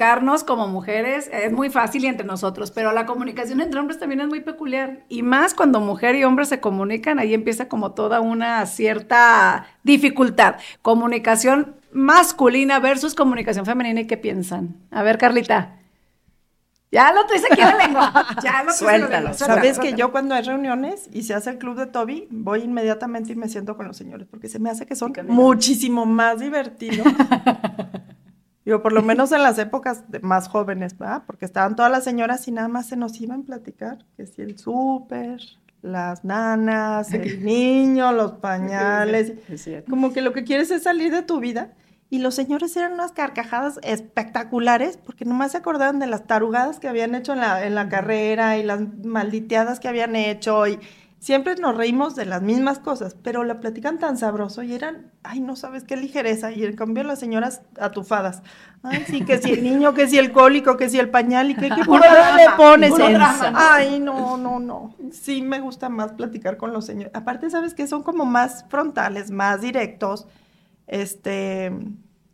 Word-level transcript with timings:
comunicarnos 0.00 0.44
como 0.44 0.66
mujeres 0.66 1.28
es 1.30 1.52
muy 1.52 1.68
fácil 1.68 2.04
y 2.04 2.06
entre 2.06 2.26
nosotros, 2.26 2.70
pero 2.70 2.92
la 2.92 3.04
comunicación 3.04 3.60
entre 3.60 3.78
hombres 3.78 3.98
también 3.98 4.22
es 4.22 4.28
muy 4.28 4.40
peculiar. 4.40 5.04
Y 5.10 5.22
más 5.22 5.52
cuando 5.52 5.78
mujer 5.80 6.14
y 6.16 6.24
hombre 6.24 6.46
se 6.46 6.58
comunican, 6.58 7.18
ahí 7.18 7.34
empieza 7.34 7.68
como 7.68 7.92
toda 7.92 8.20
una 8.20 8.64
cierta 8.64 9.66
dificultad. 9.82 10.56
Comunicación 10.80 11.76
masculina 11.92 12.78
versus 12.78 13.14
comunicación 13.14 13.66
femenina, 13.66 14.00
¿y 14.00 14.06
qué 14.06 14.16
piensan? 14.16 14.76
A 14.90 15.02
ver, 15.02 15.18
Carlita. 15.18 15.76
Ya 16.90 17.12
lo 17.12 17.24
traes 17.26 17.44
aquí 17.44 17.60
en 17.60 17.68
la 17.68 17.76
lengua. 17.76 18.26
Ya 18.42 18.62
lo 18.64 18.72
Suéltalo. 18.72 19.34
Sabes 19.34 19.78
que 19.78 19.92
yo 19.92 20.10
cuando 20.10 20.34
hay 20.34 20.42
reuniones 20.42 21.08
y 21.12 21.24
se 21.24 21.34
hace 21.34 21.50
el 21.50 21.58
club 21.58 21.76
de 21.76 21.86
Toby, 21.86 22.26
voy 22.30 22.62
inmediatamente 22.62 23.32
y 23.32 23.36
me 23.36 23.48
siento 23.48 23.76
con 23.76 23.86
los 23.86 23.98
señores, 23.98 24.26
porque 24.30 24.48
se 24.48 24.58
me 24.58 24.70
hace 24.70 24.86
que 24.86 24.96
son 24.96 25.12
muchísimo 25.28 26.06
más 26.06 26.40
divertidos. 26.40 27.06
Yo, 28.64 28.82
por 28.82 28.92
lo 28.92 29.02
menos 29.02 29.32
en 29.32 29.42
las 29.42 29.58
épocas 29.58 30.04
más 30.22 30.48
jóvenes, 30.48 30.96
¿verdad? 30.98 31.22
Porque 31.26 31.44
estaban 31.44 31.76
todas 31.76 31.90
las 31.90 32.04
señoras 32.04 32.46
y 32.48 32.52
nada 32.52 32.68
más 32.68 32.88
se 32.88 32.96
nos 32.96 33.20
iban 33.20 33.42
a 33.42 33.44
platicar, 33.44 34.04
que 34.16 34.26
si 34.26 34.42
el 34.42 34.58
súper, 34.58 35.40
las 35.82 36.24
nanas, 36.24 37.12
el 37.12 37.44
niño, 37.44 38.12
los 38.12 38.32
pañales. 38.32 39.32
Como 39.88 40.12
que 40.12 40.20
lo 40.20 40.32
que 40.32 40.44
quieres 40.44 40.70
es 40.70 40.82
salir 40.82 41.12
de 41.12 41.22
tu 41.22 41.40
vida 41.40 41.72
y 42.10 42.18
los 42.18 42.34
señores 42.34 42.76
eran 42.76 42.94
unas 42.94 43.12
carcajadas 43.12 43.78
espectaculares 43.84 44.96
porque 44.96 45.24
nomás 45.24 45.52
se 45.52 45.58
acordaban 45.58 46.00
de 46.00 46.08
las 46.08 46.26
tarugadas 46.26 46.80
que 46.80 46.88
habían 46.88 47.14
hecho 47.14 47.32
en 47.34 47.40
la, 47.40 47.64
en 47.64 47.76
la 47.76 47.88
carrera 47.88 48.58
y 48.58 48.64
las 48.64 48.80
malditeadas 49.04 49.78
que 49.78 49.88
habían 49.88 50.16
hecho 50.16 50.66
y 50.66 50.80
siempre 51.20 51.54
nos 51.54 51.76
reímos 51.76 52.16
de 52.16 52.26
las 52.26 52.42
mismas 52.42 52.80
cosas, 52.80 53.14
pero 53.22 53.44
la 53.44 53.60
platican 53.60 54.00
tan 54.00 54.16
sabroso 54.16 54.64
y 54.64 54.74
eran, 54.74 55.12
ay, 55.22 55.38
no 55.38 55.54
sabes 55.54 55.84
qué 55.84 55.96
ligereza. 55.96 56.50
Y 56.50 56.64
en 56.64 56.74
cambio 56.74 57.04
las 57.04 57.20
señoras 57.20 57.62
atufadas, 57.78 58.42
ay, 58.82 59.04
sí, 59.06 59.24
que 59.24 59.38
si 59.38 59.52
el 59.52 59.62
niño, 59.62 59.94
que 59.94 60.08
si 60.08 60.18
el 60.18 60.32
cólico, 60.32 60.76
que 60.76 60.88
si 60.88 60.98
el 60.98 61.10
pañal 61.10 61.52
y 61.52 61.54
que 61.54 61.68
qué 61.68 61.76
le 61.76 62.56
pones. 62.56 62.92
Ay, 63.54 64.00
no, 64.00 64.36
no, 64.36 64.58
no. 64.58 64.96
Sí 65.12 65.42
me 65.42 65.60
gusta 65.60 65.88
más 65.88 66.12
platicar 66.12 66.56
con 66.56 66.72
los 66.72 66.86
señores. 66.86 67.12
Aparte, 67.14 67.48
sabes 67.50 67.74
que 67.74 67.86
son 67.86 68.02
como 68.02 68.24
más 68.24 68.64
frontales, 68.68 69.30
más 69.30 69.60
directos 69.60 70.26
este, 70.90 71.70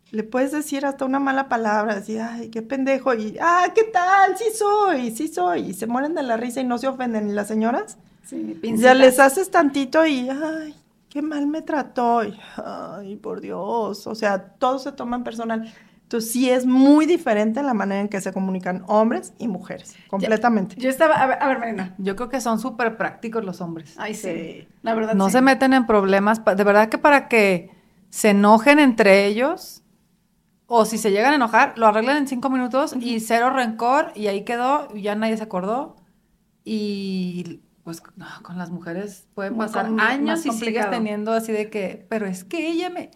le 0.09 0.23
puedes 0.23 0.51
decir 0.51 0.85
hasta 0.85 1.05
una 1.05 1.19
mala 1.19 1.47
palabra, 1.47 1.95
decir, 1.95 2.21
ay, 2.21 2.49
qué 2.49 2.63
pendejo, 2.63 3.13
y, 3.13 3.37
ah, 3.39 3.67
¿qué 3.75 3.83
tal? 3.83 4.35
Sí 4.35 4.45
soy, 4.57 5.11
sí 5.11 5.27
soy, 5.27 5.69
y 5.69 5.73
se 5.73 5.85
mueren 5.85 6.15
de 6.15 6.23
la 6.23 6.37
risa 6.37 6.59
y 6.59 6.63
no 6.63 6.79
se 6.79 6.87
ofenden, 6.87 7.29
¿y 7.29 7.33
las 7.33 7.47
señoras? 7.47 7.99
Sí, 8.27 8.59
ya 8.75 8.93
les 8.93 9.19
haces 9.19 9.49
tantito 9.49 10.05
y, 10.05 10.29
ay, 10.29 10.75
qué 11.09 11.21
mal 11.21 11.47
me 11.47 11.61
trató, 11.61 12.21
ay, 12.57 13.15
por 13.15 13.39
Dios, 13.39 14.05
o 14.05 14.15
sea, 14.15 14.49
todo 14.55 14.79
se 14.79 14.91
toma 14.91 15.15
en 15.15 15.23
personal. 15.23 15.73
Entonces 16.03 16.31
sí 16.31 16.49
es 16.49 16.65
muy 16.65 17.05
diferente 17.05 17.61
la 17.63 17.73
manera 17.73 17.99
en 18.01 18.07
que 18.07 18.21
se 18.21 18.31
comunican 18.31 18.83
hombres 18.87 19.33
y 19.37 19.47
mujeres, 19.47 19.95
completamente. 20.07 20.75
Yo 20.77 20.89
estaba, 20.89 21.15
a 21.15 21.27
ver, 21.27 21.37
a 21.41 21.47
ver 21.47 21.59
Marina. 21.59 21.95
Yo 21.97 22.15
creo 22.15 22.29
que 22.29 22.39
son 22.39 22.59
súper 22.59 22.95
prácticos 22.95 23.43
los 23.43 23.59
hombres. 23.59 23.93
Ay, 23.97 24.13
sí, 24.13 24.67
la 24.83 24.93
verdad. 24.93 25.15
No 25.15 25.29
se 25.29 25.41
meten 25.41 25.73
en 25.73 25.85
problemas, 25.85 26.43
de 26.43 26.63
verdad 26.63 26.89
que 26.89 26.97
para 26.97 27.27
que 27.27 27.71
se 28.09 28.29
enojen 28.29 28.79
entre 28.79 29.25
ellos, 29.25 29.83
o 30.65 30.85
si 30.85 30.97
se 30.97 31.11
llegan 31.11 31.33
a 31.33 31.35
enojar, 31.35 31.77
lo 31.77 31.87
arreglan 31.87 32.17
en 32.17 32.27
cinco 32.27 32.49
minutos 32.49 32.93
y 32.99 33.19
cero 33.19 33.49
rencor, 33.49 34.11
y 34.15 34.27
ahí 34.27 34.43
quedó, 34.43 34.89
y 34.93 35.01
ya 35.01 35.15
nadie 35.15 35.37
se 35.37 35.43
acordó. 35.43 35.95
Y 36.63 37.61
pues 37.87 38.01
con 38.01 38.57
las 38.57 38.69
mujeres 38.69 39.27
pueden 39.33 39.55
pasar 39.55 39.89
años 39.97 40.45
y 40.45 40.51
sigues 40.51 40.89
teniendo 40.89 41.31
así 41.31 41.53
de 41.53 41.69
que, 41.69 42.05
pero 42.09 42.25
es 42.25 42.43
que 42.43 42.67
ella 42.67 42.89
me... 42.89 43.11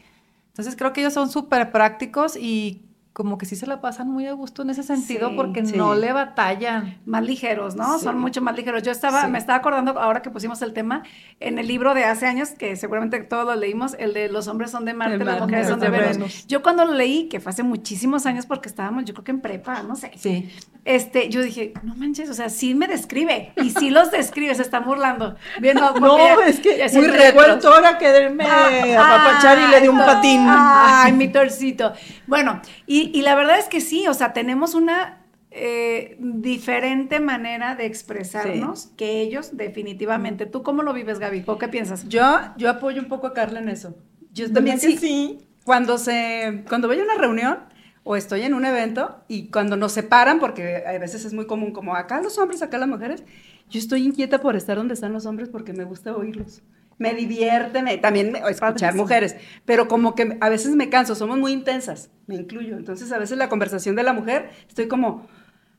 Entonces 0.48 0.78
creo 0.78 0.94
que 0.94 1.02
ellos 1.02 1.12
son 1.12 1.30
súper 1.30 1.74
prácticos 1.74 2.38
y 2.38 2.86
como 3.14 3.38
que 3.38 3.46
sí 3.46 3.58
se 3.58 3.68
la 3.68 3.82
pasan 3.82 4.10
muy 4.10 4.26
a 4.28 4.32
gusto 4.32 4.62
en 4.62 4.70
ese 4.70 4.84
sentido 4.84 5.36
porque 5.36 5.64
no 5.64 5.96
le 5.96 6.14
batallan. 6.14 6.98
Más 7.06 7.24
ligeros, 7.24 7.76
¿no? 7.76 8.00
Son 8.00 8.18
mucho 8.18 8.42
más 8.42 8.56
ligeros. 8.56 8.84
Yo 8.84 8.92
estaba, 8.92 9.28
me 9.28 9.38
estaba 9.38 9.60
acordando 9.60 10.00
ahora 10.00 10.22
que 10.22 10.30
pusimos 10.30 10.62
el 10.62 10.72
tema 10.72 11.04
en 11.42 11.60
el 11.60 11.68
libro 11.68 11.94
de 11.94 12.06
hace 12.06 12.26
años, 12.26 12.52
que 12.52 12.78
seguramente 12.78 13.20
todos 13.20 13.46
lo 13.46 13.56
leímos, 13.56 13.98
el 14.00 14.14
de 14.14 14.30
los 14.30 14.48
hombres 14.48 14.72
son 14.72 14.86
de 14.86 14.94
Marte, 14.94 15.24
las 15.26 15.42
mujeres 15.42 15.68
son 15.68 15.82
de 15.82 15.90
Venus. 15.90 16.48
Yo 16.48 16.64
cuando 16.64 16.86
lo 16.86 16.94
leí, 16.94 17.28
que 17.28 17.42
fue 17.42 17.50
hace 17.50 17.64
muchísimos 17.64 18.26
años 18.26 18.46
porque 18.46 18.70
estábamos, 18.70 19.04
yo 19.04 19.14
creo 19.14 19.26
que 19.26 19.32
en 19.32 19.42
prepa, 19.42 19.84
no 19.84 19.98
sé. 19.98 20.12
Sí. 20.16 20.50
Este, 20.86 21.30
yo 21.30 21.44
dije, 21.44 21.74
no 21.84 21.96
manches, 21.96 22.30
o 22.30 22.34
sea, 22.34 22.50
sí 22.50 22.74
me 22.74 22.88
describe 22.88 23.52
y 23.58 23.70
sí 23.70 23.90
los 23.90 24.10
describe, 24.10 24.56
se 24.56 24.62
están 24.62 24.86
burlando. 24.86 25.36
Viendo, 25.60 25.92
no, 26.00 26.42
es 26.42 26.60
que 26.60 26.90
muy 26.94 27.08
revuelto 27.08 27.74
ahora 27.74 27.98
quererme 27.98 28.46
ah, 28.46 28.70
apapachar 28.98 29.60
y 29.60 29.72
le 29.72 29.82
di 29.82 29.88
un 29.90 29.98
patín. 29.98 30.46
Ay, 30.48 31.12
mi 31.12 31.28
torcito. 31.28 31.94
Bueno, 32.26 32.62
y 32.88 33.01
y, 33.14 33.22
la 33.22 33.36
verdad 33.36 33.60
es 33.60 33.68
que 33.68 33.82
sí, 33.82 34.08
o 34.08 34.14
sea, 34.14 34.34
tenemos 34.34 34.76
una 34.76 35.26
eh, 35.52 36.18
diferente 36.20 37.20
manera 37.20 37.76
de 37.76 37.86
expresarnos 37.86 38.88
que 38.98 39.22
ellos, 39.22 39.58
definitivamente. 39.58 40.46
¿Tú 40.46 40.64
cómo 40.64 40.84
lo 40.84 40.94
vives, 40.94 41.20
Gaby? 41.20 41.44
¿O 41.48 41.58
qué 41.58 41.68
piensas? 41.68 42.08
Yo, 42.08 42.24
yo 42.58 42.70
apoyo 42.70 43.02
un 43.02 43.08
poco 43.08 43.28
a 43.28 43.34
Carla 43.34 43.60
en 43.60 43.70
eso. 43.70 43.96
Yo 44.34 44.52
también 44.52 44.80
sí, 44.80 44.98
sí. 44.98 45.40
Cuando 45.64 45.98
se, 45.98 46.64
cuando 46.68 46.88
voy 46.88 47.00
a 47.00 47.04
una 47.04 47.16
reunión 47.16 47.60
o 48.04 48.16
estoy 48.16 48.42
en 48.42 48.54
un 48.54 48.66
evento 48.66 49.24
y 49.28 49.50
cuando 49.50 49.76
nos 49.78 49.92
separan, 49.92 50.40
porque 50.40 50.84
a 50.88 50.98
veces 50.98 51.26
es 51.26 51.34
muy 51.34 51.46
común 51.46 51.72
como 51.72 51.96
acá 51.96 52.22
los 52.22 52.38
hombres, 52.38 52.62
acá 52.62 52.78
las 52.78 52.90
mujeres, 52.90 53.24
yo 53.70 53.80
estoy 53.80 54.04
inquieta 54.04 54.42
por 54.42 54.56
estar 54.56 54.78
donde 54.78 54.94
están 54.94 55.14
los 55.14 55.26
hombres 55.26 55.50
porque 55.50 55.74
me 55.74 55.84
gusta 55.84 56.16
oírlos 56.16 56.64
me 57.02 57.16
divierte, 57.16 57.82
también 57.98 58.36
escuchar 58.48 58.94
mujeres, 58.94 59.36
pero 59.66 59.88
como 59.88 60.14
que 60.14 60.38
a 60.40 60.50
veces 60.50 60.76
me 60.76 60.90
canso, 60.90 61.16
somos 61.16 61.40
muy 61.40 61.52
intensas, 61.52 62.12
me 62.28 62.36
incluyo. 62.36 62.78
Entonces 62.78 63.12
a 63.12 63.18
veces 63.18 63.40
la 63.40 63.50
conversación 63.50 63.96
de 63.96 64.04
la 64.04 64.14
mujer, 64.14 64.52
estoy 64.68 64.88
como, 64.88 65.26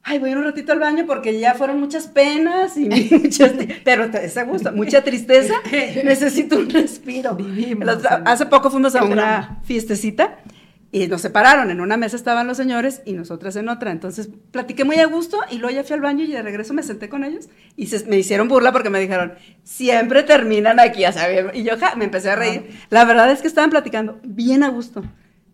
ay, 0.02 0.18
voy 0.18 0.32
un 0.32 0.42
ratito 0.42 0.72
al 0.72 0.80
baño 0.80 1.04
porque 1.06 1.38
ya 1.38 1.54
fueron 1.54 1.78
muchas 1.78 2.08
penas 2.08 2.76
y 2.76 2.88
muchas, 3.22 3.52
pero 3.84 4.04
esa 4.04 4.42
gusto, 4.42 4.72
mucha 4.72 5.04
tristeza, 5.04 5.54
necesito 6.04 6.58
un 6.58 6.68
respiro. 6.68 7.38
Hace 8.24 8.46
poco 8.46 8.72
fuimos 8.72 8.96
a 8.96 9.04
una 9.04 9.60
fiestecita 9.62 10.38
y 10.94 11.08
nos 11.08 11.22
separaron, 11.22 11.70
en 11.70 11.80
una 11.80 11.96
mesa 11.96 12.16
estaban 12.16 12.46
los 12.46 12.58
señores 12.58 13.00
y 13.06 13.14
nosotras 13.14 13.56
en 13.56 13.70
otra. 13.70 13.90
Entonces 13.90 14.28
platiqué 14.50 14.84
muy 14.84 15.00
a 15.00 15.06
gusto 15.06 15.38
y 15.50 15.56
luego 15.56 15.74
ya 15.74 15.84
fui 15.84 15.94
al 15.94 16.02
baño 16.02 16.22
y 16.22 16.30
de 16.30 16.42
regreso 16.42 16.74
me 16.74 16.82
senté 16.82 17.08
con 17.08 17.24
ellos 17.24 17.48
y 17.76 17.86
se, 17.86 18.04
me 18.06 18.18
hicieron 18.18 18.46
burla 18.46 18.72
porque 18.72 18.90
me 18.90 19.00
dijeron, 19.00 19.32
siempre 19.64 20.22
terminan 20.22 20.78
aquí. 20.78 21.04
Y 21.54 21.62
yo 21.64 21.78
ja, 21.78 21.96
me 21.96 22.04
empecé 22.04 22.30
a 22.30 22.36
reír. 22.36 22.78
La 22.90 23.06
verdad 23.06 23.32
es 23.32 23.40
que 23.40 23.48
estaban 23.48 23.70
platicando 23.70 24.20
bien 24.22 24.62
a 24.62 24.68
gusto, 24.68 25.02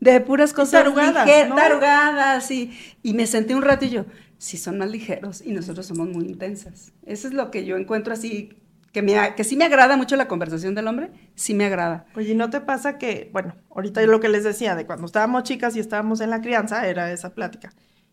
de 0.00 0.20
puras 0.20 0.52
cosas 0.52 0.82
tarugadas, 0.82 2.50
y, 2.50 2.76
y 3.04 3.14
me 3.14 3.28
senté 3.28 3.54
un 3.54 3.62
rato 3.62 3.84
y 3.84 3.90
yo, 3.90 4.06
sí 4.38 4.56
son 4.56 4.78
más 4.78 4.90
ligeros 4.90 5.40
y 5.40 5.52
nosotros 5.52 5.86
somos 5.86 6.08
muy 6.08 6.26
intensas. 6.26 6.92
Eso 7.06 7.28
es 7.28 7.34
lo 7.34 7.52
que 7.52 7.64
yo 7.64 7.76
encuentro 7.76 8.12
así 8.12 8.58
que, 8.98 9.02
me, 9.02 9.34
que 9.36 9.44
sí 9.44 9.56
me 9.56 9.64
agrada 9.64 9.96
mucho 9.96 10.16
la 10.16 10.26
conversación 10.26 10.74
del 10.74 10.88
hombre, 10.88 11.10
sí 11.36 11.54
me 11.54 11.66
agrada. 11.66 12.06
Oye, 12.16 12.34
¿no 12.34 12.50
te 12.50 12.60
pasa 12.60 12.98
que, 12.98 13.30
bueno, 13.32 13.54
ahorita 13.70 14.02
lo 14.02 14.18
que 14.18 14.28
les 14.28 14.42
decía, 14.42 14.74
de 14.74 14.86
cuando 14.86 15.06
estábamos 15.06 15.44
chicas 15.44 15.76
y 15.76 15.80
estábamos 15.80 16.20
en 16.20 16.30
la 16.30 16.40
crianza, 16.40 16.86
era 16.88 17.12
esa 17.12 17.34
plática. 17.34 17.70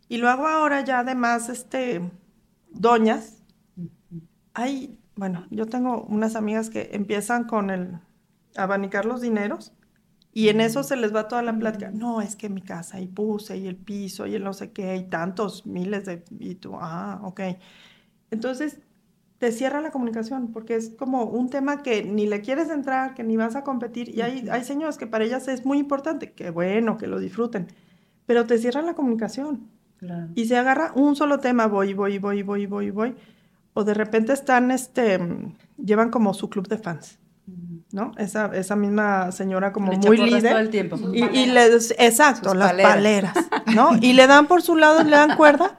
Y 0.08 0.18
luego 0.18 0.48
ahora 0.48 0.82
ya 0.82 1.00
además, 1.00 1.50
este, 1.50 2.02
doñas, 2.70 3.42
hay, 4.54 5.00
bueno, 5.16 5.48
yo 5.50 5.66
tengo 5.66 6.04
unas 6.04 6.36
amigas 6.36 6.70
que 6.70 6.92
empiezan 6.94 7.46
con 7.46 7.72
el 7.72 8.00
abanicar 8.56 9.06
los 9.06 9.22
dineros 9.22 9.74
y 10.34 10.50
en 10.50 10.62
eso 10.62 10.84
se 10.84 10.98
les 10.98 11.16
va 11.16 11.28
toda 11.28 11.42
la 11.42 11.58
plática. 11.58 11.90
No, 11.92 12.22
es 12.22 12.36
que 12.36 12.50
mi 12.50 12.62
casa 12.62 13.02
y 13.02 13.08
puse 13.08 13.58
y 13.58 13.68
el 13.68 13.76
piso 13.76 14.28
y 14.28 14.36
el 14.36 14.44
no 14.44 14.54
sé 14.54 14.72
qué 14.72 14.96
y 14.98 15.10
tantos 15.10 15.66
miles 15.66 16.06
de... 16.06 16.24
Y 16.40 16.56
tú, 16.56 16.76
ah, 16.80 17.22
ok. 17.24 17.42
Entonces, 18.30 18.80
te 19.38 19.52
cierra 19.52 19.82
la 19.82 19.92
comunicación, 19.92 20.52
porque 20.52 20.76
es 20.76 20.90
como 20.90 21.26
un 21.26 21.50
tema 21.50 21.84
que 21.84 22.04
ni 22.04 22.26
le 22.26 22.42
quieres 22.42 22.70
entrar, 22.70 23.14
que 23.14 23.24
ni 23.24 23.36
vas 23.36 23.56
a 23.56 23.64
competir, 23.64 24.10
y 24.10 24.22
hay, 24.22 24.48
hay 24.50 24.64
señores 24.64 24.98
que 24.98 25.08
para 25.08 25.26
ellas 25.26 25.48
es 25.48 25.66
muy 25.66 25.78
importante, 25.78 26.32
que 26.32 26.50
bueno, 26.50 26.98
que 26.98 27.08
lo 27.08 27.20
disfruten, 27.20 27.68
pero 28.26 28.46
te 28.46 28.58
cierra 28.58 28.82
la 28.82 28.94
comunicación. 28.94 29.70
Y 30.36 30.46
se 30.46 30.56
agarra 30.56 30.92
un 30.94 31.16
solo 31.16 31.40
tema, 31.40 31.66
voy, 31.66 31.94
voy, 31.94 32.20
voy, 32.20 32.44
voy, 32.44 32.66
voy, 32.68 32.92
voy, 32.92 33.16
o 33.74 33.84
de 33.84 33.94
repente 33.94 34.34
están, 34.34 34.70
este, 34.70 35.20
llevan 35.78 36.12
como 36.12 36.34
su 36.34 36.50
club 36.50 36.68
de 36.68 36.78
fans. 36.78 37.18
¿no? 37.92 38.12
Esa, 38.18 38.48
esa 38.56 38.76
misma 38.76 39.32
señora 39.32 39.72
como 39.72 39.92
muy 39.92 40.18
líder. 40.18 40.52
Todo 40.52 40.60
el 40.60 40.70
tiempo. 40.70 40.98
Y, 41.14 41.24
y 41.24 41.58
exacto, 41.98 42.54
las 42.54 42.74
paleras, 42.74 43.36
¿no? 43.74 43.92
Y 44.02 44.14
le 44.14 44.28
dan 44.28 44.48
por 44.48 44.62
su 44.62 44.76
lado, 44.76 45.04
le 45.04 45.12
dan 45.12 45.38
cuerda 45.38 45.78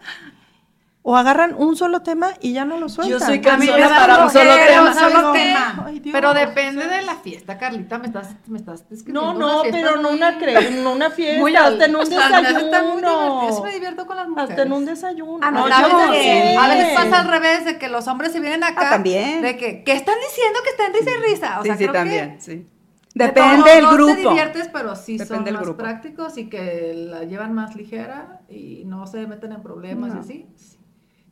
o 1.09 1.17
agarran 1.17 1.55
un 1.57 1.77
solo 1.77 2.03
tema 2.03 2.31
y 2.41 2.53
ya 2.53 2.65
no 2.65 2.79
lo 2.81 2.89
sueltan. 2.89 3.21
Yo 3.21 3.25
soy 3.25 3.41
cansona 3.41 3.89
para 3.89 4.25
un 4.25 4.29
solo 4.29 4.55
tema. 4.57 4.93
Solo 4.93 5.33
tema. 5.33 5.87
pero 6.11 6.35
depende 6.35 6.85
de 6.89 7.03
la 7.03 7.15
fiesta, 7.15 7.57
Carlita, 7.59 7.99
me 7.99 8.09
estás, 8.09 8.35
me 8.49 8.59
estás 8.59 8.85
No, 9.07 9.33
no, 9.33 9.63
pero 9.71 10.01
no 10.01 10.11
una, 10.11 10.33
no 10.33 10.93
una 10.93 11.11
fiesta, 11.11 11.41
muy 11.41 11.55
hasta 11.55 11.85
en 11.85 11.95
un 11.95 12.11
desayuno. 12.11 13.49
Yo 13.49 13.63
me 13.63 13.73
divierto 13.73 14.05
con 14.05 14.17
las 14.17 14.29
mujeres. 14.29 14.51
Hasta 14.51 14.63
en 14.65 14.73
un 14.73 14.85
desayuno. 14.85 15.39
Ah, 15.47 15.53
no, 15.53 15.67
a, 15.67 16.11
veces, 16.11 16.59
a 16.59 16.69
veces 16.71 16.95
pasa 16.97 17.21
al 17.21 17.29
revés, 17.29 17.65
de 17.67 17.79
que 17.79 17.89
los 17.89 18.09
hombres 18.09 18.33
se 18.33 18.41
vienen 18.41 18.65
acá. 18.65 18.89
Ah, 18.89 18.91
también. 18.91 19.43
De 19.43 19.57
que, 19.57 19.85
¿qué 19.85 19.93
están 19.93 20.17
diciendo 20.29 20.59
que 20.65 20.71
están 20.71 20.93
risa 20.93 21.11
y 21.13 21.31
risa? 21.31 21.61
O 21.61 21.63
sí, 21.63 21.69
sea, 21.69 21.77
sí, 21.77 21.87
también, 21.87 22.41
sí. 22.41 22.67
Depende 23.15 23.71
del 23.71 23.87
grupo. 23.87 24.13
te 24.13 24.29
diviertes, 24.29 24.69
pero 24.73 24.97
sí 24.97 25.19
Depende 25.19 25.53
son 25.53 25.61
más 25.63 25.77
prácticos 25.77 26.37
y 26.37 26.49
que 26.49 26.95
la 26.95 27.23
llevan 27.23 27.55
más 27.55 27.77
ligera 27.77 28.41
y 28.49 28.83
no 28.87 29.07
se 29.07 29.25
meten 29.29 29.53
en 29.53 29.63
problemas 29.63 30.11
y 30.11 30.15
No. 30.15 30.21
así. 30.21 30.47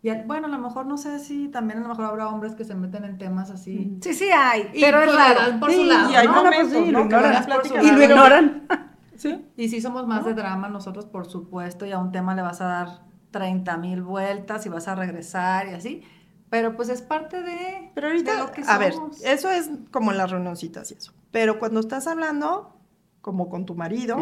Sí. 0.05 0.09
Y 0.21 0.23
bueno, 0.27 0.47
a 0.47 0.51
lo 0.51 0.59
mejor 0.59 0.87
no 0.87 0.97
sé 0.97 1.19
si 1.19 1.49
también 1.49 1.79
a 1.79 1.83
lo 1.83 1.89
mejor 1.89 2.05
habrá 2.05 2.29
hombres 2.29 2.55
que 2.55 2.65
se 2.65 2.75
meten 2.75 3.05
en 3.05 3.19
temas 3.19 3.51
así. 3.51 3.99
Sí, 4.03 4.15
sí 4.15 4.29
hay, 4.31 4.71
Y 4.75 4.81
pero 4.83 5.01
es 5.03 5.15
raro. 5.15 5.59
por 5.61 5.71
su 5.73 5.79
Sí, 5.81 5.87
lado, 5.89 6.11
y 6.11 6.15
hay 6.15 6.27
¿no? 6.27 6.35
momentos, 6.35 6.69
pues 6.73 6.85
sí, 6.87 6.93
¿no? 6.93 7.01
ignoran. 7.01 7.45
Y 7.83 7.91
lo 7.91 8.03
ignoran. 8.05 8.67
Sí. 9.17 9.47
Y 9.57 9.69
sí 9.69 9.81
somos 9.81 10.07
más 10.09 10.25
de 10.25 10.35
drama 10.35 10.69
nosotros, 10.69 11.07
por 11.07 11.25
supuesto, 11.27 11.87
y 11.87 11.93
a 11.93 11.99
un 11.99 12.11
tema 12.11 12.35
le 12.35 12.43
vas 12.43 12.61
a 12.61 12.65
dar 12.67 12.89
30 13.31 13.77
mil 13.79 14.03
vueltas 14.03 14.67
y 14.67 14.69
vas 14.69 14.89
a 14.89 14.97
regresar 14.97 15.69
y 15.69 15.71
así. 15.75 16.03
Pero 16.51 16.75
pues 16.77 16.89
es 16.89 17.01
parte 17.01 17.41
de, 17.43 17.91
Pero 17.95 18.09
de 18.09 18.13
ahorita, 18.13 18.39
lo 18.41 18.51
que 18.53 18.63
a 18.67 18.77
ver, 18.77 18.93
somos. 18.93 19.23
eso 19.25 19.51
es 19.51 19.71
como 19.93 20.11
en 20.11 20.19
las 20.19 20.31
reunioncitas 20.33 20.91
y 20.91 20.95
eso. 20.95 21.13
Pero 21.31 21.59
cuando 21.61 21.79
estás 21.81 22.07
hablando 22.09 22.77
como 23.21 23.49
con 23.49 23.65
tu 23.67 23.77
marido 23.77 24.17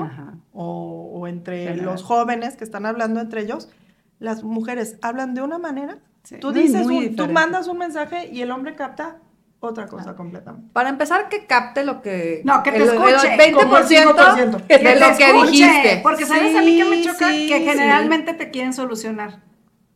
o, 0.53 1.11
o 1.15 1.27
entre 1.27 1.75
los 1.79 2.03
jóvenes 2.03 2.57
que 2.57 2.63
están 2.65 2.85
hablando 2.87 3.19
entre 3.21 3.41
ellos, 3.41 3.71
las 4.23 4.43
mujeres 4.43 4.97
hablan 5.03 5.35
de 5.35 5.43
una 5.43 5.59
manera. 5.59 5.99
Sí. 6.23 6.37
Tú 6.41 6.53
Muy, 6.53 6.61
dices, 6.63 6.87
muy 6.87 7.07
un- 7.09 7.17
tú 7.17 7.27
mandas 7.29 7.67
un 7.69 7.79
mensaje 7.79 8.29
y 8.33 8.41
el 8.43 8.51
hombre 8.51 8.75
capta 8.77 9.17
otra 9.61 9.87
cosa 9.87 10.17
completamente. 10.17 10.69
Para 10.73 10.89
empezar, 10.89 11.29
que 11.29 11.47
capte 11.47 11.85
lo 11.85 12.01
que... 12.03 12.43
No, 12.45 12.63
que 12.63 12.71
te 12.73 12.77
el, 12.79 12.83
el 12.83 12.89
escuche, 12.91 13.37
20% 13.37 13.39
el 13.39 13.55
5%. 13.55 14.35
de 14.37 14.47
lo 14.51 14.59
te 14.61 14.79
que 14.79 15.25
escuche, 15.31 15.51
dijiste. 15.53 16.01
Porque 16.03 16.27
sabes 16.27 16.57
a 16.57 16.61
mí 16.63 16.77
que 16.79 16.85
me 16.85 16.97
Sí, 16.97 17.05
choca 17.05 17.31
sí, 17.31 17.47
que 17.49 17.59
sí. 17.59 17.65
generalmente 17.65 18.35
te 18.35 18.51
quieren 18.51 18.73
solucionar. 18.73 19.41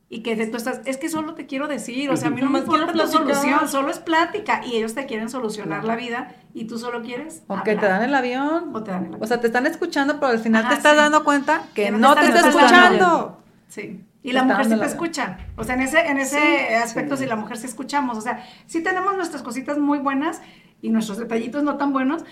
Y 0.08 0.22
que 0.22 0.36
tú 0.46 0.56
estás, 0.56 0.82
es 0.84 0.98
que 0.98 1.08
solo 1.08 1.34
te 1.34 1.46
quiero 1.46 1.66
decir, 1.66 2.08
o 2.10 2.16
sea, 2.16 2.28
a 2.28 2.30
mí 2.30 2.40
no 2.40 2.48
me 2.48 2.60
importa 2.60 2.92
platicar. 2.92 3.08
solución, 3.34 3.68
solo 3.68 3.90
es 3.90 3.98
plática. 3.98 4.60
Y 4.64 4.76
ellos 4.76 4.94
te 4.94 5.04
quieren 5.06 5.28
solucionar 5.28 5.82
la 5.82 5.96
vida 5.96 6.32
y 6.54 6.68
tú 6.68 6.78
solo 6.78 7.02
quieres. 7.02 7.42
O 7.48 7.60
que 7.64 7.74
te 7.74 7.86
dan 7.86 8.04
el 8.04 8.14
avión. 8.14 8.70
O 8.74 8.84
te 8.84 8.92
dan 8.92 9.00
el 9.00 9.06
avión. 9.14 9.22
O 9.24 9.26
sea, 9.26 9.40
te 9.40 9.48
están 9.48 9.66
escuchando, 9.66 10.14
pero 10.20 10.28
al 10.28 10.38
final 10.38 10.62
Ajá, 10.62 10.70
te 10.70 10.76
estás 10.76 10.92
sí. 10.92 10.98
dando 10.98 11.24
cuenta 11.24 11.62
que 11.74 11.86
Que 11.86 11.90
no 11.90 12.14
te 12.14 12.24
está 12.26 12.48
escuchando. 12.48 13.40
Sí. 13.66 14.04
Y 14.28 14.32
la 14.32 14.42
mujer 14.42 14.64
sí 14.64 14.70
te 14.70 14.76
la- 14.76 14.86
escucha. 14.86 15.38
O 15.56 15.64
sea, 15.64 15.74
en 15.76 15.82
ese, 15.82 16.00
en 16.06 16.18
ese 16.18 16.76
aspecto 16.76 17.16
sí. 17.16 17.26
la 17.26 17.36
mujer 17.36 17.56
sí 17.58 17.66
escuchamos. 17.66 18.18
O 18.18 18.20
sea, 18.20 18.44
sí 18.66 18.82
tenemos 18.82 19.16
nuestras 19.16 19.42
cositas 19.42 19.78
muy 19.78 19.98
buenas 19.98 20.42
y 20.82 20.90
nuestros 20.90 21.18
detallitos 21.18 21.62
no 21.62 21.76
tan 21.76 21.92
buenos. 21.92 22.24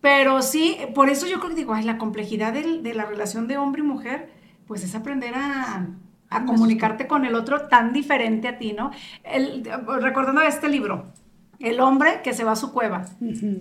Pero 0.00 0.42
sí, 0.42 0.76
por 0.94 1.08
eso 1.10 1.26
yo 1.26 1.38
creo 1.38 1.50
que 1.50 1.56
digo, 1.56 1.74
ay, 1.74 1.84
la 1.84 1.98
complejidad 1.98 2.52
del- 2.52 2.82
de, 2.82 2.94
la 2.94 3.04
relación 3.04 3.48
de 3.48 3.56
hombre 3.58 3.82
y 3.82 3.84
mujer, 3.84 4.30
pues 4.66 4.84
es 4.84 4.94
aprender 4.94 5.34
a, 5.34 5.86
a 6.30 6.44
comunicarte 6.44 7.06
con 7.06 7.24
el 7.24 7.34
otro 7.34 7.62
tan 7.68 7.92
diferente 7.92 8.46
a 8.48 8.58
ti, 8.58 8.74
¿no? 8.74 8.90
El, 9.24 9.68
recordando 10.00 10.40
este 10.42 10.68
libro, 10.68 11.06
el 11.60 11.80
hombre 11.80 12.20
que 12.22 12.34
se 12.34 12.44
va 12.44 12.52
a 12.52 12.56
su 12.56 12.72
cueva 12.72 13.04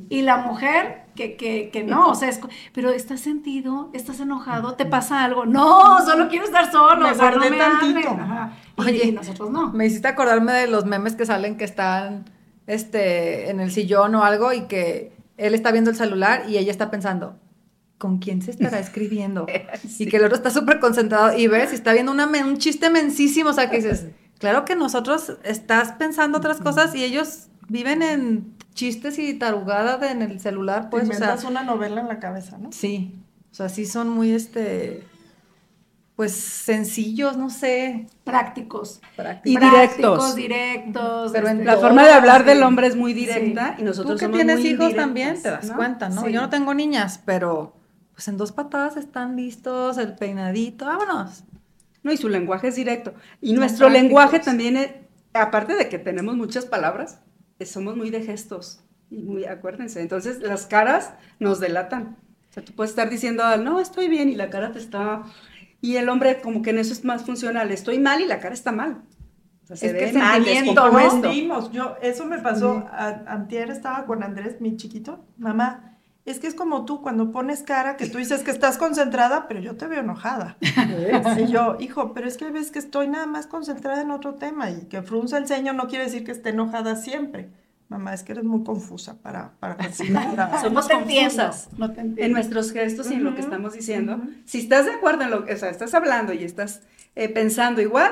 y 0.09 0.21
la 0.21 0.37
mujer 0.37 1.05
que, 1.15 1.35
que, 1.35 1.71
que 1.71 1.83
no, 1.83 2.09
o 2.09 2.15
sea, 2.15 2.29
es, 2.29 2.39
pero 2.71 2.91
estás 2.91 3.21
sentido, 3.21 3.89
estás 3.93 4.19
enojado, 4.19 4.75
te 4.75 4.85
pasa 4.85 5.23
algo, 5.23 5.45
no, 5.45 6.05
solo 6.05 6.29
quiero 6.29 6.45
estar 6.45 6.71
solo, 6.71 7.05
Me 7.05 7.11
o 7.11 7.15
sea, 7.15 7.31
no 7.31 7.39
me 7.39 7.57
tantito. 7.57 8.09
Ajá. 8.09 8.53
Oye, 8.75 9.07
y 9.07 9.11
nosotros 9.11 9.49
no. 9.49 9.71
Me 9.73 9.87
hiciste 9.87 10.07
acordarme 10.07 10.53
de 10.53 10.67
los 10.67 10.85
memes 10.85 11.15
que 11.15 11.25
salen 11.25 11.57
que 11.57 11.63
están 11.63 12.25
este, 12.67 13.49
en 13.49 13.59
el 13.59 13.71
sillón 13.71 14.13
o 14.13 14.23
algo 14.23 14.53
y 14.53 14.67
que 14.67 15.17
él 15.37 15.55
está 15.55 15.71
viendo 15.71 15.89
el 15.89 15.95
celular 15.95 16.43
y 16.47 16.57
ella 16.57 16.71
está 16.71 16.91
pensando, 16.91 17.39
¿con 17.97 18.19
quién 18.19 18.43
se 18.43 18.51
estará 18.51 18.79
escribiendo? 18.79 19.47
Y 19.97 20.07
que 20.07 20.17
el 20.17 20.25
otro 20.25 20.35
está 20.35 20.51
súper 20.51 20.79
concentrado 20.79 21.35
y 21.35 21.47
ves 21.47 21.71
y 21.71 21.75
está 21.75 21.93
viendo 21.93 22.11
una, 22.11 22.27
un 22.27 22.57
chiste 22.59 22.91
mensísimo, 22.91 23.49
o 23.49 23.53
sea, 23.53 23.71
que 23.71 23.77
dices, 23.77 24.07
claro 24.39 24.65
que 24.65 24.75
nosotros 24.75 25.37
estás 25.43 25.93
pensando 25.93 26.37
otras 26.37 26.59
cosas 26.61 26.93
y 26.93 27.03
ellos 27.03 27.47
viven 27.67 28.01
en 28.01 28.53
chistes 28.73 29.17
y 29.19 29.33
tarugadas 29.33 30.01
en 30.11 30.21
el 30.21 30.39
celular, 30.39 30.89
Pues, 30.89 31.05
pues, 31.05 31.17
o 31.17 31.19
sea, 31.19 31.27
inventas 31.29 31.49
una 31.49 31.63
novela 31.63 32.01
en 32.01 32.07
la 32.07 32.19
cabeza, 32.19 32.57
¿no? 32.57 32.71
sí, 32.71 33.15
o 33.51 33.55
sea, 33.55 33.69
sí 33.69 33.85
son 33.85 34.09
muy, 34.09 34.31
este, 34.33 35.03
pues, 36.15 36.31
sencillos, 36.33 37.37
no 37.37 37.49
sé, 37.49 38.07
Prácticos. 38.23 39.01
prácticos. 39.15 39.51
Y 39.51 39.57
Prácticos, 39.57 40.35
directos. 40.35 40.35
directos. 40.35 41.31
Pero 41.31 41.47
en 41.47 41.57
este, 41.57 41.65
La 41.65 41.77
forma 41.77 42.03
de 42.05 42.11
hablar 42.11 42.43
del 42.45 42.61
hombre 42.63 42.87
es 42.87 42.95
muy 42.95 43.13
directa 43.13 43.75
y 43.77 43.79
Tú 43.81 43.85
nosotros 43.85 44.19
que 44.19 44.25
somos 44.25 44.37
tienes 44.37 44.59
muy 44.59 44.67
hijos 44.69 44.95
también 44.95 45.41
te 45.41 45.49
das 45.51 45.69
¿no? 45.69 45.75
cuenta, 45.75 46.09
¿no? 46.09 46.23
Sí. 46.23 46.31
Yo 46.31 46.41
no 46.41 46.49
tengo 46.49 46.73
niñas, 46.73 47.21
pero 47.25 47.73
pues 48.13 48.27
en 48.27 48.37
dos 48.37 48.51
patadas 48.51 48.97
están 48.97 49.35
listos, 49.35 49.97
el 49.99 50.15
peinadito, 50.15 50.85
vámonos. 50.85 51.43
No, 52.03 52.11
y 52.11 52.17
su 52.17 52.29
lenguaje 52.29 52.69
es 52.69 52.75
directo. 52.75 53.13
Y 53.41 53.49
Son 53.49 53.57
nuestro 53.57 53.85
prácticos. 53.87 54.03
lenguaje 54.03 54.39
también 54.39 54.77
es, 54.77 54.91
aparte 55.33 55.75
de 55.75 55.87
que 55.87 55.99
tenemos 55.99 56.35
muchas 56.35 56.65
palabras, 56.65 57.19
somos 57.65 57.95
muy 57.97 58.09
de 58.09 58.21
gestos. 58.23 58.81
Y 59.09 59.23
muy, 59.23 59.45
acuérdense, 59.45 60.01
entonces 60.01 60.39
las 60.41 60.65
caras 60.67 61.13
nos 61.39 61.59
delatan. 61.59 62.17
O 62.49 62.53
sea, 62.53 62.63
tú 62.63 62.73
puedes 62.73 62.91
estar 62.91 63.09
diciendo, 63.09 63.43
no, 63.57 63.79
estoy 63.79 64.07
bien, 64.09 64.29
y 64.29 64.35
la 64.35 64.49
cara 64.49 64.71
te 64.71 64.79
está... 64.79 65.23
Y 65.79 65.95
el 65.97 66.09
hombre 66.09 66.41
como 66.41 66.61
que 66.63 66.71
en 66.71 66.79
eso 66.79 66.91
es 66.91 67.05
más 67.05 67.23
funcional, 67.23 67.71
estoy 67.71 67.99
mal 67.99 68.19
y 68.19 68.25
la 68.25 68.39
cara 68.39 68.53
está 68.55 68.71
mal. 68.71 69.03
O 69.63 69.67
sea, 69.67 69.75
se 69.75 69.87
Es 69.87 69.93
que 69.93 70.19
sentimiento, 70.43 70.81
¿no? 70.91 71.71
Yo, 71.71 71.95
eso 72.01 72.25
me 72.25 72.39
pasó, 72.39 72.87
a- 72.91 73.23
antier 73.27 73.69
estaba 73.69 74.05
con 74.05 74.23
Andrés, 74.23 74.59
mi 74.59 74.75
chiquito, 74.75 75.23
mamá, 75.37 75.96
es 76.31 76.39
que 76.39 76.47
es 76.47 76.55
como 76.55 76.85
tú, 76.85 77.01
cuando 77.01 77.31
pones 77.31 77.63
cara, 77.63 77.95
que 77.97 78.07
tú 78.09 78.17
dices 78.17 78.43
que 78.43 78.51
estás 78.51 78.77
concentrada, 78.77 79.47
pero 79.47 79.59
yo 79.59 79.75
te 79.77 79.87
veo 79.87 80.01
enojada. 80.01 80.57
Y 81.39 81.47
yo, 81.47 81.77
hijo, 81.79 82.13
pero 82.13 82.27
es 82.27 82.37
que 82.37 82.49
ves 82.51 82.71
que 82.71 82.79
estoy 82.79 83.07
nada 83.07 83.25
más 83.25 83.47
concentrada 83.47 84.01
en 84.01 84.11
otro 84.11 84.35
tema 84.35 84.69
y 84.69 84.85
que 84.85 85.01
frunza 85.01 85.37
el 85.37 85.47
ceño 85.47 85.73
no 85.73 85.87
quiere 85.87 86.05
decir 86.05 86.23
que 86.23 86.31
esté 86.31 86.49
enojada 86.49 86.95
siempre. 86.95 87.49
Mamá, 87.89 88.13
es 88.13 88.23
que 88.23 88.33
eres 88.33 88.43
muy 88.43 88.63
confusa 88.63 89.15
para, 89.21 89.51
para 89.59 89.77
confundar. 89.77 90.59
Somos 90.61 90.89
No 90.89 90.99
confusas 90.99 91.69
no 91.77 91.93
en 91.95 92.31
nuestros 92.33 92.71
gestos 92.71 93.09
y 93.09 93.13
en 93.15 93.23
lo 93.23 93.33
que 93.33 93.41
estamos 93.41 93.73
diciendo. 93.73 94.15
ujú. 94.15 94.29
Si 94.45 94.59
estás 94.59 94.85
de 94.85 94.91
acuerdo 94.91 95.23
en 95.23 95.31
lo 95.31 95.45
que, 95.45 95.53
o 95.53 95.57
sea, 95.57 95.69
estás 95.69 95.93
hablando 95.93 96.33
y 96.33 96.43
estás 96.43 96.81
eh, 97.15 97.29
pensando 97.29 97.81
igual, 97.81 98.11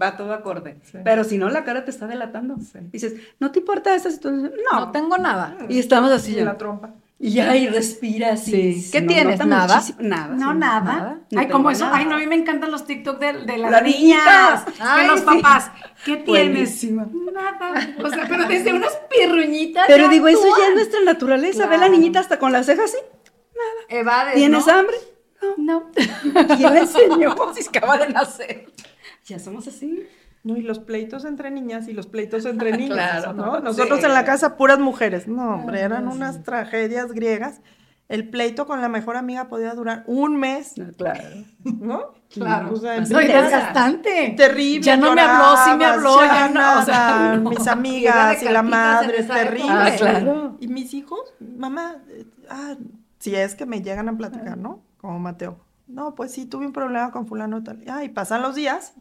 va 0.00 0.16
todo 0.16 0.32
acorde. 0.32 0.76
Sí. 0.84 0.98
Pero 1.02 1.24
si 1.24 1.38
no, 1.38 1.48
la 1.50 1.64
cara 1.64 1.84
te 1.84 1.90
está 1.90 2.06
delatando. 2.06 2.56
Dices, 2.92 3.14
¿no 3.40 3.50
te 3.50 3.58
importa 3.58 3.94
esta 3.94 4.10
situación? 4.10 4.52
No. 4.70 4.80
No 4.80 4.92
tengo 4.92 5.18
nada. 5.18 5.56
Y 5.68 5.78
estamos 5.80 6.12
así 6.12 6.34
ya. 6.34 6.44
la 6.44 6.56
trompa. 6.56 6.94
Y 7.20 7.32
ya, 7.32 7.56
y 7.56 7.66
respiras. 7.68 8.46
y 8.46 8.52
¿Qué 8.52 8.80
se 8.80 9.00
nos 9.02 9.12
tienes? 9.14 9.44
¿Nada? 9.44 9.74
muchísimo- 9.76 9.98
Nada. 10.02 10.34
No, 10.36 10.52
sí. 10.52 10.58
nada. 10.58 10.80
nada. 10.80 11.18
No 11.32 11.40
Ay, 11.40 11.48
como 11.48 11.70
eso. 11.70 11.84
nada. 11.86 11.96
Ay, 11.98 12.04
no, 12.06 12.14
a 12.14 12.18
mí 12.18 12.26
me 12.28 12.36
encantan 12.36 12.70
los 12.70 12.86
TikTok 12.86 13.18
de, 13.18 13.32
de 13.44 13.58
las 13.58 13.70
La 13.72 13.80
niñas. 13.80 14.64
niñita. 14.66 14.72
de 14.78 14.84
Ay, 15.00 15.06
los 15.08 15.20
sí. 15.20 15.26
papás. 15.26 15.70
¿Qué 16.04 16.16
tienes? 16.18 16.52
Buenísima. 16.54 17.08
Nada. 17.32 17.88
O 18.04 18.08
sea, 18.08 18.24
pero 18.28 18.44
desde 18.46 18.72
unas 18.72 18.96
pirruñitas. 19.10 19.84
Pero 19.88 20.08
digo, 20.08 20.28
eso 20.28 20.46
ya 20.58 20.68
es 20.68 20.74
nuestra 20.74 21.00
naturaleza. 21.00 21.64
Ve 21.66 21.72
la 21.72 21.86
Claro. 21.86 21.92
niñita 21.92 22.20
hasta 22.20 22.38
con 22.38 22.52
las 22.52 22.66
cejas 22.66 22.92
así. 22.94 22.98
Evades, 23.88 24.34
¿Tienes 24.34 24.66
¿no? 24.66 24.72
hambre? 24.72 24.96
No. 25.56 25.90
¿Quién 25.92 26.62
la 26.74 26.78
enseñó? 26.78 27.34
Si 27.54 27.66
acaba 27.68 27.98
de 27.98 28.08
nacer. 28.10 28.72
Ya 29.26 29.38
somos 29.40 29.66
así. 29.66 30.06
No, 30.48 30.56
y 30.56 30.62
los 30.62 30.78
pleitos 30.78 31.24
entre 31.26 31.50
niñas 31.50 31.88
y 31.88 31.92
los 31.92 32.06
pleitos 32.06 32.44
entre 32.46 32.72
niños. 32.76 32.94
Claro. 32.96 33.32
¿no? 33.34 33.60
Nosotros 33.60 34.00
Sí. 34.00 34.06
en 34.06 34.14
la 34.14 34.24
casa, 34.24 34.56
puras 34.56 34.78
mujeres. 34.78 35.28
No, 35.28 35.56
hombre, 35.56 35.80
eran 35.82 36.08
Ah, 36.08 36.10
sí. 36.10 36.16
unas 36.16 36.42
tragedias 36.42 37.12
griegas. 37.12 37.60
El 38.08 38.30
pleito 38.30 38.66
con 38.66 38.80
la 38.80 38.88
mejor 38.88 39.18
amiga 39.18 39.48
podía 39.48 39.74
durar 39.74 40.02
un 40.06 40.36
mes, 40.36 40.72
Claro. 40.96 41.20
¿no? 41.62 42.14
Claro. 42.32 42.72
O 42.72 42.76
sea, 42.76 42.96
Pues 42.96 43.10
Soy 43.10 43.26
desgastante. 43.26 44.32
terrible. 44.34 44.80
Ya 44.82 44.96
no 44.96 45.14
me 45.14 45.20
habló, 45.20 45.56
sí 45.64 45.70
me 45.76 45.84
habló, 45.84 46.20
ya 46.24 46.26
ya 46.26 46.48
no, 46.48 46.80
o 46.80 46.84
sea, 46.84 46.94
nada, 47.10 47.36
no. 47.36 47.50
mis 47.50 47.66
amigas 47.66 48.42
y 48.42 48.48
la 48.48 48.62
madre, 48.62 49.20
esa 49.20 49.34
terrible. 49.34 49.68
Ah, 49.70 49.90
claro. 49.98 50.56
Y 50.60 50.68
mis 50.68 50.94
hijos, 50.94 51.20
mamá, 51.58 51.96
eh, 52.08 52.24
ah, 52.48 52.76
si 53.18 53.34
es 53.34 53.54
que 53.54 53.66
me 53.66 53.82
llegan 53.82 54.08
a 54.08 54.16
platicar, 54.16 54.56
¿no? 54.56 54.80
Como 54.96 55.18
Mateo. 55.18 55.58
No, 55.86 56.14
pues 56.14 56.32
sí, 56.32 56.46
tuve 56.46 56.64
un 56.64 56.72
problema 56.72 57.10
con 57.10 57.26
fulano 57.26 57.62
tal. 57.62 57.82
Ah, 57.90 58.04
y 58.04 58.08
pasan 58.08 58.40
los 58.40 58.54
días. 58.54 58.94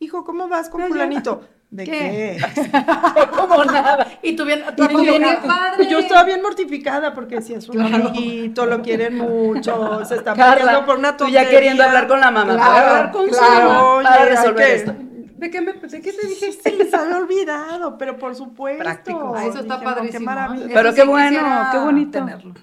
Hijo, 0.00 0.24
¿cómo 0.24 0.48
vas 0.48 0.68
con 0.68 0.82
fulanito? 0.82 1.42
¿De 1.70 1.84
¿Qué? 1.84 2.36
qué? 2.54 2.70
Como 3.36 3.64
nada. 3.64 4.06
Y 4.22 4.36
tú 4.36 4.44
bien, 4.44 4.62
tú 4.76 4.86
bien, 4.86 5.02
bien- 5.22 5.38
padre. 5.44 5.88
yo 5.90 5.98
estaba 5.98 6.22
bien 6.22 6.40
mortificada 6.40 7.12
porque 7.14 7.42
si 7.42 7.54
es 7.54 7.68
un 7.68 7.76
Claro. 7.76 7.96
amiguito, 8.08 8.66
lo 8.66 8.80
quieren 8.80 9.16
mucho, 9.18 10.04
se 10.04 10.16
está 10.16 10.34
Carla, 10.34 10.54
peleando 10.56 10.86
por 10.86 10.98
una 10.98 11.12
tú 11.16 11.24
tontería. 11.24 11.42
ya 11.44 11.50
queriendo 11.50 11.82
hablar 11.82 12.06
con 12.06 12.20
la 12.20 12.30
mamá. 12.30 12.54
Claro, 12.54 12.70
Voy 12.70 12.76
a 12.76 12.88
hablar 12.90 13.12
con 13.12 13.24
su 13.28 13.30
claro, 13.38 13.68
mamá 13.68 13.84
oye, 13.94 14.04
para 14.08 14.24
resolver 14.26 14.66
que- 14.66 14.74
esto. 14.74 14.94
¿De 15.36 15.50
qué, 15.50 15.60
me, 15.60 15.72
¿De 15.74 16.00
qué 16.00 16.12
te 16.12 16.26
dije? 16.28 16.52
Se 16.52 16.70
les 16.72 16.94
había 16.94 17.16
olvidado, 17.18 17.98
pero 17.98 18.16
por 18.18 18.34
supuesto. 18.36 18.82
Práctico. 18.82 19.34
Ah, 19.36 19.44
eso 19.44 19.58
está 19.58 19.74
Dije, 19.74 19.84
no, 19.86 19.94
padrísimo. 19.94 20.18
Qué 20.20 20.24
maravilla. 20.24 20.64
Eso 20.66 20.74
Pero 20.74 20.94
qué 20.94 21.04
bueno, 21.04 21.40
qué 21.72 21.78
bonito. 21.78 22.18
Tenerlo. 22.18 22.54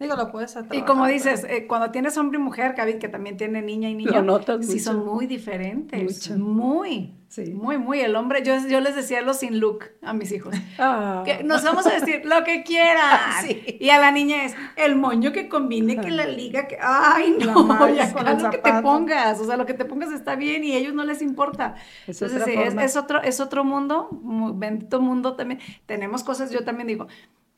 Digo, 0.00 0.14
lo 0.14 0.30
puedes 0.30 0.56
hacer. 0.56 0.72
Y 0.76 0.82
como 0.82 1.06
dices, 1.08 1.44
eh, 1.48 1.66
cuando 1.66 1.90
tienes 1.90 2.16
hombre 2.18 2.38
y 2.38 2.42
mujer, 2.42 2.74
David, 2.76 2.98
que 2.98 3.08
también 3.08 3.36
tiene 3.36 3.62
niña 3.62 3.88
y 3.90 3.94
niño, 3.96 4.12
Lo 4.12 4.22
notas 4.22 4.64
sí 4.64 4.72
mucho. 4.74 4.84
son 4.84 5.04
muy 5.04 5.26
diferentes. 5.26 6.00
Mucho. 6.30 6.38
Muy, 6.40 7.14
Sí. 7.26 7.52
muy, 7.52 7.78
muy. 7.78 8.00
El 8.00 8.14
hombre, 8.14 8.42
yo, 8.44 8.54
yo 8.68 8.80
les 8.80 8.94
decía 8.94 9.20
los 9.22 9.38
sin 9.38 9.58
look 9.58 9.84
a 10.02 10.12
mis 10.12 10.30
hijos. 10.32 10.54
Ah. 10.78 11.22
Que 11.26 11.42
nos 11.42 11.64
vamos 11.64 11.84
a 11.86 11.90
vestir 11.90 12.24
lo 12.24 12.44
que 12.44 12.62
quieran. 12.62 13.18
Sí. 13.42 13.76
Y 13.80 13.90
a 13.90 13.98
la 13.98 14.12
niña 14.12 14.44
es 14.44 14.54
el 14.76 14.94
moño 14.94 15.32
que 15.32 15.48
combine, 15.48 16.00
que 16.00 16.12
la 16.12 16.26
liga, 16.26 16.68
que. 16.68 16.78
¡Ay, 16.80 17.34
no! 17.44 17.88
Ya 17.92 18.12
con 18.12 18.24
lo 18.40 18.50
que 18.50 18.58
te 18.58 18.72
pongas. 18.80 19.40
O 19.40 19.44
sea, 19.46 19.56
lo 19.56 19.66
que 19.66 19.74
te 19.74 19.84
pongas 19.84 20.12
está 20.12 20.36
bien 20.36 20.62
y 20.62 20.72
a 20.74 20.76
ellos 20.78 20.94
no 20.94 21.02
les 21.04 21.22
importa. 21.22 21.74
Es 22.06 22.22
Entonces, 22.22 22.40
otra 22.42 22.44
sí, 22.52 22.58
es, 22.58 22.64
forma. 22.66 22.84
es 22.84 22.96
otro, 22.96 23.22
es 23.22 23.40
otro 23.40 23.64
mundo, 23.64 24.08
mu- 24.22 24.54
bendito 24.56 25.00
mundo 25.00 25.34
también. 25.34 25.58
Tenemos 25.86 26.22
cosas, 26.22 26.52
yo 26.52 26.62
también 26.64 26.86
digo. 26.86 27.08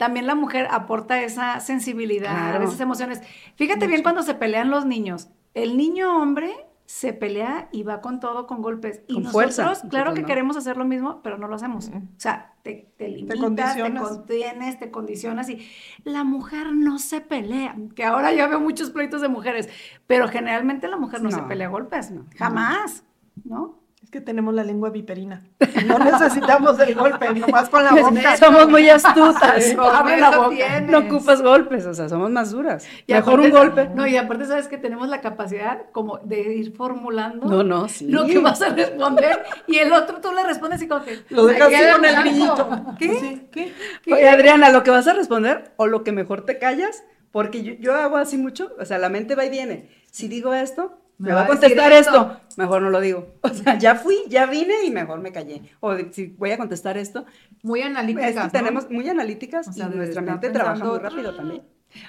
También 0.00 0.26
la 0.26 0.34
mujer 0.34 0.66
aporta 0.70 1.20
esa 1.20 1.60
sensibilidad, 1.60 2.62
esas 2.62 2.80
emociones. 2.80 3.20
Fíjate 3.56 3.86
bien 3.86 4.02
cuando 4.02 4.22
se 4.22 4.32
pelean 4.32 4.70
los 4.70 4.86
niños. 4.86 5.28
El 5.52 5.76
niño 5.76 6.22
hombre 6.22 6.54
se 6.86 7.12
pelea 7.12 7.68
y 7.70 7.82
va 7.82 8.00
con 8.00 8.18
todo, 8.18 8.46
con 8.46 8.62
golpes. 8.62 9.02
Y 9.08 9.18
nosotros, 9.18 9.82
claro 9.90 10.14
que 10.14 10.24
queremos 10.24 10.56
hacer 10.56 10.78
lo 10.78 10.86
mismo, 10.86 11.20
pero 11.22 11.36
no 11.36 11.48
lo 11.48 11.56
hacemos. 11.56 11.88
O 11.88 12.00
sea, 12.16 12.54
te, 12.62 12.90
te 12.96 13.08
limitas, 13.08 13.74
te, 13.76 13.94
contienes, 13.94 14.78
te 14.78 14.90
condicionas 14.90 15.50
y 15.50 15.68
la 16.04 16.24
mujer 16.24 16.72
no 16.72 16.98
se 16.98 17.20
pelea. 17.20 17.76
Que 17.94 18.04
ahora 18.04 18.32
yo 18.32 18.48
veo 18.48 18.58
muchos 18.58 18.88
pleitos 18.88 19.20
de 19.20 19.28
mujeres, 19.28 19.68
pero 20.06 20.28
generalmente 20.28 20.88
la 20.88 20.96
mujer 20.96 21.20
no, 21.20 21.30
se 21.30 21.42
pelea 21.42 21.66
a 21.66 21.70
golpes. 21.70 22.10
Jamás, 22.38 23.04
¿no? 23.44 23.79
Que 24.10 24.20
tenemos 24.20 24.52
la 24.54 24.64
lengua 24.64 24.90
viperina. 24.90 25.42
No 25.86 25.98
necesitamos 25.98 26.78
el 26.80 26.94
golpe, 26.94 27.32
nomás 27.32 27.68
con 27.68 27.84
la 27.84 27.92
boca. 27.92 28.36
Somos 28.38 28.68
muy 28.68 28.88
astutas. 28.88 29.76
Abre 29.78 30.18
la 30.18 30.36
boca. 30.36 30.80
No 30.80 30.98
ocupas 30.98 31.42
golpes, 31.42 31.86
o 31.86 31.94
sea, 31.94 32.08
somos 32.08 32.30
más 32.30 32.50
duras. 32.50 32.86
Mejor 33.06 33.40
un 33.40 33.50
golpe. 33.50 33.88
No, 33.94 34.06
y 34.06 34.16
aparte 34.16 34.46
sabes 34.46 34.68
que 34.68 34.78
tenemos 34.78 35.08
la 35.08 35.20
capacidad 35.20 35.82
como 35.92 36.18
de 36.18 36.40
ir 36.54 36.72
formulando 36.74 37.46
no, 37.46 37.62
no, 37.62 37.88
sí. 37.88 38.08
lo 38.08 38.26
que 38.26 38.38
vas 38.38 38.60
a 38.62 38.70
responder 38.70 39.44
y 39.66 39.78
el 39.78 39.92
otro 39.92 40.20
tú 40.20 40.32
le 40.32 40.44
respondes 40.44 40.82
y 40.82 40.88
como 40.88 41.04
que 41.04 41.20
lo 41.28 41.46
dejas 41.46 41.70
con 41.94 42.04
el 42.04 42.24
niñito. 42.24 42.96
¿Qué? 42.98 43.48
¿Qué? 43.52 43.72
Oye, 44.12 44.28
Adriana, 44.28 44.70
lo 44.70 44.82
que 44.82 44.90
vas 44.90 45.06
a 45.06 45.12
responder 45.12 45.72
o 45.76 45.86
lo 45.86 46.02
que 46.02 46.12
mejor 46.12 46.44
te 46.44 46.58
callas, 46.58 47.04
porque 47.30 47.62
yo, 47.62 47.74
yo 47.74 47.94
hago 47.94 48.16
así 48.16 48.36
mucho, 48.36 48.72
o 48.78 48.84
sea, 48.84 48.98
la 48.98 49.08
mente 49.08 49.34
va 49.34 49.44
y 49.44 49.50
viene. 49.50 49.88
Si 50.10 50.26
digo 50.26 50.54
esto, 50.54 50.99
me, 51.20 51.32
va 51.32 51.42
a 51.42 51.46
contestar 51.46 51.92
esto? 51.92 52.40
mejor 52.56 52.82
no 52.82 52.90
lo 52.90 53.00
digo. 53.00 53.34
O 53.42 53.48
sea, 53.48 53.78
ya 53.78 53.94
fui, 53.94 54.16
ya 54.28 54.46
vine 54.46 54.74
y 54.84 54.90
mejor 54.90 55.20
me 55.20 55.32
callé. 55.32 55.62
O 55.80 55.94
si 56.10 56.26
voy 56.38 56.50
a 56.52 56.58
contestar 56.58 56.96
esto. 56.96 57.26
Muy 57.62 57.82
analíticas. 57.82 58.50
Tenemos 58.52 58.90
muy 58.90 59.08
analíticas 59.08 59.68
o 59.68 59.72
sea, 59.72 59.90
y 59.92 59.96
nuestra 59.96 60.22
mente 60.22 60.50
trabaja 60.50 60.84
muy 60.84 60.98
rápido 60.98 61.34
también. 61.34 61.62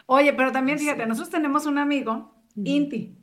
Oye, 0.05 0.33
pero 0.33 0.51
también 0.51 0.79
fíjate, 0.79 1.05
nosotros 1.05 1.31
tenemos 1.31 1.65
un 1.65 1.77
amigo, 1.77 2.35
Inti, 2.55 3.17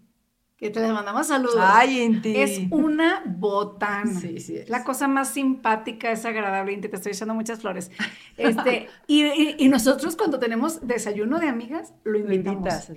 que 0.59 0.71
te 0.71 0.81
le 0.81 0.93
mandamos 0.93 1.29
saludos. 1.29 1.55
Ay, 1.61 2.01
Inti. 2.01 2.37
Es 2.37 2.61
una 2.73 3.23
botana. 3.25 4.21
Sí, 4.21 4.41
sí. 4.41 4.59
La 4.67 4.83
cosa 4.83 5.07
más 5.07 5.29
simpática, 5.29 6.11
es 6.11 6.25
agradable, 6.25 6.73
Inti. 6.73 6.89
Te 6.89 6.97
estoy 6.97 7.13
echando 7.13 7.33
muchas 7.33 7.61
flores. 7.61 7.93
Este, 8.37 8.89
y, 9.07 9.69
nosotros 9.69 10.17
cuando 10.17 10.41
tenemos 10.41 10.85
desayuno 10.85 11.39
de 11.39 11.49
amigas, 11.49 11.95
lo 12.03 12.19
invitamos. 12.19 12.91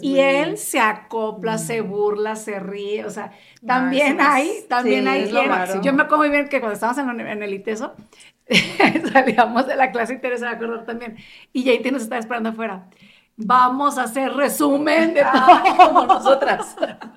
y 0.00 0.18
él 0.18 0.58
se 0.58 0.80
acopla, 0.80 1.58
se 1.58 1.80
mm. 1.80 1.88
burla, 1.88 2.34
se 2.34 2.58
ríe. 2.58 3.04
O 3.04 3.10
sea, 3.10 3.30
también 3.64 4.20
hay, 4.20 4.64
también 4.68 5.06
hay 5.06 5.30
Yo 5.82 5.92
me 5.92 6.02
acuerdo 6.02 6.18
muy 6.18 6.30
bien 6.30 6.48
que 6.48 6.58
cuando 6.58 6.74
estábamos 6.74 7.20
en, 7.20 7.42
el 7.42 7.54
ITESO, 7.54 7.94
salíamos 9.12 9.68
de 9.68 9.76
la 9.76 9.92
clase 9.92 10.14
y 10.14 10.18
Teresa 10.18 10.46
de 10.46 10.56
acordar 10.56 10.84
también. 10.84 11.16
Y 11.52 11.70
Inti 11.70 11.92
nos 11.92 12.02
estaba 12.02 12.18
esperando 12.18 12.48
afuera 12.48 12.88
vamos 13.36 13.98
a 13.98 14.04
hacer 14.04 14.32
resumen 14.32 15.14
de 15.14 15.22
todo, 15.32 15.76
como 15.76 16.06
nosotras, 16.06 16.74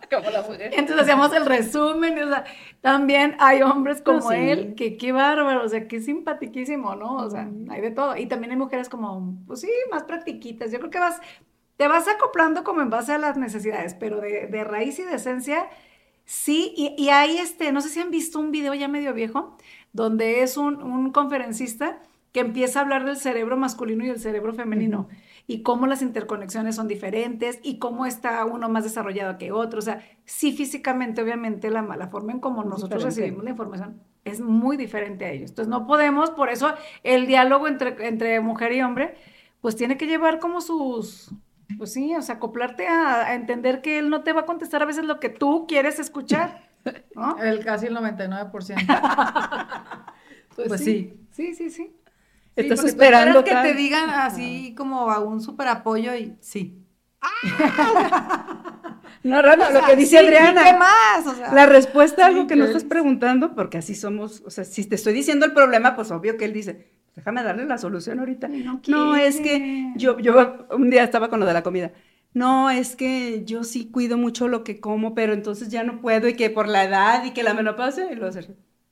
como 0.09 0.29
la 0.29 0.41
mujer. 0.41 0.71
Entonces 0.73 1.01
hacíamos 1.01 1.33
el 1.33 1.45
resumen, 1.45 2.21
o 2.21 2.27
sea, 2.27 2.43
también 2.81 3.35
hay 3.39 3.61
hombres 3.61 4.01
como 4.01 4.31
él, 4.31 4.75
que 4.75 4.97
qué 4.97 5.11
bárbaro, 5.11 5.63
o 5.63 5.69
sea, 5.69 5.87
qué 5.87 6.01
simpatiquísimo, 6.01 6.95
¿no? 6.95 7.15
O 7.17 7.29
sea, 7.29 7.49
hay 7.69 7.81
de 7.81 7.91
todo. 7.91 8.17
Y 8.17 8.25
también 8.27 8.51
hay 8.51 8.57
mujeres 8.57 8.89
como, 8.89 9.37
pues 9.47 9.61
sí, 9.61 9.69
más 9.91 10.03
practiquitas. 10.03 10.71
Yo 10.71 10.79
creo 10.79 10.91
que 10.91 10.99
vas, 10.99 11.21
te 11.77 11.87
vas 11.87 12.07
acoplando 12.07 12.63
como 12.63 12.81
en 12.81 12.89
base 12.89 13.13
a 13.13 13.17
las 13.17 13.37
necesidades, 13.37 13.93
pero 13.93 14.19
de, 14.19 14.47
de 14.47 14.63
raíz 14.63 14.99
y 14.99 15.03
de 15.03 15.15
esencia, 15.15 15.69
sí. 16.25 16.73
Y, 16.75 16.95
y 17.01 17.09
hay 17.09 17.37
este, 17.37 17.71
no 17.71 17.81
sé 17.81 17.89
si 17.89 18.01
han 18.01 18.11
visto 18.11 18.39
un 18.39 18.51
video 18.51 18.73
ya 18.73 18.89
medio 18.89 19.13
viejo, 19.13 19.57
donde 19.93 20.43
es 20.43 20.57
un, 20.57 20.81
un 20.83 21.11
conferencista 21.11 22.01
que 22.33 22.41
empieza 22.41 22.79
a 22.79 22.83
hablar 22.83 23.05
del 23.05 23.17
cerebro 23.17 23.57
masculino 23.57 24.05
y 24.05 24.09
el 24.09 24.19
cerebro 24.19 24.53
femenino 24.53 25.07
y 25.49 25.63
cómo 25.63 25.87
las 25.87 26.03
interconexiones 26.03 26.75
son 26.75 26.87
diferentes 26.87 27.57
y 27.63 27.79
cómo 27.79 28.05
está 28.05 28.45
uno 28.45 28.69
más 28.69 28.83
desarrollado 28.83 29.39
que 29.39 29.51
otro. 29.51 29.79
O 29.79 29.81
sea, 29.81 29.99
sí 30.23 30.51
físicamente, 30.51 31.23
obviamente, 31.23 31.71
la, 31.71 31.81
la 31.81 32.07
forma 32.09 32.33
en 32.33 32.39
cómo 32.39 32.63
nosotros 32.63 33.01
recibimos 33.01 33.43
la 33.43 33.49
información 33.49 33.99
es 34.25 34.41
muy 34.41 34.77
diferente 34.77 35.25
a 35.25 35.31
ellos. 35.31 35.49
Entonces, 35.49 35.71
no 35.71 35.87
podemos, 35.87 36.29
por 36.29 36.49
eso 36.49 36.75
el 37.03 37.25
diálogo 37.25 37.67
entre, 37.67 38.07
entre 38.07 38.39
mujer 38.41 38.73
y 38.73 38.83
hombre, 38.83 39.15
pues 39.59 39.75
tiene 39.75 39.97
que 39.97 40.05
llevar 40.05 40.37
como 40.37 40.61
sus, 40.61 41.31
pues 41.79 41.93
sí, 41.93 42.15
o 42.15 42.21
sea, 42.21 42.35
acoplarte 42.35 42.87
a, 42.87 43.33
entender 43.33 43.81
que 43.81 43.97
él 43.97 44.11
no 44.11 44.21
te 44.21 44.33
va 44.33 44.41
a 44.41 44.45
contestar 44.45 44.83
a 44.83 44.85
veces 44.85 45.05
lo 45.05 45.19
que 45.19 45.29
tú 45.29 45.65
quieres 45.67 45.97
escuchar. 45.97 46.69
¿no? 47.15 47.37
El 47.41 47.65
casi 47.65 47.87
el 47.87 47.97
99%. 47.97 48.51
pues, 50.55 50.67
pues 50.67 50.83
sí. 50.83 51.15
Sí, 51.31 51.55
sí, 51.55 51.71
sí. 51.71 51.91
Estás 52.55 52.83
esperando 52.83 53.43
que 53.43 53.55
te 53.55 53.73
digan 53.73 54.09
así 54.09 54.58
como 54.79 55.11
a 55.11 55.19
un 55.19 55.41
super 55.41 55.67
apoyo 55.67 56.15
y 56.15 56.37
sí. 56.39 56.85
no, 59.23 59.41
no, 59.41 59.55
lo 59.57 59.85
que 59.85 59.97
dice 59.97 60.17
Adriana. 60.17 60.63
¿Qué 60.63 60.73
más? 60.73 61.53
la 61.53 61.65
respuesta 61.65 62.23
a 62.23 62.27
algo 62.27 62.47
que 62.47 62.55
no 62.55 62.63
estás 62.63 62.85
preguntando, 62.85 63.55
porque 63.55 63.77
así 63.77 63.93
somos, 63.93 64.41
o 64.45 64.49
sea, 64.49 64.63
si 64.63 64.85
te 64.85 64.95
estoy 64.95 65.11
diciendo 65.11 65.45
el 65.45 65.51
problema, 65.51 65.97
pues 65.97 66.11
obvio 66.11 66.37
que 66.37 66.45
él 66.45 66.53
dice, 66.53 66.87
déjame 67.13 67.43
darle 67.43 67.65
la 67.65 67.77
solución 67.77 68.19
ahorita. 68.19 68.47
No, 68.47 68.81
no, 68.87 69.17
es 69.17 69.41
que 69.41 69.91
yo, 69.97 70.17
yo 70.19 70.65
un 70.71 70.89
día 70.89 71.03
estaba 71.03 71.29
con 71.29 71.41
lo 71.41 71.45
de 71.45 71.53
la 71.53 71.61
comida. 71.61 71.91
No, 72.33 72.69
es 72.69 72.95
que 72.95 73.43
yo 73.43 73.65
sí 73.65 73.89
cuido 73.91 74.17
mucho 74.17 74.47
lo 74.47 74.63
que 74.63 74.79
como, 74.79 75.13
pero 75.13 75.33
entonces 75.33 75.67
ya 75.67 75.83
no 75.83 75.99
puedo 75.99 76.29
y 76.29 76.35
que 76.35 76.49
por 76.49 76.69
la 76.69 76.85
edad 76.85 77.25
y 77.25 77.31
que 77.31 77.43
la 77.43 77.53
menopausia, 77.53 78.09
y 78.11 78.15
luego 78.15 78.33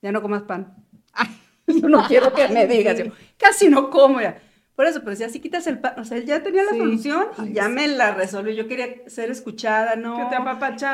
ya 0.02 0.12
no 0.12 0.22
comas 0.22 0.44
pan. 0.44 0.76
Ay 1.14 1.30
yo 1.68 1.90
no 1.90 2.08
quiero 2.08 2.34
que 2.34 2.48
me 2.48 2.66
digas, 2.66 2.98
yo 2.98 3.06
casi 3.38 3.70
no 3.70 3.90
como 3.90 4.22
ya. 4.22 4.42
Por 4.78 4.86
eso, 4.86 5.02
pero 5.04 5.16
si 5.16 5.24
así 5.24 5.40
quitas 5.40 5.66
el 5.66 5.80
pan, 5.80 5.94
o 6.00 6.06
sea, 6.06 6.20
él 6.20 6.26
ya 6.26 6.44
tenía 6.44 6.64
la 6.64 6.70
solución 6.70 7.26
y 7.44 7.54
ya 7.54 7.68
me 7.68 7.88
la 7.88 8.12
resolvió. 8.14 8.54
Yo 8.54 8.68
quería 8.68 9.10
ser 9.10 9.32
escuchada, 9.32 9.96
¿no? 9.96 10.16
Que 10.18 10.36
te 10.36 10.36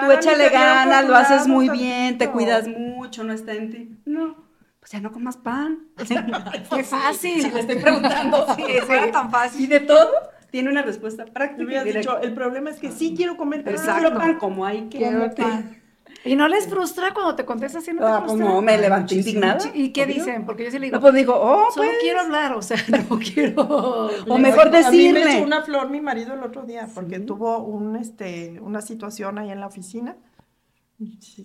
Tú 0.06 0.12
échale 0.12 0.48
ganas, 0.48 1.06
lo 1.06 1.14
haces 1.14 1.50
muy 1.50 1.68
bien, 1.68 2.18
te 2.18 2.30
cuidas 2.30 2.66
mucho, 2.66 3.26
no 3.26 3.34
está 3.34 3.52
en 3.52 3.72
ti. 3.72 3.98
No, 4.06 4.38
pues 4.80 4.90
ya 4.90 5.02
no 5.02 5.12
comas 5.12 5.36
pan. 5.36 5.80
Qué 6.74 6.84
fácil. 6.86 7.42
Si 7.42 7.52
le 7.52 7.60
estoy 7.60 7.76
preguntando, 7.76 8.48
sí, 8.56 8.64
es 8.70 9.12
tan 9.12 9.30
fácil. 9.30 9.66
Y 9.66 9.68
de 9.68 9.82
todo, 9.82 10.14
tiene 10.50 10.70
una 10.70 10.84
respuesta 10.84 11.26
práctica. 11.26 11.84
dicho, 11.84 12.22
el 12.22 12.34
problema 12.34 12.70
es 12.70 12.80
que 12.80 12.90
sí 12.90 13.14
quiero 13.18 13.36
comer, 13.36 13.66
pero 13.66 13.76
Exacto. 13.76 14.18
pan 14.18 14.38
como 14.38 14.66
hay 14.66 14.88
que 14.88 15.02
pan. 15.36 15.83
¿Y 16.26 16.36
no 16.36 16.48
les 16.48 16.68
frustra 16.68 17.14
cuando 17.14 17.36
te 17.36 17.44
contestas 17.44 17.84
así? 17.84 17.94
¿No, 17.94 18.00
te 18.00 18.06
ah, 18.06 18.24
pues 18.26 18.38
no, 18.38 18.62
me 18.62 18.78
levanté 18.78 19.16
indignada. 19.16 19.60
¿Y 19.74 19.90
qué 19.90 20.06
dicen? 20.06 20.46
Porque 20.46 20.64
yo 20.64 20.72
sí 20.72 20.80
le 20.80 20.86
digo. 20.86 20.96
No, 20.96 21.02
pues 21.02 21.14
digo, 21.14 21.34
oh, 21.36 21.70
solo 21.72 21.88
pues. 21.90 21.98
quiero 22.02 22.22
hablar, 22.22 22.54
o 22.54 22.62
sea, 22.62 22.78
no 23.10 23.20
quiero. 23.20 23.62
o 23.62 24.38
mejor 24.38 24.72
decirle. 24.72 25.22
A 25.22 25.26
mí 25.26 25.32
me 25.32 25.36
echó 25.36 25.44
una 25.44 25.62
flor 25.64 25.90
mi 25.90 26.00
marido 26.00 26.34
el 26.34 26.44
otro 26.44 26.64
día, 26.64 26.88
porque 26.94 27.20
tuvo 27.20 27.60
un, 27.60 27.98
este, 27.98 28.60
una 28.62 28.82
situación 28.82 29.38
ahí 29.38 29.52
en 29.52 29.60
la 29.60 29.68
oficina. 29.68 30.16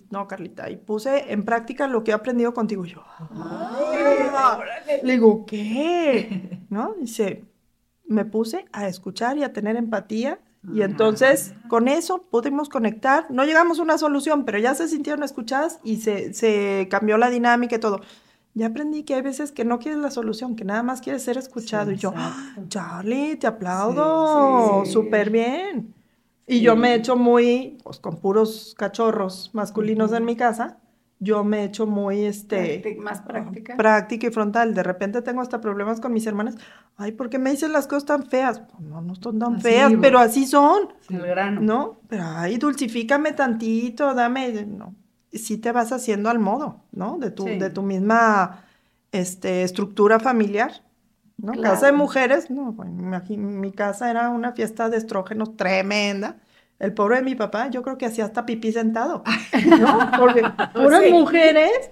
No, 0.09 0.27
Carlita, 0.27 0.69
y 0.69 0.77
puse 0.77 1.33
en 1.33 1.43
práctica 1.43 1.87
lo 1.87 2.03
que 2.03 2.11
he 2.11 2.13
aprendido 2.13 2.53
contigo. 2.53 2.85
Yo, 2.85 3.03
le 5.03 5.11
digo, 5.11 5.45
¿qué? 5.45 6.61
¿No? 6.69 6.93
Dice, 6.93 7.43
me 8.05 8.23
puse 8.25 8.65
a 8.71 8.87
escuchar 8.87 9.37
y 9.37 9.43
a 9.43 9.51
tener 9.51 9.75
empatía 9.75 10.39
y 10.73 10.81
entonces 10.81 11.53
con 11.69 11.87
eso 11.87 12.23
pudimos 12.29 12.67
conectar, 12.67 13.25
no 13.29 13.45
llegamos 13.45 13.79
a 13.79 13.83
una 13.83 13.97
solución, 13.97 14.43
pero 14.43 14.59
ya 14.59 14.75
se 14.75 14.87
sintieron 14.87 15.23
escuchadas 15.23 15.79
y 15.83 15.97
se, 15.97 16.33
se 16.33 16.87
cambió 16.89 17.17
la 17.17 17.29
dinámica 17.29 17.77
y 17.77 17.79
todo. 17.79 18.01
Ya 18.55 18.67
aprendí 18.67 19.03
que 19.03 19.13
hay 19.15 19.21
veces 19.21 19.51
que 19.51 19.63
no 19.63 19.79
quieres 19.79 20.01
la 20.01 20.11
solución, 20.11 20.55
que 20.55 20.65
nada 20.65 20.83
más 20.83 21.01
quieres 21.01 21.23
ser 21.23 21.37
escuchado. 21.37 21.91
y 21.91 21.95
yo, 21.95 22.13
¡Ah, 22.15 22.55
Charlie, 22.67 23.37
te 23.37 23.47
aplaudo, 23.47 24.85
súper 24.85 25.29
bien. 25.29 25.93
Y 26.45 26.61
yo 26.61 26.75
me 26.75 26.91
he 26.91 26.95
hecho 26.95 27.15
muy, 27.15 27.77
pues 27.83 27.99
con 27.99 28.17
puros 28.17 28.73
cachorros 28.77 29.51
masculinos 29.53 30.11
en 30.13 30.25
mi 30.25 30.35
casa, 30.35 30.79
yo 31.19 31.43
me 31.43 31.61
he 31.61 31.63
hecho 31.65 31.85
muy, 31.85 32.23
este... 32.23 32.97
más 32.99 33.21
práctica. 33.21 33.75
Práctica 33.75 34.27
y 34.27 34.31
frontal. 34.31 34.73
De 34.73 34.83
repente 34.83 35.21
tengo 35.21 35.41
hasta 35.41 35.59
problemas 35.59 35.99
con 35.99 36.13
mis 36.13 36.25
hermanas. 36.25 36.55
Ay, 36.95 37.11
¿por 37.11 37.29
qué 37.29 37.37
me 37.37 37.51
dices 37.51 37.69
las 37.69 37.87
cosas 37.87 38.05
tan 38.05 38.25
feas? 38.25 38.59
Pues 38.59 38.81
no, 38.81 39.01
no 39.01 39.15
son 39.15 39.37
tan 39.37 39.59
feas, 39.59 39.91
pero 40.01 40.19
así 40.19 40.47
son. 40.47 40.93
El 41.09 41.21
grano. 41.27 41.59
¿No? 41.59 41.99
Pero, 42.07 42.23
ay, 42.25 42.57
dulcifícame 42.57 43.33
tantito, 43.33 44.13
dame... 44.13 44.65
No. 44.65 44.95
Sí 45.31 45.57
te 45.57 45.71
vas 45.71 45.91
haciendo 45.91 46.29
al 46.29 46.39
modo, 46.39 46.81
¿no? 46.91 47.19
De 47.19 47.29
tu, 47.29 47.45
de 47.45 47.69
tu 47.69 47.83
misma 47.83 48.63
este, 49.11 49.63
estructura 49.63 50.19
familiar. 50.19 50.71
¿no? 51.37 51.53
Casa 51.61 51.87
de 51.87 51.91
mujeres, 51.91 52.49
no, 52.49 52.71
mi, 52.71 53.37
mi 53.37 53.71
casa 53.71 54.09
era 54.09 54.29
una 54.29 54.53
fiesta 54.53 54.89
de 54.89 54.97
estrógenos 54.97 55.55
tremenda 55.55 56.37
el 56.79 56.93
pobre 56.93 57.17
de 57.17 57.23
mi 57.23 57.35
papá, 57.35 57.69
yo 57.69 57.83
creo 57.83 57.97
que 57.97 58.05
hacía 58.05 58.25
hasta 58.25 58.45
pipí 58.45 58.71
sentado, 58.71 59.23
¿no? 59.79 60.11
Porque 60.17 60.43
puras 60.73 61.03
mujeres 61.11 61.91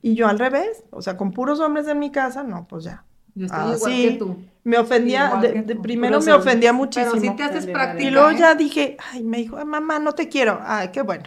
y 0.00 0.14
yo 0.14 0.28
al 0.28 0.38
revés, 0.38 0.84
o 0.90 1.02
sea, 1.02 1.16
con 1.16 1.32
puros 1.32 1.60
hombres 1.60 1.86
en 1.86 1.98
mi 1.98 2.10
casa, 2.10 2.42
no, 2.42 2.66
pues 2.66 2.84
ya. 2.84 3.04
Yo 3.34 3.46
estoy 3.46 3.74
igual 3.74 3.92
que 3.92 4.10
tú. 4.18 4.36
Me 4.64 4.78
ofendía, 4.78 5.36
de, 5.40 5.76
primero 5.76 6.20
me 6.20 6.32
ofendía 6.32 6.72
muchísimo. 6.72 7.12
Pero 7.12 7.32
si 7.32 7.36
te 7.36 7.42
haces 7.42 7.66
práctica. 7.66 8.08
Y 8.08 8.10
luego 8.10 8.30
ya 8.32 8.54
dije, 8.54 8.96
ay, 9.10 9.22
me 9.22 9.38
dijo, 9.38 9.64
mamá, 9.64 9.98
no 9.98 10.12
te 10.12 10.28
quiero. 10.28 10.60
Ay, 10.62 10.90
qué 10.92 11.02
bueno. 11.02 11.24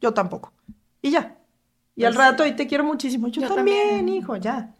Yo 0.00 0.14
tampoco. 0.14 0.52
Y 1.02 1.10
ya. 1.10 1.36
Y 1.94 2.04
al 2.04 2.14
pues 2.14 2.26
rato, 2.26 2.46
y 2.46 2.52
te 2.52 2.66
quiero 2.66 2.84
muchísimo. 2.84 3.28
Yo, 3.28 3.46
también, 3.46 4.08
hijo, 4.08 4.36
ya. 4.36 4.74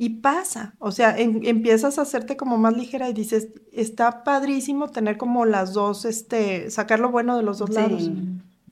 Y 0.00 0.20
pasa, 0.20 0.76
o 0.78 0.92
sea, 0.92 1.18
empiezas 1.18 1.98
a 1.98 2.02
hacerte 2.02 2.36
como 2.36 2.56
más 2.56 2.76
ligera 2.76 3.08
y 3.08 3.12
dices, 3.12 3.48
está 3.72 4.22
padrísimo 4.22 4.88
tener 4.88 5.18
como 5.18 5.44
las 5.44 5.72
dos, 5.72 6.04
este, 6.04 6.70
sacar 6.70 7.00
lo 7.00 7.10
bueno 7.10 7.36
de 7.36 7.42
los 7.42 7.58
dos 7.58 7.70
lados. 7.70 8.08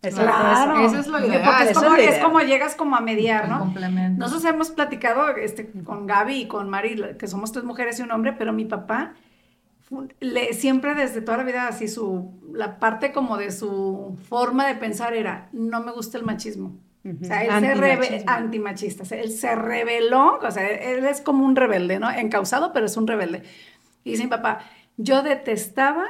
claro, 0.01 0.87
eso, 0.87 1.01
es 1.01 1.09
lo 1.09 1.19
ideal. 1.19 1.43
Porque 1.45 1.73
es, 1.73 1.79
como, 1.79 1.97
es, 1.97 2.19
como, 2.21 2.41
llegas 2.43 2.77
como 2.77 2.95
a 2.95 3.01
mediar, 3.01 3.49
¿no? 3.49 3.75
Nosotros 4.17 4.45
hemos 4.45 4.71
platicado 4.71 5.31
este, 5.31 5.69
con 5.83 6.07
Gaby 6.07 6.43
y 6.43 6.47
con 6.47 6.71
Mari, 6.71 7.03
que 7.19 7.27
somos 7.27 7.51
tres 7.51 7.65
mujeres 7.65 7.99
y 7.99 8.03
un 8.03 8.13
hombre, 8.13 8.33
pero 8.33 8.53
mi 8.53 8.65
papá 8.65 9.15
le, 10.21 10.53
siempre 10.53 10.95
desde 10.95 11.23
toda 11.23 11.39
la 11.39 11.45
vida 11.45 11.69
así 11.69 11.89
su, 11.89 12.33
la 12.53 12.79
parte 12.79 13.13
como 13.13 13.37
de 13.37 13.51
su 13.51 14.17
forma 14.29 14.67
de 14.67 14.75
pensar 14.75 15.15
era, 15.15 15.49
no 15.53 15.83
me 15.83 15.93
gusta 15.93 16.19
el 16.19 16.25
machismo. 16.25 16.77
O 17.21 17.25
sea, 17.25 17.45
él 17.45 18.03
se 18.03 18.25
antimachista. 18.27 19.15
él 19.15 19.31
se 19.31 19.55
rebeló, 19.55 20.39
o 20.43 20.51
sea, 20.51 20.69
él 20.69 21.05
es 21.05 21.21
como 21.21 21.45
un 21.45 21.55
rebelde, 21.55 21.99
¿no? 21.99 22.11
Encausado, 22.11 22.73
pero 22.73 22.87
es 22.87 22.97
un 22.97 23.07
rebelde. 23.07 23.43
Y 24.05 24.13
dice 24.13 24.25
mi 24.25 24.31
papá, 24.31 24.61
yo 24.97 25.23
detestaba 25.23 26.05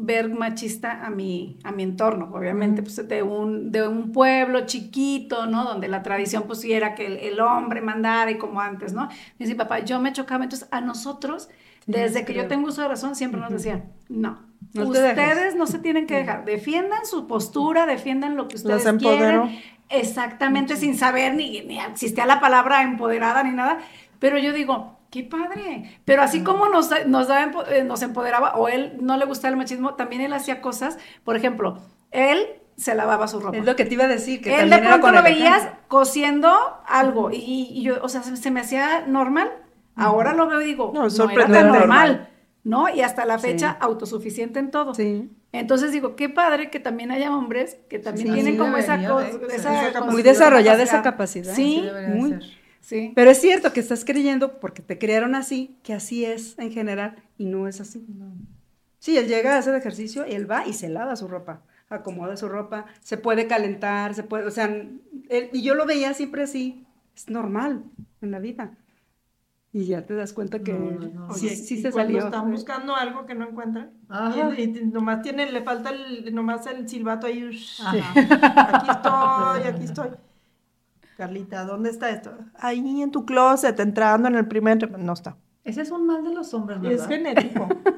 ver 0.00 0.30
machista 0.30 1.04
a 1.04 1.10
mi, 1.10 1.58
a 1.64 1.72
mi 1.72 1.82
entorno, 1.82 2.30
obviamente, 2.32 2.82
pues 2.82 3.08
de 3.08 3.22
un, 3.24 3.72
de 3.72 3.86
un 3.86 4.12
pueblo 4.12 4.64
chiquito, 4.64 5.46
¿no? 5.46 5.64
Donde 5.64 5.88
la 5.88 6.04
tradición 6.04 6.44
pues 6.46 6.64
era 6.64 6.94
que 6.94 7.28
el, 7.28 7.40
hombre 7.40 7.80
mandara 7.80 8.30
y 8.30 8.38
como 8.38 8.60
antes, 8.60 8.92
¿no? 8.92 9.08
Dice 9.38 9.52
mi 9.52 9.58
papá, 9.58 9.80
yo 9.80 9.98
me 9.98 10.12
chocaba, 10.12 10.44
entonces 10.44 10.68
a 10.70 10.80
nosotros, 10.80 11.48
desde 11.88 12.24
que 12.24 12.34
yo 12.34 12.46
tengo 12.46 12.68
uso 12.68 12.82
de 12.82 12.88
razón, 12.88 13.16
siempre 13.16 13.40
nos 13.40 13.50
decían, 13.50 13.92
no, 14.08 14.46
ustedes 14.74 15.56
no 15.56 15.66
se 15.66 15.78
tienen 15.78 16.06
que 16.06 16.14
dejar, 16.14 16.44
defiendan 16.44 17.04
su 17.06 17.26
postura, 17.26 17.86
defiendan 17.86 18.36
lo 18.36 18.46
que 18.46 18.56
ustedes 18.56 18.86
quieren, 18.98 19.60
Exactamente, 19.90 20.76
sin 20.76 20.98
saber 20.98 21.34
ni, 21.34 21.62
ni 21.62 21.80
existía 21.80 22.26
la 22.26 22.40
palabra 22.40 22.82
empoderada 22.82 23.42
ni 23.42 23.52
nada. 23.52 23.78
Pero 24.18 24.36
yo 24.36 24.52
digo, 24.52 24.98
qué 25.10 25.24
padre. 25.24 25.98
Pero 26.04 26.22
así 26.22 26.42
como 26.42 26.68
nos, 26.68 26.90
nos, 27.06 27.28
eh, 27.30 27.84
nos 27.84 28.02
empoderaba, 28.02 28.54
o 28.56 28.68
él 28.68 28.98
no 29.00 29.16
le 29.16 29.24
gustaba 29.24 29.52
el 29.52 29.56
machismo, 29.56 29.94
también 29.94 30.20
él 30.22 30.32
hacía 30.32 30.60
cosas. 30.60 30.98
Por 31.24 31.36
ejemplo, 31.36 31.78
él 32.10 32.46
se 32.76 32.94
lavaba 32.94 33.28
su 33.28 33.40
ropa. 33.40 33.56
Es 33.56 33.64
lo 33.64 33.76
que 33.76 33.84
te 33.84 33.94
iba 33.94 34.04
a 34.04 34.08
decir. 34.08 34.40
Que 34.40 34.60
él 34.60 34.70
de 34.70 34.78
pronto 34.78 35.10
lo 35.10 35.22
veías 35.22 35.68
cosiendo 35.88 36.52
algo 36.86 37.30
y, 37.32 37.82
yo, 37.82 38.02
o 38.02 38.08
sea, 38.08 38.22
se, 38.22 38.50
me 38.50 38.60
hacía 38.60 39.04
normal. 39.06 39.50
Ahora 39.98 40.32
lo 40.32 40.46
veo 40.46 40.60
y 40.60 40.66
digo, 40.66 40.92
no, 40.94 41.08
no 41.08 41.30
era 41.30 41.46
tan 41.46 41.68
normal. 41.68 42.28
¿no? 42.64 42.94
Y 42.94 43.00
hasta 43.00 43.24
la 43.24 43.38
fecha 43.38 43.70
autosuficiente 43.70 44.58
en 44.58 44.70
todo. 44.70 44.94
Sí. 44.94 45.30
Entonces 45.52 45.90
digo, 45.90 46.16
qué 46.16 46.28
padre 46.28 46.70
que 46.70 46.78
también 46.78 47.10
haya 47.10 47.34
hombres 47.34 47.78
que 47.88 47.98
también 47.98 48.34
tienen 48.34 48.58
como 48.58 48.76
esa, 48.76 48.98
cosa, 49.08 50.04
muy 50.04 50.22
desarrollada 50.22 50.82
esa 50.82 51.02
capacidad. 51.02 51.54
Sí, 51.54 51.88
muy. 52.08 52.38
Sí. 52.80 53.12
Pero 53.14 53.30
es 53.30 53.40
cierto 53.40 53.72
que 53.72 53.80
estás 53.80 54.04
creyendo, 54.04 54.60
porque 54.60 54.82
te 54.82 54.98
crearon 54.98 55.34
así, 55.34 55.78
que 55.82 55.94
así 55.94 56.24
es 56.24 56.58
en 56.58 56.70
general, 56.70 57.16
y 57.36 57.46
no 57.46 57.68
es 57.68 57.80
así. 57.80 58.06
Sí, 58.98 59.16
él 59.16 59.28
llega 59.28 59.54
a 59.54 59.58
hacer 59.58 59.74
ejercicio, 59.74 60.26
y 60.26 60.32
él 60.32 60.50
va 60.50 60.66
y 60.66 60.72
se 60.72 60.88
lava 60.88 61.16
su 61.16 61.28
ropa, 61.28 61.62
acomoda 61.90 62.36
su 62.36 62.48
ropa, 62.48 62.86
se 63.00 63.18
puede 63.18 63.46
calentar, 63.46 64.14
se 64.14 64.22
puede, 64.22 64.46
o 64.46 64.50
sea, 64.50 64.74
y 65.52 65.62
yo 65.62 65.74
lo 65.74 65.84
veía 65.84 66.14
siempre 66.14 66.42
así, 66.42 66.86
es 67.14 67.28
normal 67.28 67.84
en 68.22 68.30
la 68.30 68.38
vida. 68.38 68.72
Y 69.70 69.84
ya 69.84 70.06
te 70.06 70.14
das 70.14 70.32
cuenta 70.32 70.60
que 70.60 70.74
sí, 71.34 71.50
sí 71.50 71.82
se 71.82 71.92
salió. 71.92 72.24
están 72.24 72.50
buscando 72.50 72.94
algo 72.94 73.26
que 73.26 73.34
no 73.34 73.48
encuentran. 73.48 73.90
Y, 74.56 74.66
nomás 74.66 75.22
tiene, 75.22 75.50
le 75.50 75.62
falta 75.62 75.90
el, 75.90 76.34
nomás 76.34 76.66
el 76.66 76.88
silbato 76.88 77.26
ahí. 77.26 77.44
Aquí 77.84 78.90
estoy, 78.90 79.62
aquí 79.68 79.84
estoy. 79.84 80.08
Carlita, 81.18 81.64
¿dónde 81.64 81.90
está 81.90 82.10
esto? 82.10 82.30
Ahí 82.54 83.02
en 83.02 83.10
tu 83.10 83.26
closet, 83.26 83.78
entrando 83.80 84.28
en 84.28 84.36
el 84.36 84.46
primer... 84.46 84.98
No 84.98 85.12
está. 85.12 85.36
Ese 85.64 85.82
es 85.82 85.90
un 85.90 86.06
mal 86.06 86.24
de 86.24 86.32
los 86.32 86.54
hombres, 86.54 86.80
¿verdad? 86.80 86.98
Es 86.98 87.06
genético. 87.06 87.68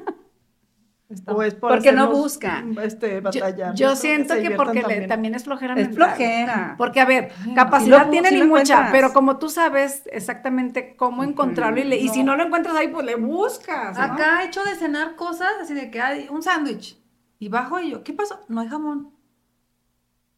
o 1.27 1.43
es 1.43 1.55
porque 1.55 1.91
no 1.91 2.11
busca. 2.11 2.63
Este, 2.81 3.21
batalla. 3.21 3.73
Yo, 3.73 3.95
siento 3.95 4.35
que 4.35 4.51
porque 4.51 4.81
también. 5.07 5.35
es 5.35 5.43
flojera 5.43 5.75
Es 5.75 5.93
flojera. 5.93 6.75
Porque, 6.77 6.99
a 6.99 7.05
ver, 7.05 7.31
capacidad 7.55 8.09
tiene 8.09 8.31
ni 8.31 8.43
mucha, 8.43 8.89
pero 8.91 9.13
como 9.13 9.37
tú 9.37 9.49
sabes 9.49 10.03
exactamente 10.11 10.95
cómo 10.95 11.23
encontrarlo 11.23 11.79
y, 11.79 11.93
y 11.93 12.09
si 12.09 12.23
no 12.23 12.35
lo 12.35 12.43
encuentras 12.43 12.75
ahí, 12.75 12.87
pues 12.87 13.05
le 13.05 13.15
buscas. 13.15 13.97
Acá 13.97 14.41
he 14.41 14.47
hecho 14.47 14.63
de 14.63 14.75
cenar 14.75 15.15
cosas 15.15 15.49
así 15.61 15.73
de 15.73 15.91
que 15.91 16.01
hay 16.01 16.27
un 16.29 16.41
sándwich 16.41 16.97
y 17.39 17.49
bajo 17.49 17.79
y 17.79 17.91
yo, 17.91 18.03
¿qué 18.03 18.13
pasó? 18.13 18.39
No 18.47 18.61
hay 18.61 18.67
jamón. 18.67 19.11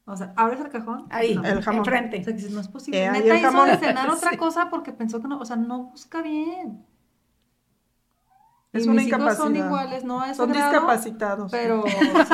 O 0.05 0.17
sea, 0.17 0.33
abres 0.35 0.59
el 0.59 0.69
cajón. 0.69 1.05
Ahí, 1.09 1.39
el 1.43 1.61
jamón. 1.61 1.79
enfrente. 1.79 2.19
O 2.19 2.23
sea, 2.23 2.35
que 2.35 2.49
no 2.49 2.59
es 2.59 2.67
posible. 2.67 3.05
Eh, 3.05 3.11
Neta 3.11 3.37
hizo 3.37 3.65
de 3.65 3.77
cenar 3.77 4.09
otra 4.09 4.37
cosa 4.37 4.69
porque 4.69 4.91
pensó 4.91 5.21
que 5.21 5.27
no, 5.27 5.39
o 5.39 5.45
sea, 5.45 5.55
no 5.55 5.83
busca 5.83 6.21
bien. 6.21 6.85
Es 8.73 8.87
una 8.87 9.03
incapacidad. 9.03 9.37
son 9.37 9.55
iguales, 9.55 10.03
no 10.03 10.33
Son 10.33 10.51
discapacitados. 10.51 11.51
Pero 11.51 11.83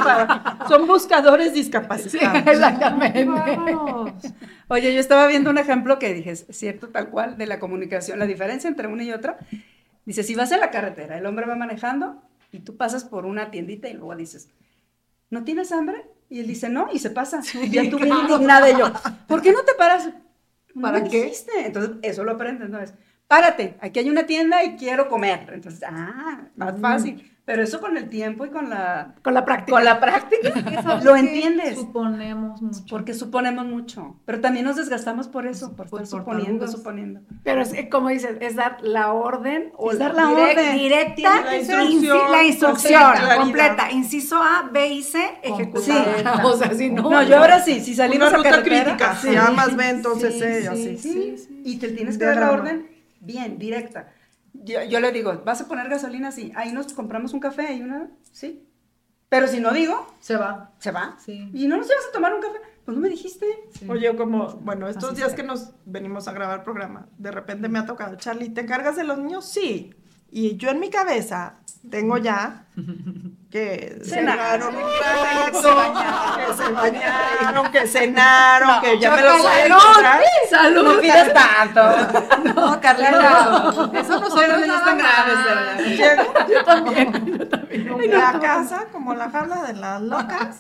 son 0.70 0.88
buscadores 0.88 1.54
discapacitados. 1.54 2.48
exactamente. 2.48 3.28
Oye, 4.70 4.94
yo 4.94 5.00
estaba 5.02 5.28
viendo 5.28 5.50
un 5.50 5.58
ejemplo 5.58 6.00
que 6.00 6.14
dije, 6.14 6.32
es 6.32 6.46
cierto, 6.52 6.88
tal 6.90 7.10
cual, 7.10 7.38
de 7.38 7.46
la 7.46 7.60
comunicación, 7.60 8.20
la 8.20 8.26
diferencia 8.26 8.70
entre 8.70 8.88
una 8.88 9.04
y 9.04 9.12
otra. 9.12 9.38
Dice, 10.06 10.24
si 10.24 10.34
vas 10.34 10.52
en 10.54 10.62
la 10.62 10.72
carretera, 10.72 11.18
el 11.18 11.26
hombre 11.26 11.46
va 11.46 11.56
manejando 11.56 12.22
y 12.54 12.60
tú 12.60 12.78
pasas 12.78 13.04
por 13.04 13.26
una 13.26 13.52
tiendita 13.52 13.90
y 13.90 13.94
luego 13.94 14.16
dices, 14.16 14.48
¿no 15.30 15.44
tienes 15.44 15.74
hambre? 15.74 16.06
Y 16.30 16.40
él 16.40 16.48
dice, 16.48 16.70
no, 16.70 16.88
y 16.94 17.00
se 17.00 17.10
pasa. 17.10 17.42
Y 17.62 17.70
ya 17.70 17.90
tú 17.90 17.98
bien 17.98 18.16
indignada 18.16 18.70
y 18.70 18.78
yo, 18.78 18.94
¿por 19.28 19.42
qué 19.42 19.52
no 19.52 19.64
te 19.64 19.74
paras? 19.74 20.10
¿Para 20.80 21.04
qué? 21.04 21.34
Entonces, 21.66 21.98
eso 22.02 22.24
lo 22.24 22.32
aprendes, 22.32 22.70
¿no? 22.70 22.80
Es, 22.80 22.94
párate, 23.30 23.78
aquí 23.80 24.00
hay 24.00 24.10
una 24.10 24.26
tienda 24.26 24.64
y 24.64 24.76
quiero 24.76 25.08
comer. 25.08 25.52
Entonces, 25.54 25.84
ah, 25.88 26.48
más 26.58 26.80
fácil. 26.82 27.32
Pero 27.46 27.64
eso 27.64 27.80
con 27.80 27.98
el 27.98 28.10
tiempo 28.10 28.46
y 28.46 28.50
con 28.50 28.70
la... 28.70 29.16
Con 29.24 29.34
la 29.34 29.44
práctica. 29.44 29.72
Con 29.72 29.84
la 29.84 30.00
práctica. 30.00 31.02
lo 31.04 31.16
entiendes. 31.16 31.80
Suponemos 31.80 32.62
mucho. 32.62 32.84
Porque 32.88 33.16
suponemos 33.16 33.66
mucho. 33.66 34.18
Pero 34.26 34.40
también 34.40 34.66
nos 34.66 34.76
desgastamos 34.76 35.28
por 35.28 35.48
eso, 35.48 35.76
por, 35.76 35.88
estar 35.88 36.06
suponiendo, 36.06 36.68
suponiendo. 36.68 37.22
Pero 37.44 37.62
es, 37.62 37.74
como 37.90 38.10
dices, 38.10 38.38
es 38.40 38.56
dar 38.56 38.78
la 38.84 39.14
orden 39.14 39.72
o 39.78 39.92
es 39.92 39.98
dar 39.98 40.14
la 40.14 40.30
orden. 40.30 40.78
directa, 40.78 41.42
la 41.44 41.58
instrucción, 41.58 42.32
la 42.32 42.44
instrucción 42.44 43.14
completa. 43.38 43.92
Inciso 43.92 44.38
A, 44.38 44.70
B 44.72 44.88
y 44.88 45.02
C, 45.02 45.20
ejecutar. 45.42 45.82
Sí. 45.82 45.94
o 46.44 46.56
sea, 46.56 46.72
si 46.76 46.92
no... 46.92 47.10
No, 47.10 47.24
yo 47.24 47.38
ahora 47.38 47.64
sí, 47.64 47.80
si 47.80 47.96
salimos 47.96 48.30
Una 48.30 48.38
ruta 48.38 48.56
a 48.58 48.64
crítica. 48.64 49.16
Si 49.16 49.36
A 49.36 49.50
más 49.50 49.76
B, 49.76 49.90
entonces 49.90 50.38
C, 50.38 50.68
así. 50.68 50.98
Sí, 50.98 51.62
Y 51.64 51.78
te 51.78 51.90
tienes 51.90 52.20
que 52.20 52.26
dar 52.26 52.38
la 52.38 52.52
orden 52.52 52.89
bien, 53.20 53.58
directa. 53.58 54.12
Yo, 54.54 55.00
le 55.00 55.12
digo, 55.12 55.42
¿vas 55.46 55.62
a 55.62 55.68
poner 55.68 55.90
gasolina? 55.90 56.32
Sí. 56.32 56.52
Ahí 56.56 56.72
nos 56.72 56.94
compramos 56.94 57.34
un 57.34 57.40
café 57.40 57.74
y 57.74 57.82
una, 57.82 58.10
sí. 58.32 58.66
Pero 59.30 59.48
si 59.48 59.60
no 59.60 59.72
digo, 59.72 60.08
se 60.20 60.36
va. 60.36 60.72
Se 60.80 60.92
va. 60.92 61.16
Sí. 61.24 61.52
Y 61.54 61.68
no 61.68 61.78
nos 61.78 61.88
llevas 61.88 62.06
a 62.10 62.12
tomar 62.12 62.34
un 62.34 62.42
café. 62.42 62.58
Pues 62.84 62.98
no 62.98 63.02
me 63.04 63.10
dijiste. 63.10 63.46
Oye, 63.88 64.16
como, 64.16 64.48
bueno, 64.62 64.88
estos 64.88 65.16
días 65.16 65.34
que 65.34 65.44
nos 65.44 65.72
venimos 65.86 66.28
a 66.28 66.34
grabar 66.34 66.64
programa, 66.64 67.08
de 67.18 67.30
repente 67.30 67.70
me 67.70 67.78
ha 67.78 67.86
tocado, 67.86 68.16
Charlie, 68.16 68.50
¿te 68.50 68.62
encargas 68.62 68.96
de 68.96 69.04
los 69.04 69.20
niños? 69.20 69.46
Sí. 69.48 69.94
Y 70.32 70.58
yo 70.58 70.70
en 70.70 70.80
mi 70.80 70.90
cabeza 70.90 71.60
tengo 71.90 72.18
ya 72.18 72.68
que 73.50 74.00
cenaron 74.04 74.76
un 74.76 74.82
que 74.82 75.58
se 75.58 76.72
bañaron, 76.72 77.72
que 77.72 77.88
cenaron, 77.88 78.82
que 78.82 79.00
ya 79.00 79.16
me 79.16 79.22
lo 79.22 79.38
salud, 79.38 79.78
salud, 80.50 80.84
no 80.84 81.00
pidas 81.00 81.34
tanto. 81.34 81.82
No, 82.56 82.80
Carlita, 82.82 83.72
eso 83.94 84.20
no 84.20 84.30
son 84.30 84.62
niños 84.62 84.84
tan 84.84 84.98
graves, 84.98 86.00
Yo 86.50 86.64
también, 86.64 87.38
yo 87.38 87.48
también. 87.48 88.12
La 88.12 88.40
casa, 88.40 88.88
como 88.92 89.14
la 89.14 89.30
jaula 89.30 89.64
de 89.64 89.74
las 89.74 90.02
locas. 90.02 90.58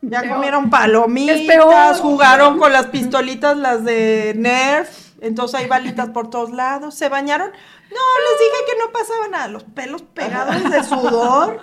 Ya 0.00 0.28
comieron 0.28 0.70
palomitas, 0.70 2.00
jugaron 2.00 2.58
con 2.58 2.72
las 2.72 2.86
pistolitas, 2.86 3.56
las 3.56 3.84
de 3.84 4.32
Nerf, 4.36 5.08
entonces 5.20 5.58
hay 5.58 5.66
balitas 5.66 6.10
por 6.10 6.30
todos 6.30 6.52
lados, 6.52 6.94
se 6.94 7.08
bañaron. 7.08 7.50
No, 7.50 8.00
les 8.30 8.38
dije 8.38 8.64
que 8.66 8.78
no 8.78 8.92
pasaba 8.92 9.28
nada, 9.28 9.48
los 9.48 9.64
pelos 9.64 10.02
pegados 10.02 10.70
de 10.70 10.84
sudor. 10.84 11.60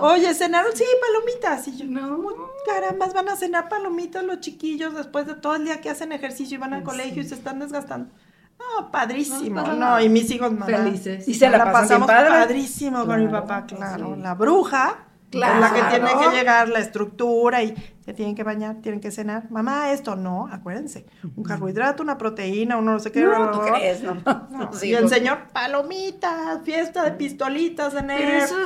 Oye, 0.00 0.34
cenaron, 0.34 0.74
sí, 0.74 0.84
palomitas. 1.00 1.68
Y 1.68 1.76
yo, 1.76 1.84
no, 1.84 2.51
caramba, 2.66 3.06
van 3.14 3.28
a 3.28 3.36
cenar 3.36 3.68
palomitas 3.68 4.24
los 4.24 4.40
chiquillos 4.40 4.94
después 4.94 5.26
de 5.26 5.34
todo 5.34 5.56
el 5.56 5.64
día 5.64 5.80
que 5.80 5.90
hacen 5.90 6.12
ejercicio 6.12 6.56
y 6.56 6.58
van 6.58 6.74
al 6.74 6.82
colegio 6.82 7.22
y 7.22 7.26
se 7.26 7.34
están 7.34 7.58
desgastando. 7.58 8.10
No, 8.58 8.90
padrísimo. 8.90 9.62
No, 9.62 10.00
y 10.00 10.08
mis 10.08 10.30
hijos 10.30 10.52
felices. 10.64 11.26
Y 11.26 11.34
se 11.34 11.50
la, 11.50 11.72
pasamos 11.72 12.06
padrísimo 12.06 13.04
con 13.06 13.24
mi 13.24 13.30
papá, 13.30 13.66
claro. 13.66 14.16
La 14.16 14.34
bruja 14.34 15.06
Claro. 15.30 15.60
la 15.60 15.72
que 15.72 15.80
tiene 15.96 16.10
que 16.20 16.36
llegar 16.36 16.68
la 16.68 16.78
estructura 16.80 17.62
y 17.62 17.74
se 18.04 18.12
tienen 18.12 18.34
que 18.34 18.42
bañar, 18.42 18.76
tienen 18.82 19.00
que 19.00 19.10
cenar. 19.10 19.50
Mamá, 19.50 19.92
esto 19.92 20.16
no, 20.16 20.48
acuérdense. 20.50 21.06
Un 21.36 21.44
carbohidrato, 21.44 22.02
una 22.02 22.18
proteína, 22.18 22.76
uno 22.76 22.92
no 22.92 22.98
sé 22.98 23.12
qué. 23.12 23.22
No, 23.22 23.50
¿tú 23.50 23.60
crees? 23.60 24.02
No, 24.02 24.70
y 24.82 24.92
el 24.94 25.08
señor, 25.08 25.38
palomitas, 25.52 26.62
fiesta 26.64 27.04
de 27.04 27.12
pistolitas 27.12 27.92
de 27.94 28.02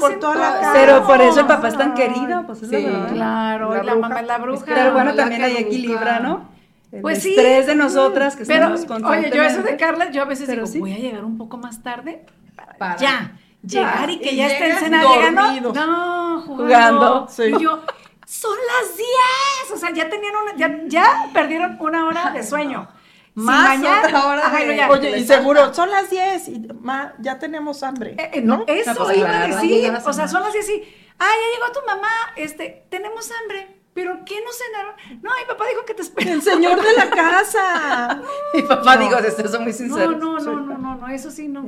por 0.01 0.19
toda 0.19 0.37
la 0.37 0.61
casa. 0.61 0.73
Pero 0.73 1.07
por 1.07 1.21
eso 1.21 1.41
el 1.41 1.47
papá 1.47 1.69
es 1.69 1.77
tan 1.77 1.95
querido. 1.95 2.45
Pues 2.47 2.61
sí, 2.61 2.87
claro, 3.13 3.75
la, 3.75 3.83
la 3.83 3.95
mamá 3.97 4.21
es 4.21 4.27
la 4.27 4.39
bruja. 4.39 4.65
Pero 4.65 4.93
bueno, 4.93 5.15
también 5.15 5.43
hay 5.43 5.57
equilibra, 5.59 6.21
¿no? 6.21 6.49
el 6.93 7.03
Pues 7.03 7.23
sí. 7.23 7.31
estrés 7.31 7.67
de 7.67 7.75
nosotras 7.75 8.37
que 8.37 8.45
Pero, 8.47 8.73
estamos 8.75 9.11
oye, 9.11 9.31
yo 9.35 9.43
eso 9.43 9.63
de 9.63 9.77
Carla, 9.77 10.11
yo 10.11 10.23
a 10.23 10.25
veces 10.25 10.47
Pero 10.47 10.63
digo, 10.63 10.73
sí. 10.73 10.79
voy 10.79 10.93
a 10.93 10.99
llegar 10.99 11.25
un 11.25 11.37
poco 11.37 11.59
más 11.59 11.83
tarde 11.83 12.25
para, 12.55 12.75
Para. 12.79 12.97
ya, 12.97 13.37
llegar 13.63 14.09
y 14.09 14.19
que 14.19 14.33
Y 14.33 14.37
ya 14.37 14.47
esté 14.47 14.65
llegas 14.67 14.81
cenando, 14.81 15.15
llegando. 15.15 15.43
No, 15.87 16.41
jugando. 16.43 16.57
Jugando, 16.65 17.27
sí. 17.29 17.43
Y 17.59 17.63
yo, 17.63 17.83
son 18.27 18.57
las 18.67 18.97
10. 18.97 19.73
O 19.73 19.77
sea, 19.79 19.91
ya 19.95 20.11
tenían 20.11 20.35
una, 20.37 20.55
ya, 20.57 20.81
ya 20.87 21.31
perdieron 21.33 21.79
una 21.81 22.07
hora 22.07 22.31
de 22.33 22.43
sueño. 22.43 22.89
Si 23.35 23.41
Más 23.43 23.79
otra 23.81 24.27
hora 24.27 24.49
de- 24.51 24.67
luego 24.67 24.73
ya- 24.77 24.91
Oye, 24.91 25.19
y 25.19 25.27
seguro, 25.27 25.73
son 25.73 25.91
las 25.91 26.11
10 26.11 26.49
y 26.49 26.69
ma, 26.81 27.15
ya 27.19 27.39
tenemos 27.39 27.83
hambre. 27.83 28.17
Eh, 28.19 28.31
eh, 28.35 28.41
no, 28.43 28.65
eso 28.67 28.93
No, 28.95 29.05
pues, 29.05 29.17
iba 29.19 29.29
claro, 29.29 29.55
a 29.57 29.61
decir. 29.61 29.93
O 30.07 30.13
sea, 30.13 30.27
son 30.29 30.43
las 30.43 30.53
10 30.53 30.69
y, 30.71 30.83
ah, 31.19 31.25
ya 31.25 31.59
llegó 31.59 31.73
tu 31.81 31.87
mamá, 31.87 32.09
este, 32.37 32.87
tenemos 32.91 33.31
hambre. 33.43 33.75
¿Pero 33.95 34.19
qué 34.27 34.37
no 34.45 34.51
cenaron? 34.53 35.23
No, 35.23 35.31
mi 35.39 35.45
papá 35.49 35.65
dijo 35.71 35.85
que 35.87 35.95
te 35.95 36.03
espera. 36.03 36.33
El 36.33 36.43
señor 36.43 36.83
de 36.83 36.93
la 36.93 37.09
casa. 37.09 38.21
Mi 38.53 38.61
papá, 38.61 38.99
digo, 38.99 39.17
ustedes 39.17 39.51
son 39.51 39.63
muy 39.63 39.73
No, 39.73 39.79
sinceros. 39.79 40.19
no, 40.19 40.39
no, 40.39 40.53
no, 40.61 40.77
no, 40.79 40.95
no, 40.97 41.09
eso 41.09 41.31
sí 41.31 41.49
no. 41.49 41.65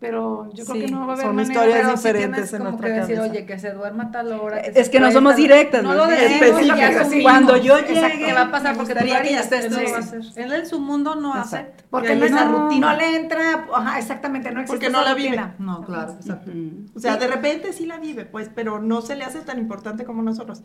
Pero 0.00 0.48
yo 0.54 0.64
creo 0.64 0.76
Sí, 0.76 0.86
que 0.86 0.90
no 0.92 1.00
va 1.06 1.12
a 1.12 1.12
haber 1.12 1.26
son 1.26 1.36
manera 1.36 1.52
historias 1.52 1.80
Pero 1.84 1.96
diferentes 1.96 2.52
en 2.54 2.58
como 2.60 2.70
nuestra 2.70 2.88
que 2.88 3.00
decir, 3.00 3.16
cabeza. 3.16 3.32
oye, 3.32 3.44
que 3.44 3.58
se 3.58 3.72
duerma 3.72 4.04
a 4.04 4.10
tal 4.10 4.32
hora. 4.32 4.58
Es 4.60 4.88
que 4.88 4.98
no 4.98 5.12
somos 5.12 5.32
tal- 5.32 5.42
directas, 5.42 5.82
No 5.82 5.90
¿no? 5.90 5.94
lo 5.96 6.06
decimos. 6.06 6.32
Específicas. 6.42 7.02
porque 7.04 7.22
Cuando 7.22 7.56
yo 7.58 7.78
llegue, 7.80 8.18
¿qué 8.18 8.32
va 8.32 8.40
a 8.40 8.50
pasar? 8.50 8.76
Porque 8.76 8.94
tú 8.94 9.00
que 9.00 9.08
ya 9.08 9.20
él 10.36 10.52
en 10.54 10.66
su 10.66 10.80
mundo 10.80 11.16
no 11.16 11.34
hace. 11.34 11.56
Exacto. 11.56 11.84
Porque 11.90 12.14
Y 12.14 12.16
no, 12.18 12.24
esa 12.24 12.44
rutina. 12.46 12.92
no 12.92 12.96
le 12.98 13.16
entra, 13.16 13.66
ajá, 13.74 13.98
exactamente, 13.98 14.50
no 14.52 14.60
existe 14.60 14.74
Porque 14.78 14.90
no 14.90 15.00
esa 15.00 15.08
la 15.10 15.14
vive. 15.14 15.28
rutina. 15.36 15.54
No, 15.58 15.82
claro, 15.84 16.12
exacto. 16.12 16.50
O 16.96 16.98
sea, 16.98 17.18
de 17.18 17.26
repente 17.26 17.74
sí 17.74 17.84
la 17.84 17.98
vive, 17.98 18.24
pues, 18.24 18.48
pero 18.54 18.80
no 18.80 19.02
se 19.02 19.16
le 19.16 19.24
hace 19.24 19.40
tan 19.40 19.58
importante 19.58 20.04
como 20.04 20.22
nosotros. 20.22 20.62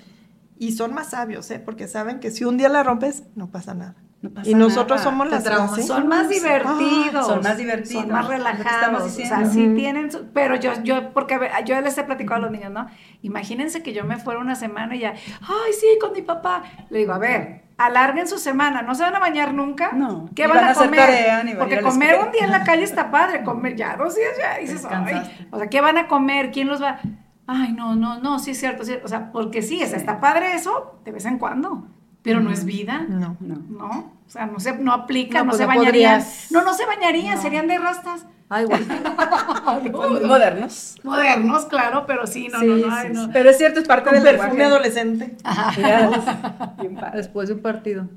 Y 0.58 0.72
son 0.72 0.94
más 0.94 1.10
sabios, 1.10 1.52
¿eh? 1.52 1.60
Porque 1.60 1.90
saben 1.90 2.22
que 2.22 2.32
si 2.32 2.46
un 2.46 2.56
día 2.56 2.70
la 2.70 2.84
rompes, 2.84 3.24
no 3.36 3.52
pasa 3.52 3.74
nada. 3.74 3.96
No 4.30 4.34
pasa 4.34 4.50
y 4.50 4.56
nosotros 4.56 5.00
nada. 5.00 5.04
somos 5.04 5.30
las 5.30 5.44
clases. 5.44 5.88
Son 5.88 6.08
más 6.08 6.28
divertidos. 6.30 7.28
son 7.28 7.42
más 7.44 7.58
divertidos, 7.58 8.04
Son 8.04 8.12
más 8.12 8.26
que 8.26 8.32
relajados. 8.34 9.04
O 9.04 9.10
sea, 9.10 9.46
sí 9.46 9.68
tienen. 9.76 10.12
su- 10.12 10.26
pero 10.34 10.56
yo, 10.56 10.74
yo, 10.84 11.14
porque 11.14 11.40
yo 11.66 11.80
les 11.82 11.98
he 11.98 12.04
platicado 12.04 12.36
a 12.38 12.40
los 12.44 12.52
niños, 12.52 12.72
¿no? 12.72 12.88
Imagínense 13.22 13.84
que 13.84 13.94
yo 13.94 14.04
me 14.04 14.18
fuera 14.18 14.40
una 14.40 14.56
semana 14.56 14.96
y 14.96 15.00
ya, 15.00 15.12
ay, 15.14 15.74
sí, 15.80 15.88
con 16.02 16.12
mi 16.14 16.22
papá. 16.22 16.64
Le 16.90 17.00
digo, 17.00 17.14
a 17.14 17.18
ver, 17.20 17.64
alarguen 17.78 18.28
su 18.28 18.38
semana, 18.38 18.82
¿no 18.82 18.96
se 18.96 19.04
van 19.04 19.16
a 19.16 19.20
bañar 19.20 19.54
nunca? 19.54 19.92
No, 19.94 20.30
¿Qué 20.36 20.48
van, 20.48 20.58
van 20.58 20.70
a 20.70 20.74
comer? 20.74 21.00
tarea, 21.00 21.44
porque 21.60 21.82
comer 21.82 22.10
escuela. 22.12 22.26
un 22.26 22.32
día 22.32 22.44
en 22.46 22.52
la 22.52 22.64
calle 22.64 22.84
está 22.84 23.12
padre, 23.12 23.44
comer 23.44 23.76
ya 23.76 23.96
dos 23.98 24.16
días 24.16 24.32
ya 24.40 24.58
dices, 24.60 24.86
ay, 24.90 25.48
o 25.52 25.58
sea, 25.60 25.68
¿qué 25.68 25.82
van 25.82 25.98
a 25.98 26.08
comer? 26.08 26.52
¿Quién 26.52 26.68
los 26.68 26.82
va? 26.82 27.00
Ay, 27.48 27.74
no, 27.74 27.94
no, 27.96 28.20
no, 28.20 28.40
sí 28.40 28.52
es 28.52 28.60
cierto, 28.60 28.84
sí, 28.84 28.96
o 29.04 29.08
sea, 29.08 29.32
porque 29.32 29.62
sí, 29.62 29.78
sea, 29.86 29.98
está 29.98 30.20
padre 30.20 30.56
eso 30.56 31.00
de 31.06 31.12
vez 31.12 31.26
en 31.26 31.38
cuando, 31.38 31.88
pero 32.26 32.42
no 32.42 32.52
es 32.52 32.66
vida. 32.66 33.06
No. 33.08 33.38
No. 33.40 33.56
No, 33.70 34.14
o 34.28 34.30
sea, 34.30 34.46
no 34.48 34.60
se 34.60 34.78
no 34.78 34.92
aplica, 34.92 35.38
No, 35.40 35.46
no, 35.46 35.50
pues 35.52 35.58
se 35.60 35.64
no 35.64 35.68
bañarían. 35.70 36.20
podrías. 36.20 36.48
No, 36.52 36.64
no 36.64 36.74
se 36.74 36.86
bañarían, 36.86 37.36
No. 37.36 37.42
serían 37.42 37.68
de 37.68 37.78
rastas. 37.80 38.26
Ay, 38.50 38.66
güey. 38.66 38.82
Modernos. 40.26 40.98
Modernos, 41.04 41.66
claro, 41.66 42.06
pero 42.06 42.28
sí, 42.28 42.48
no, 42.52 42.60
Sí, 42.60 42.66
no, 42.66 42.76
no, 42.78 42.84
sí, 42.84 42.90
ay, 42.92 43.08
sí. 43.08 43.14
no. 43.14 43.30
Pero 43.32 43.50
es 43.50 43.58
cierto, 43.58 43.80
es 43.80 43.88
parte 43.88 44.10
Con 44.10 44.14
del 44.16 44.24
perfume 44.24 44.50
lenguaje. 44.50 44.66
adolescente. 44.74 45.36
Padre. 45.44 47.18
Después 47.18 47.48
de 47.48 47.54
un 47.56 47.62
partido. 47.62 48.08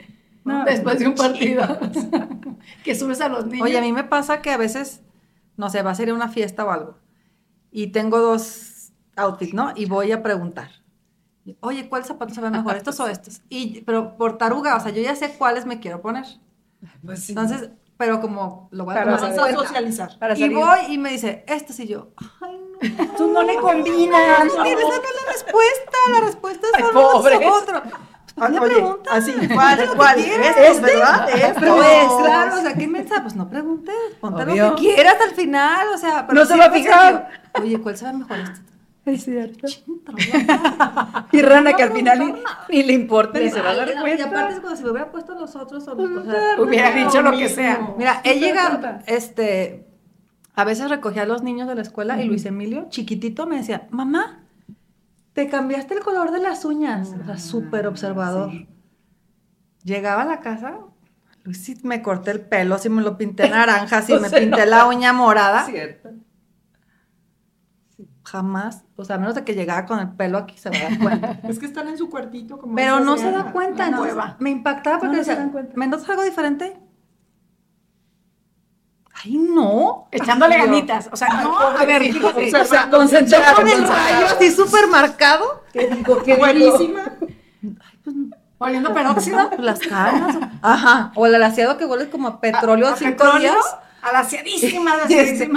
No, 0.45 0.65
Después 0.65 0.99
de 0.99 1.07
un 1.07 1.15
partido. 1.15 1.79
que 2.85 2.95
subes 2.95 3.21
a 3.21 3.29
los 3.29 3.47
niños. 3.47 3.63
Oye, 3.67 3.79
a 3.79 3.83
mí 3.83 3.93
me 3.93 4.05
pasa 4.05 4.41
que 4.41 4.51
a 4.51 4.57
veces, 4.57 5.03
no 5.57 5.69
sé, 5.71 5.83
va 5.83 5.91
a 5.91 5.95
ser 5.95 6.13
una 6.13 6.29
fiesta 6.29 6.65
o 6.65 6.71
algo. 6.71 6.99
Y 7.71 7.89
tengo 7.89 8.19
dos 8.19 8.93
outfits, 9.17 9.53
¿no? 9.55 9.73
Y 9.77 9.85
voy 9.87 10.13
a 10.13 10.23
preguntar. 10.23 10.71
Oye, 11.61 11.89
¿cuál 11.89 12.05
zapato 12.05 12.35
se 12.35 12.41
ve 12.41 12.51
mejor? 12.51 12.77
¿Estos 12.77 12.99
o 13.01 13.07
estos? 13.09 13.41
Y, 13.49 13.81
pero 13.83 14.17
por 14.17 14.39
taruga, 14.39 14.77
o 14.77 14.81
sea, 14.81 14.91
yo 14.93 15.03
ya 15.03 15.15
sé 15.17 15.35
cuáles 15.39 15.67
me 15.67 15.81
quiero 15.81 16.01
poner. 16.03 16.25
Pues 17.05 17.25
sí. 17.25 17.33
Entonces, 17.33 17.71
pero 17.97 18.21
como 18.21 18.69
lo 18.71 18.85
voy 18.85 18.95
a 18.95 18.99
Para 19.05 19.15
a 19.17 19.19
cuenta. 19.19 19.51
socializar. 19.57 20.19
Para 20.19 20.39
Y 20.39 20.49
voy 20.49 20.79
y 20.91 20.99
me 20.99 21.11
dice, 21.11 21.45
estos 21.49 21.79
y 21.81 21.89
yo, 21.89 22.09
ay, 22.41 22.57
no. 22.59 23.07
Tú 23.17 23.33
no 23.33 23.43
le 23.43 23.57
combinas. 23.57 24.45
No, 24.45 24.65
esa 24.65 24.79
no 24.79 24.95
es 24.95 25.25
la 25.27 25.33
respuesta, 25.33 25.99
la 26.13 26.21
respuesta 26.21 26.67
es 26.69 26.75
Ay, 26.77 26.85
pobres. 26.93 27.41
nosotros. 27.41 27.83
Ah, 28.41 28.47
oye, 28.51 28.61
pregunta. 28.61 29.11
así, 29.15 29.33
¿cuál, 29.53 29.91
cuál? 29.97 30.17
¿Este? 30.21 30.69
Estos, 30.69 30.81
¿verdad? 30.83 31.29
Estos. 31.29 31.75
Pues 31.75 32.07
claro, 32.23 32.55
o 32.57 32.61
sea, 32.61 32.75
¿qué 32.75 32.87
mensaje? 32.87 33.21
Pues 33.23 33.35
no 33.35 33.51
preguntes, 33.51 33.97
ponte 34.21 34.45
Obvio. 34.45 34.69
lo 34.69 34.77
que 34.77 34.83
quieras 34.95 35.17
al 35.21 35.35
final, 35.35 35.89
o 35.93 35.99
sea, 35.99 36.25
pero 36.25 36.39
No 36.39 36.47
se 36.47 36.57
va 36.57 36.67
a 36.67 36.71
fijar. 36.71 37.31
Oye, 37.61 37.81
¿cuál 37.81 37.97
sabe 37.97 38.17
mejor 38.19 38.39
este? 38.39 38.61
Es 39.15 39.25
cierto. 39.25 39.67
Y 41.33 41.43
Rana 41.43 41.73
que 41.75 41.83
al 41.83 41.93
final 41.93 42.37
ni, 42.69 42.83
le 42.83 42.93
importa 42.93 43.39
ni 43.39 43.51
se 43.51 43.61
va 43.61 43.71
a 43.71 43.75
dar 43.75 43.89
Ay, 43.89 43.95
Y 43.97 44.01
cuenta. 44.01 44.25
aparte 44.27 44.55
es 44.55 44.61
como 44.61 44.77
si 44.77 44.85
me 44.85 44.91
hubiera 44.91 45.11
puesto 45.11 45.35
los 45.35 45.57
otros 45.57 45.87
o, 45.89 45.97
Pues, 45.97 46.11
o 46.11 46.25
sea, 46.25 46.61
Hubiera 46.61 46.93
dicho 46.93 47.23
lo 47.23 47.33
que 47.33 47.49
sea. 47.49 47.95
Mira, 47.97 48.21
he 48.25 48.35
se 48.35 48.41
llegado, 48.41 48.99
este, 49.07 49.87
a 50.55 50.65
veces 50.65 50.91
recogía 50.91 51.23
a 51.23 51.27
los 51.27 51.43
niños 51.43 51.69
de 51.69 51.75
la 51.75 51.83
escuela 51.83 52.21
y 52.21 52.27
Luis 52.27 52.45
Emilio, 52.45 52.87
chiquitito, 52.91 53.47
me 53.47 53.57
decía, 53.57 53.87
mamá, 53.91 54.45
te 55.33 55.49
cambiaste 55.49 55.95
el 55.95 56.01
color 56.01 56.33
de 56.33 56.41
las 56.41 56.65
uñas. 56.65 57.15
O 57.21 57.25
sea, 57.25 57.39
súper 57.39 57.87
observador. 57.87 58.51
Llegaba 59.85 60.23
a 60.23 60.27
la 60.27 60.41
casa, 60.41 60.81
Luis, 61.45 61.85
me 61.85 62.03
corté 62.03 62.33
el 62.33 62.41
pelo, 62.41 62.77
si 62.79 62.89
me 62.89 63.03
lo 63.03 63.17
pinté 63.17 63.49
naranja, 63.51 64.03
si 64.03 64.15
me 64.15 64.29
se 64.29 64.41
pinté 64.41 64.67
la 64.67 64.87
uña 64.87 65.13
morada. 65.13 65.65
Cierto. 65.65 66.11
Jamás, 68.31 68.85
o 68.97 69.05
sea, 69.07 69.17
a 69.17 69.19
menos 69.19 69.35
de 69.35 69.43
que 69.45 69.55
llegara 69.55 69.87
con 69.87 69.99
el 70.01 70.11
pelo 70.11 70.37
aquí, 70.39 70.59
se 70.59 70.69
me 70.71 70.79
da 70.81 70.91
cuenta. 71.01 71.41
Es 71.49 71.59
que 71.59 71.65
están 71.67 71.89
en 71.89 71.97
su 71.97 72.11
cuartito 72.11 72.59
como 72.59 72.75
Pero 72.75 73.01
no 73.01 73.17
se 73.17 73.31
da 73.31 73.53
cuenta, 73.53 73.91
nueva. 73.91 74.37
me 74.39 74.51
impactaba 74.51 74.99
porque 74.99 75.13
No, 75.13 75.19
no 75.19 75.25
se 75.25 75.31
decía, 75.31 75.43
dan 75.45 75.51
cuenta. 75.53 75.73
¿me 75.77 75.87
notas 75.87 76.09
algo 76.11 76.23
diferente? 76.23 76.77
Ay, 79.25 79.37
no. 79.39 80.09
Echándole 80.13 80.59
ganitas. 80.59 81.09
O 81.11 81.17
sea, 81.17 81.29
no, 81.43 81.59
a 81.59 81.85
ver, 81.85 82.03
fíjate. 82.03 82.55
O 82.57 82.65
sea, 82.65 82.89
concentrado, 82.91 83.57
con 83.57 83.69
el 83.69 83.83
rayo 83.89 84.27
así 84.27 84.51
súper 84.53 84.87
marcado. 84.89 85.65
¿Qué 85.73 85.89
digo? 85.89 86.23
¿Qué 86.23 86.37
Buenísima. 86.37 87.03
Oliendo 88.59 88.93
peróxido. 88.95 89.51
Las 89.59 89.81
canas. 89.81 90.37
Ajá. 90.63 91.13
O 91.17 91.27
el 91.27 91.35
alaciado 91.35 91.79
que 91.79 91.87
huele 91.87 92.11
como 92.11 92.29
a 92.29 92.41
petróleo 92.41 92.89
¿A 92.89 92.97
cinco 92.97 93.11
petróleo? 93.13 93.53
días. 93.53 93.77
Alaciadísima, 94.03 94.95
este- 95.09 95.51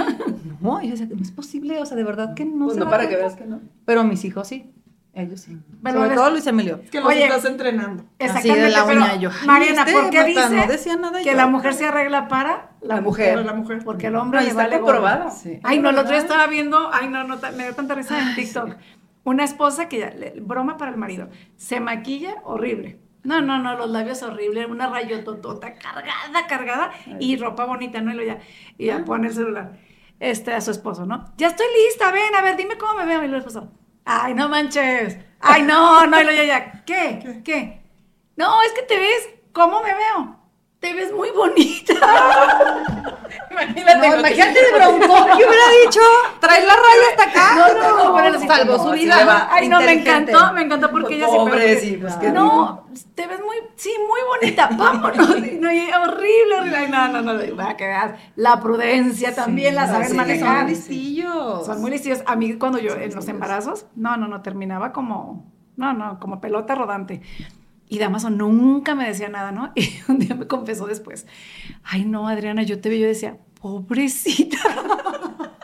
No, 0.62 0.80
y 0.80 0.86
yo 0.86 0.90
decía, 0.92 1.08
no 1.14 1.20
es 1.22 1.30
posible, 1.32 1.78
o 1.80 1.86
sea, 1.86 1.96
de 1.96 2.04
verdad 2.04 2.34
que 2.34 2.44
no 2.44 2.66
Pues 2.66 2.74
se 2.78 2.80
no 2.84 2.88
para 2.90 3.08
que 3.08 3.16
veas 3.16 3.34
que 3.36 3.44
no. 3.44 3.60
Pero 3.84 4.04
mis 4.04 4.24
hijos 4.24 4.46
sí. 4.48 4.72
Ellos 5.14 5.40
sí. 5.42 5.58
Pero 5.82 6.00
Sobre 6.02 6.14
todo 6.14 6.30
Luis 6.30 6.46
Emilio. 6.46 6.80
Es 6.84 6.90
que 6.90 6.98
los 7.00 7.08
Oye. 7.10 7.24
estás 7.24 7.44
entrenando. 7.44 8.04
Así 8.18 8.48
de 8.50 8.70
la 8.70 8.86
pero, 8.86 9.02
uña 9.02 9.16
yo. 9.16 9.28
Mariana, 9.44 9.82
este 9.82 9.92
¿por 9.92 10.08
qué 10.08 10.24
dice 10.24 10.48
no 10.48 10.66
decía 10.66 10.96
nada 10.96 11.18
que 11.18 11.26
yo. 11.26 11.34
la 11.34 11.46
mujer 11.48 11.74
se 11.74 11.84
arregla 11.84 12.28
para 12.28 12.70
La 12.80 13.02
mujer. 13.02 13.34
Para 13.34 13.44
la 13.44 13.52
mujer. 13.52 13.82
Porque 13.84 14.06
el 14.06 14.16
hombre 14.16 14.38
No, 14.38 14.44
le 14.44 14.50
está 14.52 14.62
vale 14.62 14.76
comprobado. 14.80 15.24
gorro. 15.24 15.36
Sí. 15.36 15.60
Ay, 15.64 15.80
no, 15.80 15.90
el 15.90 15.98
otro 15.98 16.12
día 16.12 16.20
estaba 16.20 16.46
viendo, 16.46 16.88
ay, 16.94 17.08
no, 17.08 17.24
no, 17.24 17.36
me 17.54 17.62
dio 17.64 17.74
tanta 17.74 17.94
risa 17.94 18.18
en 18.26 18.34
TikTok. 18.34 18.70
Una 19.24 19.44
esposa 19.44 19.86
que 19.88 19.98
ya, 19.98 20.10
le- 20.12 20.40
broma 20.40 20.78
para 20.78 20.90
el 20.90 20.96
marido, 20.96 21.28
se 21.56 21.78
maquilla 21.78 22.36
horrible. 22.44 22.98
No, 23.22 23.42
no, 23.42 23.58
no, 23.58 23.76
los 23.76 23.90
labios 23.90 24.22
horribles, 24.22 24.66
una 24.68 24.88
rayototota 24.88 25.74
cargada, 25.74 26.46
cargada 26.48 26.90
y 27.20 27.36
ropa 27.36 27.66
bonita, 27.66 28.00
¿no? 28.00 28.14
Y, 28.14 28.26
ya, 28.26 28.38
y 28.78 28.86
ya 28.86 29.04
pone 29.04 29.28
el 29.28 29.34
celular 29.34 29.72
este, 30.22 30.54
a 30.54 30.60
su 30.60 30.70
esposo, 30.70 31.04
¿no? 31.04 31.32
Ya 31.36 31.48
estoy 31.48 31.66
lista, 31.84 32.12
ven, 32.12 32.34
a 32.36 32.42
ver, 32.42 32.56
dime 32.56 32.78
cómo 32.78 32.94
me 32.94 33.04
veo. 33.04 33.22
El 33.22 33.34
esposo, 33.34 33.72
ay, 34.04 34.34
no 34.34 34.48
manches, 34.48 35.18
ay, 35.40 35.62
no, 35.64 36.06
no, 36.06 36.20
y 36.20 36.24
luego 36.24 36.38
ya, 36.38 36.44
ya, 36.44 36.84
¿qué? 36.84 37.42
¿Qué? 37.44 37.82
No, 38.36 38.62
es 38.62 38.72
que 38.72 38.82
te 38.82 38.98
ves, 38.98 39.28
¿cómo 39.52 39.82
me 39.82 39.92
veo? 39.92 40.41
Te 40.82 40.92
ves 40.94 41.12
muy 41.12 41.30
bonita. 41.30 41.94
Imagínate. 43.52 44.08
No, 44.08 44.18
imagínate 44.18 44.58
de 44.60 44.72
bronco, 44.74 45.26
¿qué 45.36 45.44
hubiera 45.44 45.68
dicho? 45.84 46.00
Trae 46.40 46.66
la 46.66 46.74
raya 46.74 47.08
hasta 47.10 47.24
acá. 47.24 47.54
No, 47.54 47.80
no, 47.80 48.10
no, 48.10 48.46
pero 48.48 48.66
como, 48.66 48.90
su 48.90 48.90
vida. 48.98 49.48
Ay, 49.52 49.68
no, 49.68 49.78
me 49.78 49.92
encantó, 49.92 50.52
me 50.52 50.62
encantó 50.62 50.90
porque 50.90 51.14
ella 51.14 51.28
siempre. 51.28 51.78
sí, 51.78 51.98
pues, 52.00 52.14
¿qué 52.16 52.32
no, 52.32 52.88
te 53.14 53.28
ves 53.28 53.40
muy, 53.40 53.58
sí, 53.76 53.94
muy 54.08 54.20
bonita, 54.26 54.70
vámonos. 54.76 55.28
No, 55.28 55.68
horrible, 56.02 56.88
no, 56.88 57.08
no, 57.08 57.22
no, 57.22 57.56
para 57.56 57.76
que 57.76 57.86
veas. 57.86 58.12
La 58.34 58.60
prudencia 58.60 59.34
también 59.36 59.76
la 59.76 59.86
sabes 59.86 60.10
Sí, 60.10 60.16
manejar. 60.16 60.62
Son 60.62 60.66
listillos. 60.66 61.66
Son 61.66 61.80
muy 61.80 61.92
listillos. 61.92 62.22
A 62.26 62.34
mí 62.34 62.54
cuando 62.54 62.78
yo, 62.78 62.96
en 62.96 63.14
los 63.14 63.28
embarazos, 63.28 63.86
no, 63.94 64.16
no, 64.16 64.26
no, 64.26 64.42
terminaba 64.42 64.92
como, 64.92 65.46
no, 65.76 65.92
no, 65.92 66.18
como 66.18 66.40
pelota 66.40 66.74
rodante. 66.74 67.22
Y 67.92 67.98
Damaso 67.98 68.30
nunca 68.30 68.94
me 68.94 69.06
decía 69.06 69.28
nada, 69.28 69.52
¿no? 69.52 69.70
Y 69.76 69.90
un 70.08 70.18
día 70.18 70.34
me 70.34 70.46
confesó 70.46 70.86
después, 70.86 71.26
ay, 71.84 72.06
no, 72.06 72.26
Adriana, 72.26 72.62
yo 72.62 72.80
te 72.80 72.88
veía, 72.88 73.02
yo 73.02 73.08
decía, 73.08 73.36
pobrecita. 73.60 74.56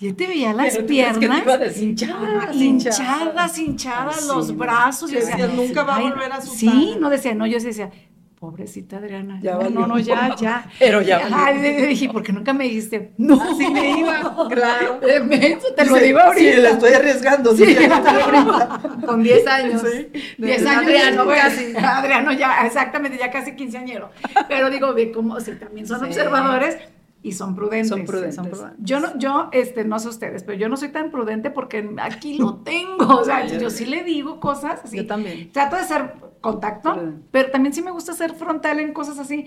Yo 0.00 0.14
te 0.14 0.28
veía 0.28 0.52
las 0.52 0.76
Pero 0.76 0.86
crees 0.86 1.18
que 1.18 1.26
te 1.26 1.42
piernas 1.42 1.76
hinchadas, 1.76 2.56
hinchadas, 2.56 3.58
hinchadas, 3.58 4.26
los 4.28 4.56
brazos. 4.56 5.10
Yo 5.10 5.18
decía, 5.18 5.48
nunca 5.48 5.82
va 5.82 5.96
a 5.96 6.00
volver 6.02 6.30
a 6.30 6.40
su 6.40 6.54
Sí, 6.54 6.94
no 7.00 7.10
decía, 7.10 7.34
no, 7.34 7.48
yo 7.48 7.58
decía, 7.58 7.90
pobrecita 8.38 8.98
Adriana. 8.98 9.40
Ya 9.42 9.52
no, 9.52 9.58
valió. 9.58 9.80
no, 9.80 9.86
no, 9.88 9.98
ya, 9.98 10.34
ya. 10.36 10.66
Pero 10.78 11.02
ya 11.02 11.28
valió. 11.28 11.60
le- 11.62 11.86
dije, 11.88 12.08
¿por 12.08 12.22
qué 12.22 12.32
nunca 12.32 12.52
me 12.52 12.64
dijiste? 12.64 13.12
No, 13.18 13.36
sí 13.56 13.66
me 13.68 13.98
iba. 13.98 14.48
Claro. 14.48 15.00
Eh, 15.08 15.20
menso, 15.20 15.66
te 15.74 15.84
lo 15.84 15.96
Sí, 15.96 16.02
digo 16.04 16.18
ahorita. 16.20 16.54
Sí, 16.54 16.60
le 16.60 16.70
estoy 16.70 16.92
arriesgando. 16.92 17.56
Sí, 17.56 17.74
ya 17.74 17.88
lo 17.88 17.94
ahorita. 17.96 18.80
Con 19.06 19.22
10 19.22 19.46
años. 19.46 19.82
Sí. 19.82 20.08
Diez 20.38 20.62
De 20.62 20.68
años 20.68 20.82
Adriano, 20.84 21.24
después. 21.24 21.40
casi. 21.40 21.76
Adriano 21.76 22.32
ya, 22.32 22.66
exactamente, 22.66 23.18
ya 23.18 23.30
casi 23.30 23.56
quinceañero. 23.56 24.10
Pero 24.48 24.70
digo, 24.70 24.92
ve 24.94 25.10
cómo, 25.12 25.40
si 25.40 25.52
también 25.52 25.86
son 25.86 26.00
Sí. 26.00 26.06
observadores 26.06 26.76
y 27.22 27.32
son 27.32 27.54
prudentes. 27.54 27.88
Son 27.88 28.04
prudentes. 28.04 28.34
Son 28.36 28.46
prudentes. 28.48 28.78
Yo 28.80 29.00
no, 29.00 29.18
yo, 29.18 29.48
este, 29.52 29.84
no 29.84 29.98
sé 29.98 30.08
ustedes, 30.08 30.44
pero 30.44 30.56
yo 30.58 30.68
no 30.68 30.76
soy 30.76 30.88
tan 30.90 31.10
prudente 31.10 31.50
porque 31.50 31.94
aquí 32.00 32.38
lo 32.38 32.56
tengo. 32.64 33.16
O 33.18 33.24
sea, 33.24 33.44
yo 33.46 33.70
sí 33.70 33.86
le 33.86 34.04
digo 34.04 34.40
cosas 34.40 34.80
así. 34.84 34.98
Yo 34.98 35.06
también. 35.06 35.50
Trato 35.52 35.76
de 35.76 35.82
hacer 35.82 36.14
contacto, 36.40 36.92
Prudente. 36.94 37.26
pero 37.32 37.50
también 37.50 37.72
sí 37.72 37.82
me 37.82 37.90
gusta 37.90 38.12
ser 38.12 38.34
frontal 38.34 38.78
en 38.80 38.92
cosas 38.92 39.18
así. 39.18 39.46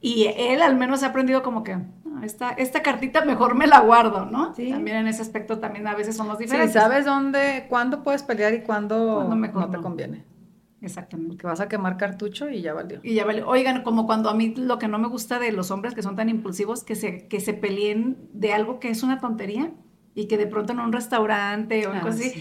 Y 0.00 0.28
él 0.34 0.62
al 0.62 0.76
menos 0.76 1.02
ha 1.02 1.08
aprendido 1.08 1.42
como 1.42 1.62
que, 1.62 1.72
"Ah, 1.74 1.84
esta, 2.24 2.50
esta 2.52 2.82
cartita 2.82 3.22
mejor 3.26 3.54
me 3.54 3.66
la 3.66 3.80
guardo, 3.80 4.24
¿no? 4.24 4.54
Sí. 4.54 4.70
También 4.70 4.96
en 4.96 5.06
ese 5.08 5.20
aspecto 5.20 5.58
también 5.58 5.86
a 5.86 5.94
veces 5.94 6.16
somos 6.16 6.38
Sí, 6.38 6.44
diferentes. 6.44 6.72
sabes 6.72 7.04
dónde, 7.04 7.66
cuándo 7.68 8.02
puedes 8.02 8.22
pelear 8.22 8.54
y 8.54 8.62
cuándo, 8.62 9.16
Cuándo 9.16 9.36
mejor 9.36 9.60
no 9.66 9.70
te 9.70 9.76
no. 9.76 9.82
conviene. 9.82 10.24
Exactamente. 10.82 11.32
Porque 11.34 11.46
vas 11.46 11.60
a 11.60 11.68
quemar 11.68 11.96
cartucho 11.96 12.48
y 12.48 12.62
ya 12.62 12.72
valió. 12.74 13.00
Y 13.02 13.14
ya 13.14 13.24
vale. 13.24 13.42
Oigan, 13.42 13.82
como 13.82 14.06
cuando 14.06 14.30
a 14.30 14.34
mí 14.34 14.54
lo 14.56 14.78
que 14.78 14.88
no 14.88 14.98
me 14.98 15.08
gusta 15.08 15.38
de 15.38 15.52
los 15.52 15.70
hombres 15.70 15.94
que 15.94 16.02
son 16.02 16.16
tan 16.16 16.28
impulsivos, 16.28 16.84
que 16.84 16.94
se, 16.94 17.28
que 17.28 17.40
se 17.40 17.52
peleen 17.54 18.16
de 18.32 18.52
algo 18.54 18.80
que 18.80 18.88
es 18.90 19.02
una 19.02 19.20
tontería 19.20 19.72
y 20.14 20.26
que 20.26 20.38
de 20.38 20.46
pronto 20.46 20.72
en 20.72 20.80
un 20.80 20.92
restaurante 20.92 21.86
o 21.86 21.92
en 21.92 21.98
Ah, 21.98 22.06
así, 22.08 22.32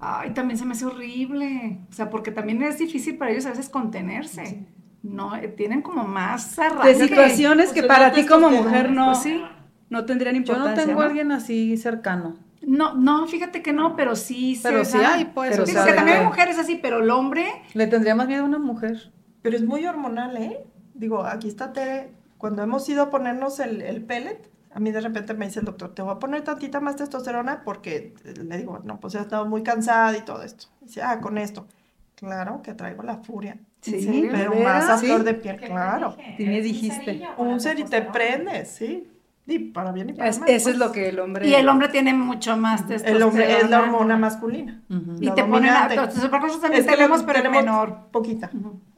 ay, 0.00 0.30
también 0.32 0.58
se 0.58 0.64
me 0.64 0.72
hace 0.72 0.86
horrible. 0.86 1.80
O 1.90 1.92
sea, 1.92 2.08
porque 2.10 2.30
también 2.30 2.62
es 2.62 2.78
difícil 2.78 3.16
para 3.18 3.30
ellos 3.30 3.46
a 3.46 3.50
veces 3.50 3.68
contenerse. 3.68 4.66
No, 5.02 5.34
Eh, 5.36 5.48
tienen 5.48 5.82
como 5.82 6.04
más 6.04 6.56
De 6.56 6.62
arranque. 6.62 6.94
situaciones 6.94 7.72
que 7.72 7.80
sea, 7.80 7.88
para 7.88 8.08
no 8.08 8.14
ti 8.14 8.24
como 8.24 8.48
mujer 8.50 8.90
no, 8.90 9.06
Pues 9.06 9.18
sí. 9.18 9.42
no 9.90 10.04
tendrían 10.06 10.34
Yo 10.36 10.38
importancia. 10.38 10.82
no 10.82 10.86
tengo 10.88 11.02
a 11.02 11.06
alguien 11.06 11.32
así 11.32 11.76
cercano. 11.76 12.36
No, 12.66 12.94
no, 12.94 13.26
fíjate 13.26 13.60
que 13.62 13.72
no, 13.72 13.96
pero 13.96 14.14
sí 14.16 14.54
se 14.56 14.68
Pero 14.68 14.84
sí 14.84 14.98
da. 14.98 15.14
hay, 15.14 15.24
pues. 15.26 15.50
Pero 15.50 15.64
o 15.64 15.66
Sí, 15.66 15.72
sea, 15.72 15.84
que 15.84 15.92
también 15.92 16.18
hay 16.18 16.24
mujeres 16.26 16.58
así, 16.58 16.76
pero 16.76 17.00
el 17.00 17.10
hombre, 17.10 17.46
Le 17.74 17.86
tendría 17.86 18.14
más 18.14 18.26
miedo 18.28 18.42
a 18.42 18.46
una 18.46 18.58
mujer. 18.58 19.10
Pero 19.42 19.56
es 19.56 19.64
muy 19.64 19.84
hormonal, 19.86 20.36
¿eh? 20.36 20.64
Digo, 20.94 21.24
aquí 21.24 21.48
está 21.48 21.72
Tere. 21.72 22.12
Cuando 22.38 22.62
hemos 22.62 22.88
ido 22.88 23.02
a 23.02 23.10
ponernos 23.10 23.58
el, 23.60 23.82
el 23.82 24.02
pellet, 24.04 24.48
a 24.74 24.80
mí 24.80 24.90
de 24.92 25.00
repente 25.00 25.34
me 25.34 25.46
dice 25.46 25.60
el 25.60 25.66
doctor, 25.66 25.94
te 25.94 26.02
voy 26.02 26.12
a 26.12 26.18
poner 26.18 26.42
tantita 26.42 26.80
más 26.80 26.96
testosterona 26.96 27.62
porque 27.64 28.14
eh, 28.24 28.34
le 28.42 28.56
digo, 28.58 28.80
no, 28.84 29.00
pues 29.00 29.14
he 29.16 29.20
estado 29.20 29.44
muy 29.46 29.62
cansada 29.62 30.16
y 30.16 30.22
todo 30.22 30.42
esto. 30.42 30.66
Dice, 30.80 31.02
ah, 31.02 31.20
con 31.20 31.38
esto. 31.38 31.66
Claro 32.14 32.62
que 32.62 32.74
traigo 32.74 33.02
la 33.02 33.16
furia. 33.18 33.58
Sí, 33.80 34.00
Sí, 34.00 34.22
¿de 34.22 34.28
pero 34.28 34.54
más 34.54 34.88
a 34.88 34.98
Sí. 34.98 35.06
flor 35.06 35.24
de 35.24 35.34
piel, 35.34 35.56
claro. 35.60 36.16
Sí 36.36 36.46
me 36.46 36.60
dijiste. 36.60 37.22
Un 37.36 37.58
ser 37.58 37.80
y 37.80 37.84
te 37.84 38.00
prendes, 38.02 38.68
sí. 38.68 39.08
Y 39.54 39.58
para 39.58 39.92
bien 39.92 40.10
y 40.10 40.12
para 40.14 40.28
Es- 40.30 40.38
mal. 40.38 40.48
eso 40.48 40.70
es 40.70 40.76
pues. 40.76 40.86
lo 40.88 40.92
que 40.92 41.08
el 41.10 41.18
hombre... 41.20 41.46
y 41.48 41.54
el 41.54 41.68
hombre 41.68 41.88
tiene 41.88 42.14
mucho 42.14 42.56
más 42.56 42.86
testosterona. 42.86 43.16
El 43.16 43.22
hombre 43.22 43.58
es 43.60 43.70
la 43.70 43.80
hormona 43.80 44.16
masculina. 44.16 44.82
Y 44.88 45.26
la 45.26 45.34
te 45.34 45.44
ponen 45.44 45.70
a, 45.70 45.88
nosotros 45.88 46.60
también 46.60 46.82
Es 46.82 46.88
que 46.88 46.96
tenemos, 46.96 47.22
pero 47.22 47.38
en 47.38 47.44
tenemos 47.44 47.64
menor. 47.64 48.08
Poquita. 48.10 48.50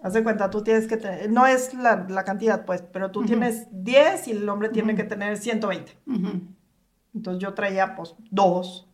Haz 0.03 0.13
de 0.13 0.23
cuenta, 0.23 0.51
tú 0.51 0.63
tienes 0.63 0.87
que 0.87 0.97
tener, 0.97 1.31
no 1.31 1.47
es 1.47 1.75
la, 1.75 2.07
la 2.09 2.25
cantidad, 2.25 2.65
pues, 2.65 2.83
pero 2.83 3.11
tú 3.11 3.21
Ujú. 3.21 3.29
tienes 3.29 3.67
10 3.71 4.29
y 4.29 4.31
el 4.33 4.49
hombre 4.49 4.69
tiene 4.69 4.95
que 4.95 5.05
tener 5.05 5.37
120. 5.39 5.93
Ujú. 6.07 6.41
Entonces 7.15 7.43
yo 7.43 7.55
traía, 7.55 7.95
pues, 7.97 8.15
dos. 8.31 8.89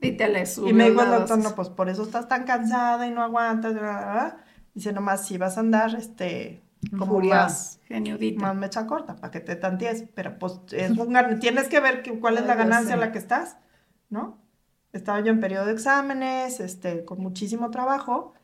Y 0.00 0.12
te 0.12 0.28
le 0.28 0.46
subió 0.46 0.70
Y 0.70 0.72
me 0.72 0.90
dijo 0.90 1.02
el 1.02 1.10
doctor, 1.10 1.38
no, 1.38 1.54
pues 1.54 1.68
por 1.68 1.88
eso 1.88 2.02
estás 2.02 2.26
tan 2.28 2.44
cansada 2.44 3.06
y 3.06 3.10
no 3.12 3.22
aguantas. 3.22 3.72
bla, 3.74 3.80
bla, 3.82 4.00
bla". 4.12 4.36
Dice, 4.74 4.92
nomás 4.92 5.24
si 5.26 5.38
vas 5.38 5.56
a 5.56 5.60
andar, 5.60 5.94
este, 5.94 6.62
como 6.90 7.20
más, 7.20 7.80
Geniudita. 7.86 8.40
más 8.40 8.56
mecha 8.56 8.86
corta, 8.86 9.16
para 9.16 9.30
que 9.30 9.40
te 9.40 9.56
tanties. 9.56 10.04
Pero 10.14 10.38
pues 10.38 10.60
es 10.72 10.90
un 10.90 11.38
tienes 11.40 11.68
que 11.68 11.80
ver 11.80 12.02
que- 12.02 12.18
cuál 12.18 12.34
es 12.34 12.42
Ay, 12.42 12.48
la 12.48 12.54
ganancia 12.54 12.94
en 12.94 13.00
la 13.00 13.12
que 13.12 13.18
estás, 13.18 13.56
¿no? 14.10 14.38
Estaba 14.92 15.20
yo 15.20 15.30
en 15.32 15.40
periodo 15.40 15.66
de 15.66 15.72
exámenes, 15.72 16.60
este, 16.60 17.04
con 17.04 17.20
muchísimo 17.20 17.70
trabajo. 17.70 18.34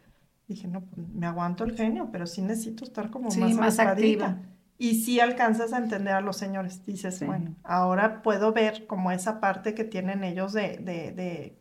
Dije, 0.46 0.66
no, 0.66 0.80
pues 0.80 1.06
me 1.08 1.26
aguanto 1.26 1.64
el 1.64 1.76
genio, 1.76 2.08
pero 2.10 2.26
sí 2.26 2.40
necesito 2.40 2.84
estar 2.84 3.10
como 3.10 3.30
Sí, 3.30 3.40
más, 3.40 3.54
más 3.54 3.78
arrastradita". 3.78 4.26
activa. 4.28 4.48
Y 4.78 5.02
sí 5.02 5.18
alcanzas 5.20 5.72
a 5.72 5.78
entender 5.78 6.14
a 6.14 6.20
los 6.20 6.36
señores. 6.36 6.86
Dices, 6.86 7.16
Sí. 7.18 7.24
bueno, 7.26 7.54
ahora 7.64 8.22
puedo 8.22 8.52
ver 8.52 8.86
como 8.86 9.10
esa 9.10 9.40
parte 9.40 9.74
que 9.74 9.84
tienen 9.84 10.22
ellos 10.24 10.52
de, 10.52 10.78
de, 10.78 11.12
de, 11.12 11.58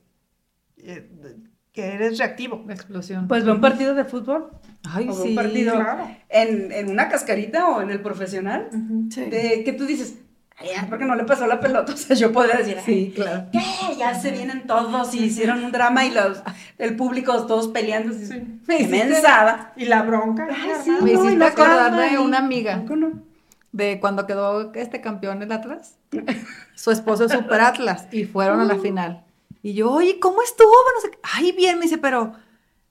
eh, 0.78 1.10
de- 1.12 1.57
que 1.78 1.94
eres 1.94 2.18
reactivo. 2.18 2.64
La 2.66 2.74
explosión. 2.74 3.28
Pues 3.28 3.46
ve 3.46 3.52
un 3.52 3.62
partido 3.62 3.94
de 3.94 4.04
fútbol, 4.04 4.50
Ay, 4.90 5.08
o 5.10 5.14
sí. 5.14 5.30
un 5.30 5.36
partido 5.36 5.76
claro. 5.76 6.10
en, 6.28 6.72
en 6.72 6.90
una 6.90 7.08
cascarita 7.08 7.70
o 7.70 7.82
en 7.84 7.92
el 7.92 8.02
profesional, 8.02 8.68
Sí. 9.12 9.26
de 9.26 9.62
que 9.64 9.74
tú 9.74 9.86
dices, 9.86 10.16
ay, 10.58 10.70
ya, 10.76 10.88
¿por 10.90 10.98
qué 10.98 11.06
no 11.06 11.14
le 11.14 11.24
pasó 11.26 11.46
la 11.46 11.60
pelota? 11.60 11.94
O 11.94 11.98
sea, 11.98 12.16
yo 12.16 12.32
podría 12.32 12.56
decir, 12.58 12.78
Sí, 12.84 13.12
claro. 13.16 13.46
¿qué? 13.52 13.62
Ya 14.00 14.16
se 14.20 14.32
vienen 14.32 14.66
todos 14.66 15.14
y 15.14 15.26
hicieron 15.26 15.64
un 15.64 15.72
drama 15.72 16.04
y 16.04 16.10
los, 16.12 16.42
el 16.80 16.96
público 16.96 17.46
todos 17.46 17.68
peleando. 17.68 18.12
Sí. 18.16 18.60
¡Qué 18.66 18.78
hiciste- 18.80 19.06
mensada! 19.06 19.74
Y 19.76 19.86
la 19.86 20.02
bronca. 20.02 20.48
Ay, 20.50 20.72
sí. 20.84 20.90
Me 21.00 21.14
No, 21.14 21.26
hiciste 21.26 21.46
acordar 21.46 22.10
de 22.10 22.18
una 22.18 22.40
amiga 22.40 22.84
¿Cómo 22.88 22.96
no? 22.96 23.24
de 23.72 24.00
cuando 24.00 24.26
quedó 24.26 24.74
este 24.74 25.00
campeón 25.00 25.44
el 25.44 25.52
Atlas. 25.52 26.00
Su 26.74 26.90
esposo 26.90 27.26
es 27.26 27.32
Super 27.34 27.62
Atlas 27.62 28.08
y 28.12 28.24
fueron 28.24 28.62
a 28.62 28.66
la 28.66 28.78
final. 28.80 29.26
Y 29.68 29.74
yo, 29.74 29.92
oye, 29.92 30.18
¿cómo 30.18 30.42
estuvo? 30.42 30.72
No 30.96 31.02
sé 31.02 31.12
qué. 31.12 31.20
Ay, 31.24 31.52
bien, 31.52 31.78
me 31.78 31.84
dice, 31.84 31.98
pero 31.98 32.32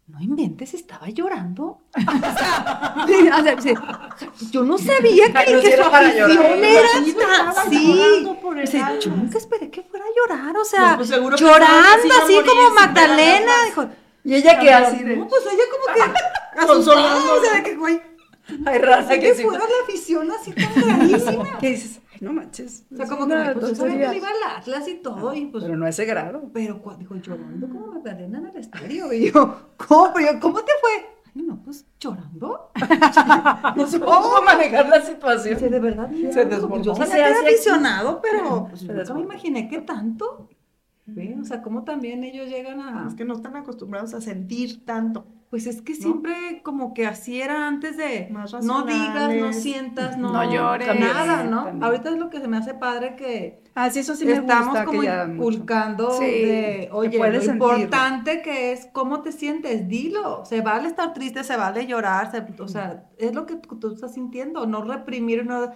no 0.09 0.21
inventes, 0.21 0.75
estaba 0.75 1.09
llorando. 1.09 1.65
o 1.97 3.43
sea, 3.43 3.57
yo 4.51 4.63
no 4.63 4.77
sabía 4.77 5.33
que, 5.33 5.53
Lo 5.55 5.61
que 5.63 5.75
su 5.75 5.83
afición 5.83 6.65
era 6.65 6.89
Sí, 7.03 7.13
tan- 7.15 7.49
estaba 7.49 7.65
Sí. 7.71 7.95
llorando 7.95 8.41
por 8.43 8.59
el 8.59 8.67
Dice, 8.67 8.79
Atlas. 8.83 9.05
yo 9.07 9.11
nunca 9.13 9.39
esperé 9.39 9.71
que 9.71 9.83
fuera 9.85 10.05
a 10.05 10.09
llorar, 10.15 10.55
o 10.55 10.65
sea, 10.67 10.91
No, 10.91 10.97
pues 10.99 11.09
llorando 11.09 12.15
así 12.23 12.35
morir 12.35 12.45
como 12.45 12.71
Magdalena. 12.75 13.53
Dijo, 13.65 13.89
Y 14.25 14.35
ella 14.35 14.59
que 14.61 14.71
así 14.71 15.03
de, 15.03 15.17
no, 15.17 15.29
pues 15.29 15.43
ella 15.47 15.63
como 15.73 15.95
que 15.95 16.03
asustada, 16.61 17.33
o 17.33 17.41
sea, 17.43 17.55
de 17.55 17.63
que, 17.63 17.75
güey, 17.77 18.03
ay, 18.67 18.79
raza 18.81 19.15
que 19.15 19.21
que 19.21 19.35
sí. 19.35 19.45
la 19.45 19.61
afición 19.83 20.31
así 20.31 20.53
tan 20.53 20.75
grandísima. 20.75 21.59
Que 21.59 21.71
dices, 21.71 22.01
ay, 22.17 22.27
no 22.27 22.33
manches. 22.33 22.87
O 22.93 22.97
sea, 22.97 23.07
como 23.07 23.27
que 23.29 23.35
me 23.37 23.55
pues, 23.55 23.69
yo 23.69 23.75
sabía 23.77 24.09
tontería. 24.09 24.11
que 24.11 24.17
iba 24.17 24.29
al 24.29 24.57
Atlas 24.59 24.89
y 24.89 24.95
todo, 24.97 25.35
y 25.35 25.47
pues, 25.47 25.65
Pero 25.65 25.77
no 25.77 25.87
a 25.87 25.89
ese 25.91 26.05
grado. 26.05 26.51
pero 26.53 26.81
cuando 26.83 27.01
dijo 27.01 27.15
llorando 27.17 27.69
como 27.69 27.87
Magdalena 27.89 28.39
en 28.39 28.47
el 28.47 28.57
estadio, 28.57 29.13
y 29.13 29.31
yo, 29.33 29.57
¿cómo? 29.77 30.19
Yo, 30.21 30.41
¿cómo 30.41 30.61
te 30.65 30.73
fue? 30.81 31.17
No, 31.35 31.63
pues 31.63 31.85
llorando. 32.01 32.71
No 33.77 33.87
supo 33.87 34.07
cómo 34.07 34.43
manejar 34.43 34.89
la 34.89 35.03
situación. 35.03 35.59
Sí, 35.59 35.69
de 35.69 35.79
verdad, 35.81 36.11
Se 36.11 36.17
llorando. 36.23 36.57
desbordó. 36.57 36.83
Yo 36.83 36.95
sabía 36.95 37.15
Se 37.15 37.23
hace 37.25 37.47
aficionado, 37.49 38.21
pero 38.23 38.67
pues, 38.69 38.81
Se 38.81 38.87
nunca 38.93 39.15
me 39.15 39.21
imaginé 39.23 39.69
que 39.69 39.79
tanto. 39.83 40.49
¿Ve? 41.05 41.37
O 41.41 41.45
sea, 41.45 41.63
cómo 41.63 41.85
también 41.85 42.25
ellos 42.25 42.49
llegan 42.49 42.81
a... 42.81 43.07
Es 43.07 43.15
que 43.15 43.25
no 43.25 43.35
están 43.35 43.55
acostumbrados 43.55 44.13
a 44.15 44.21
sentir 44.21 44.85
tanto. 44.85 45.27
Pues 45.51 45.67
es 45.67 45.81
que 45.81 45.95
siempre 45.95 46.61
como 46.65 46.93
que 46.93 47.07
así 47.07 47.41
era 47.41 47.69
antes 47.69 47.97
de 47.97 48.29
Más 48.33 48.53
no 48.65 48.85
digas, 48.85 49.33
no 49.35 49.53
sientas, 49.53 50.17
no, 50.19 50.33
No 50.33 50.53
llores. 50.53 50.89
nada, 50.99 51.45
¿no? 51.45 51.65
También. 51.65 51.85
Ahorita 51.85 52.11
es 52.11 52.19
lo 52.19 52.31
que 52.31 52.41
se 52.41 52.49
me 52.49 52.57
hace 52.57 52.75
padre 52.75 53.15
que 53.17 53.63
Ah, 53.75 53.89
sí, 53.91 54.01
eso 54.01 54.17
sí 54.17 54.25
me 54.25 54.33
estamos 54.33 54.69
gusta. 54.69 54.85
como 54.85 55.01
que 55.03 55.07
inculcando 55.35 56.11
Sí, 56.11 56.25
de, 56.25 56.89
oye, 56.93 57.17
lo 57.19 57.43
importante 57.55 58.43
que 58.43 58.73
es 58.73 58.87
cómo 58.93 59.23
te 59.23 59.31
sientes, 59.33 59.87
dilo. 59.87 60.45
Se 60.47 60.63
vale 60.63 60.89
estar 60.89 61.13
triste, 61.15 61.45
se 61.45 61.57
vale 61.57 61.87
llorar, 61.87 62.31
se- 62.33 62.63
o 62.63 62.69
sea, 62.69 63.05
es 63.19 63.35
lo 63.35 63.47
que 63.47 63.57
tú, 63.57 63.77
tú 63.79 63.93
estás 63.93 64.15
sintiendo, 64.15 64.67
no 64.67 64.83
reprimir, 64.83 65.47
no... 65.47 65.71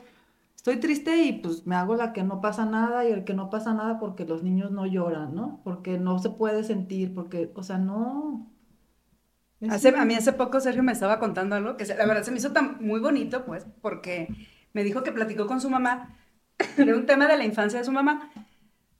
Estoy 0.56 0.76
triste 0.76 1.22
y 1.24 1.32
pues 1.32 1.66
me 1.66 1.74
hago 1.74 1.94
la 1.94 2.12
que 2.12 2.22
no 2.22 2.40
pasa 2.42 2.66
nada 2.66 3.08
y 3.08 3.12
el 3.12 3.24
que 3.24 3.32
no 3.32 3.48
pasa 3.48 3.72
nada 3.72 3.98
porque 3.98 4.26
los 4.26 4.42
niños 4.42 4.70
no 4.70 4.84
lloran, 4.84 5.34
¿no? 5.34 5.60
Porque 5.64 5.96
no 5.98 6.18
se 6.18 6.28
puede 6.30 6.64
sentir, 6.64 7.14
porque, 7.14 7.50
o 7.54 7.62
sea, 7.62 7.78
no. 7.78 8.46
Hace, 9.68 9.90
a 9.90 10.04
mí 10.04 10.14
hace 10.14 10.32
poco 10.32 10.58
Sergio 10.60 10.82
me 10.82 10.92
estaba 10.92 11.18
contando 11.18 11.54
algo 11.56 11.76
que 11.76 11.84
se- 11.84 11.94
la 11.96 12.06
verdad 12.06 12.22
se 12.22 12.30
me 12.30 12.38
hizo 12.38 12.52
tan 12.52 12.78
muy 12.80 12.98
bonito, 13.00 13.44
pues, 13.44 13.66
porque 13.82 14.28
me 14.72 14.84
dijo 14.84 15.02
que 15.02 15.12
platicó 15.12 15.46
con 15.46 15.60
su 15.60 15.68
mamá 15.70 16.16
de 16.76 16.94
un 16.94 17.06
tema 17.06 17.26
de 17.28 17.36
la 17.36 17.44
infancia 17.44 17.78
de 17.78 17.84
su 17.84 17.92
mamá, 17.92 18.30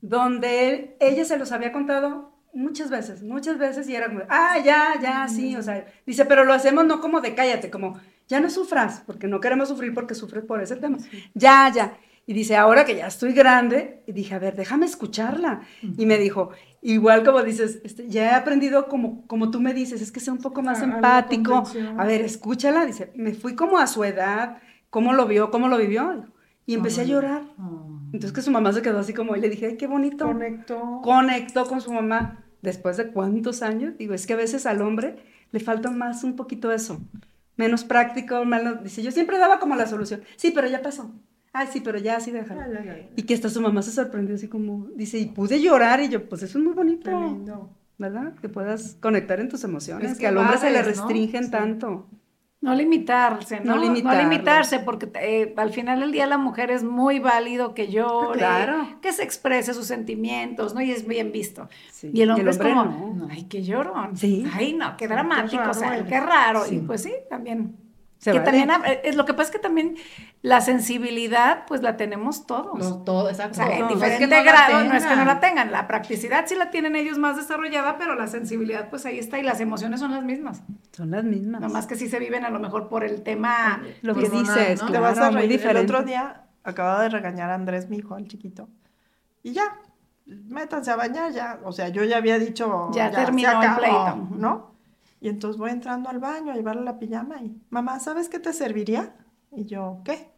donde 0.01 0.69
él- 0.69 0.95
ella 0.99 1.25
se 1.25 1.37
los 1.37 1.51
había 1.51 1.71
contado 1.71 2.33
muchas 2.53 2.89
veces, 2.89 3.23
muchas 3.23 3.57
veces, 3.57 3.87
y 3.89 3.95
era 3.95 4.07
como, 4.07 4.21
ah, 4.29 4.57
ya, 4.63 4.95
ya, 5.01 5.27
sí, 5.27 5.55
o 5.55 5.63
sea, 5.63 5.85
dice, 6.05 6.25
pero 6.25 6.45
lo 6.45 6.53
hacemos 6.53 6.85
no 6.85 7.01
como 7.01 7.21
de 7.21 7.35
cállate, 7.35 7.71
como, 7.71 7.99
ya 8.27 8.39
no 8.39 8.49
sufras, 8.49 9.03
porque 9.05 9.27
no 9.27 9.39
queremos 9.41 9.69
sufrir 9.69 9.93
porque 9.93 10.15
sufres 10.15 10.43
por 10.45 10.61
ese 10.61 10.75
tema, 10.77 10.97
ya, 11.33 11.71
ya. 11.73 11.97
Y 12.31 12.33
dice, 12.33 12.55
ahora 12.55 12.85
que 12.85 12.95
ya 12.95 13.07
estoy 13.07 13.33
grande, 13.33 14.03
y 14.07 14.13
dije, 14.13 14.33
a 14.33 14.39
ver, 14.39 14.55
déjame 14.55 14.85
escucharla. 14.85 15.63
Y 15.97 16.05
me 16.05 16.17
dijo, 16.17 16.51
igual 16.81 17.25
como 17.25 17.43
dices, 17.43 17.81
este, 17.83 18.07
ya 18.07 18.23
he 18.23 18.33
aprendido 18.33 18.87
como, 18.87 19.27
como 19.27 19.51
tú 19.51 19.59
me 19.59 19.73
dices, 19.73 20.01
es 20.01 20.13
que 20.13 20.21
sea 20.21 20.31
un 20.31 20.39
poco 20.39 20.61
más 20.61 20.81
empático. 20.81 21.61
A 21.97 22.05
ver, 22.05 22.21
escúchala. 22.21 22.85
Dice, 22.85 23.11
me 23.15 23.33
fui 23.33 23.53
como 23.53 23.79
a 23.79 23.85
su 23.85 24.05
edad, 24.05 24.59
cómo 24.89 25.11
lo 25.11 25.27
vio, 25.27 25.51
cómo 25.51 25.67
lo 25.67 25.77
vivió. 25.77 26.25
Y 26.65 26.75
empecé 26.75 27.01
a 27.01 27.03
llorar. 27.03 27.41
Entonces 28.13 28.31
que 28.31 28.41
su 28.41 28.49
mamá 28.49 28.71
se 28.71 28.81
quedó 28.81 28.99
así 28.99 29.13
como, 29.13 29.35
y 29.35 29.41
le 29.41 29.49
dije, 29.49 29.65
ay, 29.65 29.75
qué 29.75 29.87
bonito. 29.87 30.25
Conectó. 30.25 31.01
Conectó 31.03 31.65
con 31.65 31.81
su 31.81 31.91
mamá. 31.91 32.45
Después 32.61 32.95
de 32.95 33.11
cuántos 33.11 33.61
años, 33.61 33.97
digo, 33.97 34.13
es 34.13 34.25
que 34.25 34.31
a 34.31 34.37
veces 34.37 34.65
al 34.65 34.81
hombre 34.81 35.17
le 35.51 35.59
falta 35.59 35.91
más 35.91 36.23
un 36.23 36.37
poquito 36.37 36.71
eso. 36.71 37.01
menos 37.57 37.83
práctico, 37.83 38.45
menos, 38.45 38.81
dice, 38.85 39.03
yo 39.03 39.11
siempre 39.11 39.37
daba 39.37 39.59
como 39.59 39.75
la 39.75 39.85
solución. 39.85 40.21
Sí, 40.37 40.51
pero 40.51 40.69
ya 40.69 40.81
pasó. 40.81 41.11
Ay, 41.53 41.67
sí, 41.71 41.81
pero 41.81 41.97
ya 41.97 42.17
así 42.17 42.31
déjalo. 42.31 42.61
Y 43.15 43.23
que 43.23 43.33
hasta 43.33 43.49
su 43.49 43.61
mamá 43.61 43.81
se 43.81 43.91
sorprendió 43.91 44.35
así 44.35 44.47
como, 44.47 44.87
dice, 44.95 45.19
y 45.19 45.25
pude 45.25 45.61
llorar 45.61 45.99
y 46.01 46.09
yo, 46.09 46.27
pues 46.29 46.43
eso 46.43 46.57
es 46.57 46.63
muy 46.63 46.73
bonito. 46.73 47.69
¿Verdad? 47.97 48.33
Que 48.41 48.49
puedas 48.49 48.97
conectar 48.99 49.39
en 49.39 49.49
tus 49.49 49.63
emociones, 49.63 50.17
que, 50.17 50.27
al 50.27 50.37
hombre 50.37 50.57
se 50.57 50.71
le 50.71 50.81
restringen 50.81 51.51
tanto. 51.51 52.07
No 52.61 52.75
limitarse, 52.75 53.59
¿no? 53.59 53.75
No, 53.75 54.15
limitarse, 54.15 54.79
porque 54.79 55.09
eh, 55.19 55.53
al 55.57 55.71
final 55.71 55.99
del 55.99 56.11
día 56.11 56.27
la 56.27 56.37
mujer 56.37 56.69
es 56.69 56.83
muy 56.83 57.17
válido 57.17 57.73
que 57.73 57.91
llore, 57.91 58.45
que 59.01 59.11
se 59.13 59.23
exprese 59.23 59.73
sus 59.73 59.87
sentimientos, 59.87 60.75
¿no? 60.75 60.81
Y 60.81 60.91
es 60.91 61.07
bien 61.07 61.31
visto. 61.31 61.69
Y 62.03 62.21
el 62.21 62.29
hombre, 62.29 62.51
es 62.51 62.59
como, 62.59 63.27
ay, 63.31 63.45
qué 63.45 63.63
llorón. 63.63 64.15
Sí. 64.15 64.45
Ay, 64.53 64.73
no, 64.73 64.95
qué 64.95 65.07
dramático, 65.07 65.71
o 65.71 65.73
sea, 65.73 66.05
qué 66.05 66.19
raro. 66.19 66.63
Y 66.71 66.79
pues 66.79 67.01
sí, 67.01 67.13
también 67.31 67.75
que 68.23 68.39
también, 68.39 68.69
eh, 68.85 69.01
es, 69.03 69.15
lo 69.15 69.25
que 69.25 69.33
pasa 69.33 69.49
es 69.49 69.51
que 69.51 69.59
también 69.59 69.95
la 70.43 70.61
sensibilidad, 70.61 71.65
pues 71.67 71.81
la 71.81 71.97
tenemos 71.97 72.45
todos. 72.45 72.77
No, 72.77 73.03
todo, 73.03 73.29
exacto. 73.29 73.61
O 73.61 73.65
sea, 73.65 73.77
en 73.77 73.87
diferente 73.87 74.43
grado, 74.43 74.83
no 74.83 74.93
es 74.93 75.05
que 75.05 75.15
no 75.15 75.25
la 75.25 75.39
tengan. 75.39 75.71
La 75.71 75.87
practicidad 75.87 76.45
sí 76.47 76.55
la 76.55 76.69
tienen 76.69 76.95
ellos 76.95 77.17
más 77.17 77.35
desarrollada, 77.35 77.97
pero 77.97 78.15
la 78.15 78.27
sensibilidad, 78.27 78.89
pues 78.89 79.05
ahí 79.05 79.17
está, 79.17 79.39
y 79.39 79.43
las 79.43 79.59
emociones 79.59 79.99
son 79.99 80.11
las 80.11 80.23
mismas. 80.23 80.61
Son 80.91 81.09
las 81.09 81.23
mismas. 81.23 81.61
Nomás 81.61 81.87
que 81.87 81.95
sí 81.95 82.09
se 82.09 82.19
viven 82.19 82.45
a 82.45 82.51
lo 82.51 82.59
mejor 82.59 82.89
por 82.89 83.03
el 83.03 83.23
tema. 83.23 83.81
Lo 84.01 84.13
que 84.13 84.29
dices, 84.29 84.81
¿no? 84.83 84.91
Te 84.91 84.99
vas 84.99 85.17
a 85.17 85.31
reír. 85.31 85.61
El 85.65 85.77
otro 85.77 86.03
día 86.03 86.43
acababa 86.63 87.03
de 87.03 87.09
regañar 87.09 87.49
a 87.49 87.55
Andrés, 87.55 87.89
mi 87.89 87.97
hijo, 87.97 88.17
el 88.17 88.27
chiquito. 88.27 88.69
Y 89.43 89.53
ya, 89.53 89.79
métanse 90.25 90.91
a 90.91 90.95
bañar, 90.95 91.31
ya. 91.31 91.59
O 91.63 91.71
sea, 91.71 91.89
yo 91.89 92.03
ya 92.03 92.17
había 92.17 92.37
dicho. 92.37 92.91
Ya, 92.93 93.09
terminó 93.09 93.61
el 93.61 93.75
pleito. 93.75 94.15
¿No? 94.31 94.70
Y 95.21 95.29
entonces 95.29 95.59
voy 95.59 95.69
entrando 95.69 96.09
al 96.09 96.17
baño 96.17 96.51
a 96.51 96.55
llevarle 96.55 96.81
la 96.81 96.97
pijama 96.97 97.41
y, 97.43 97.55
mamá, 97.69 97.99
¿sabes 97.99 98.27
qué 98.27 98.39
te 98.39 98.51
serviría? 98.53 99.15
Y 99.51 99.65
yo, 99.65 100.01
¿qué? 100.03 100.31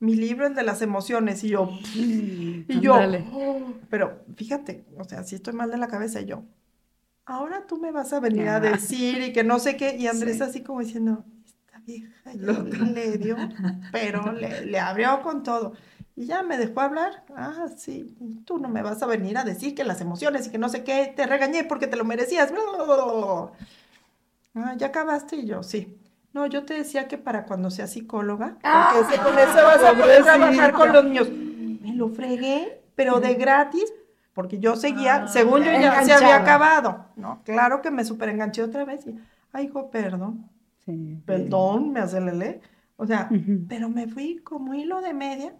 Mi 0.00 0.14
libro, 0.14 0.46
el 0.46 0.54
de 0.54 0.62
las 0.62 0.80
emociones. 0.80 1.44
Y 1.44 1.50
yo, 1.50 1.68
y 1.94 2.80
yo, 2.80 2.94
oh". 3.34 3.74
pero 3.90 4.24
fíjate, 4.34 4.86
o 4.98 5.04
sea, 5.04 5.22
si 5.22 5.34
estoy 5.34 5.52
mal 5.52 5.70
de 5.70 5.76
la 5.76 5.88
cabeza, 5.88 6.22
y 6.22 6.24
yo, 6.24 6.44
ahora 7.26 7.66
tú 7.66 7.76
me 7.76 7.92
vas 7.92 8.14
a 8.14 8.20
venir 8.20 8.48
a 8.48 8.58
decir 8.58 9.20
y 9.20 9.32
que 9.34 9.44
no 9.44 9.58
sé 9.58 9.76
qué. 9.76 9.96
Y 9.96 10.06
Andrés 10.06 10.40
así 10.40 10.62
como 10.62 10.80
diciendo, 10.80 11.22
esta 11.44 11.78
vieja 11.80 12.32
le 12.34 13.18
dio, 13.18 13.36
pero 13.92 14.32
le, 14.32 14.64
le 14.64 14.78
abrió 14.78 15.20
con 15.20 15.42
todo. 15.42 15.74
Y 16.14 16.24
ya 16.24 16.42
me 16.42 16.56
dejó 16.56 16.80
hablar. 16.80 17.26
Ah, 17.36 17.66
sí, 17.76 18.16
tú 18.46 18.58
no 18.58 18.70
me 18.70 18.80
vas 18.80 19.02
a 19.02 19.06
venir 19.06 19.36
a 19.36 19.44
decir 19.44 19.74
que 19.74 19.84
las 19.84 20.00
emociones 20.00 20.46
y 20.46 20.50
que 20.50 20.56
no 20.56 20.70
sé 20.70 20.84
qué, 20.84 21.12
te 21.14 21.26
regañé 21.26 21.64
porque 21.64 21.86
te 21.86 21.98
lo 21.98 22.06
merecías. 22.06 22.50
Ah, 24.56 24.74
¿ya 24.76 24.88
acabaste? 24.88 25.36
Y 25.36 25.46
yo, 25.46 25.62
sí. 25.62 25.98
No, 26.32 26.46
yo 26.46 26.64
te 26.64 26.74
decía 26.74 27.08
que 27.08 27.18
para 27.18 27.44
cuando 27.44 27.70
sea 27.70 27.86
psicóloga, 27.86 28.58
ah. 28.62 28.94
porque 28.94 29.16
con 29.18 29.38
eso 29.38 29.54
vas 29.54 29.82
a 29.82 29.92
poder 29.98 30.22
trabajar 30.22 30.72
con 30.72 30.92
los 30.92 31.04
niños. 31.04 31.30
Me 31.30 31.94
lo 31.94 32.08
fregué, 32.08 32.82
pero 32.94 33.20
de 33.20 33.34
gratis, 33.34 33.92
porque 34.32 34.58
yo 34.58 34.76
seguía, 34.76 35.16
ah, 35.16 35.28
según 35.28 35.60
yo 35.60 35.72
ya 35.72 36.02
se 36.04 36.12
había 36.12 36.36
acabado, 36.36 37.06
¿no? 37.16 37.42
Claro 37.44 37.80
que 37.82 37.90
me 37.90 38.04
super 38.04 38.28
enganché 38.28 38.62
otra 38.62 38.84
vez 38.84 39.06
y, 39.06 39.14
ay, 39.52 39.66
hijo, 39.66 39.90
perdón. 39.90 40.50
Sí, 40.84 41.22
perdón, 41.24 41.92
me 41.92 42.00
aceleré. 42.00 42.60
O 42.96 43.06
sea, 43.06 43.28
pero 43.68 43.88
me 43.88 44.06
fui 44.06 44.38
como 44.38 44.74
hilo 44.74 45.00
de 45.02 45.12
media. 45.12 45.54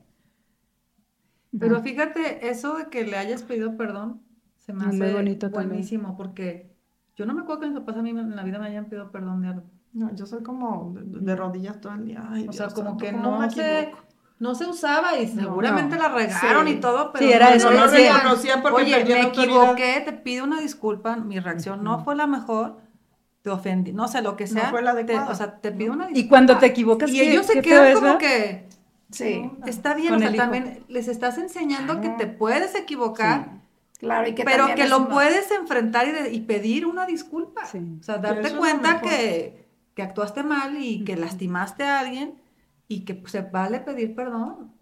Pero 1.59 1.83
fíjate, 1.83 2.49
eso 2.49 2.77
de 2.77 2.89
que 2.89 3.05
le 3.05 3.17
hayas 3.17 3.43
pedido 3.43 3.77
perdón, 3.77 4.23
se 4.57 4.73
me 4.73 4.85
hace 4.85 5.13
bonito 5.13 5.51
buenísimo, 5.51 6.17
porque 6.17 6.76
yo 7.17 7.25
no 7.25 7.35
me 7.35 7.43
acuerdo 7.43 7.63
que 7.63 7.67
mis 7.69 7.79
papás 7.79 7.97
a 7.97 8.03
mí 8.03 8.11
en 8.11 8.37
la 8.37 8.45
vida 8.45 8.59
me 8.59 8.67
hayan 8.67 8.87
pedido 8.87 9.11
perdón 9.11 9.41
de 9.41 9.49
algo. 9.49 9.63
No, 9.95 10.15
yo 10.15 10.27
soy 10.27 10.43
como 10.43 10.95
de, 10.95 11.35
rodillas 11.35 11.81
todo 11.81 11.95
el 11.95 12.05
día. 12.05 12.29
o 12.47 12.53
sea, 12.53 12.69
como 12.69 12.99
que 12.99 13.13
no 13.13 13.51
se, 13.51 13.91
no 14.39 14.55
se 14.55 14.67
usaba 14.67 15.19
y 15.19 15.27
seguramente 15.27 15.97
la 15.97 16.11
regaron 16.11 16.69
y 16.69 16.75
todo, 16.75 17.13
pero 17.13 17.25
sí, 17.25 17.33
era 17.33 17.55
eso. 17.55 17.71
No, 17.71 17.87
reconocían 17.87 18.61
porque 18.61 18.83
Oye, 18.83 19.05
me 19.07 19.23
equivoqué, 19.23 20.03
te 20.05 20.13
pido 20.13 20.45
una 20.45 20.61
disculpa, 20.61 21.17
mi 21.17 21.41
reacción 21.41 21.83
no 21.83 22.05
fue 22.05 22.15
la 22.15 22.27
mejor, 22.27 22.77
te 23.41 23.49
ofendí, 23.49 23.95
no 23.95 24.07
sé, 24.09 24.21
lo 24.21 24.37
que 24.37 24.47
sea. 24.47 24.65
No 24.65 24.71
fue 24.71 24.83
la 24.83 24.91
adecuada. 24.91 25.31
o 25.31 25.35
sea, 25.35 25.57
te 25.57 25.73
pido 25.73 25.95
una 25.95 26.09
disculpa. 26.09 26.27
Y 26.27 26.29
cuando 26.29 26.59
te 26.59 26.67
equivocas, 26.67 27.11
Y 27.11 27.21
ellos 27.23 27.47
se 27.47 27.63
quedan 27.63 27.95
como 27.95 28.19
que... 28.19 28.69
Sí. 29.11 29.51
Está 29.65 29.95
bien, 29.95 30.15
o 30.15 30.19
sea, 30.19 30.35
también 30.35 30.85
les 30.89 31.09
estás 31.09 31.39
enseñando 31.39 32.03
que 32.03 32.11
te 32.11 32.27
puedes 32.27 32.75
equivocar 32.75 33.66
Claro, 33.99 34.29
y 34.29 34.35
que 34.35 34.45
Pero 34.45 34.75
que 34.75 34.87
lo 34.87 35.09
puedes 35.09 35.51
enfrentar 35.51 36.07
y, 36.31 36.41
pedir 36.41 36.87
una 36.87 37.07
disculpa. 37.07 37.63
O 37.65 38.03
sea, 38.03 38.19
darte 38.19 38.55
cuenta 38.55 39.01
que, 39.01 39.69
que, 39.95 40.03
actuaste 40.03 40.43
mal 40.43 40.77
y 40.79 41.03
que 41.05 41.17
lastimaste 41.17 41.85
a 41.85 42.01
alguien 42.01 42.35
y 42.89 43.05
que 43.05 43.15
pues, 43.15 43.33
se 43.33 43.43
vale 43.43 43.81
pedir 43.81 44.15
perdón. 44.15 44.73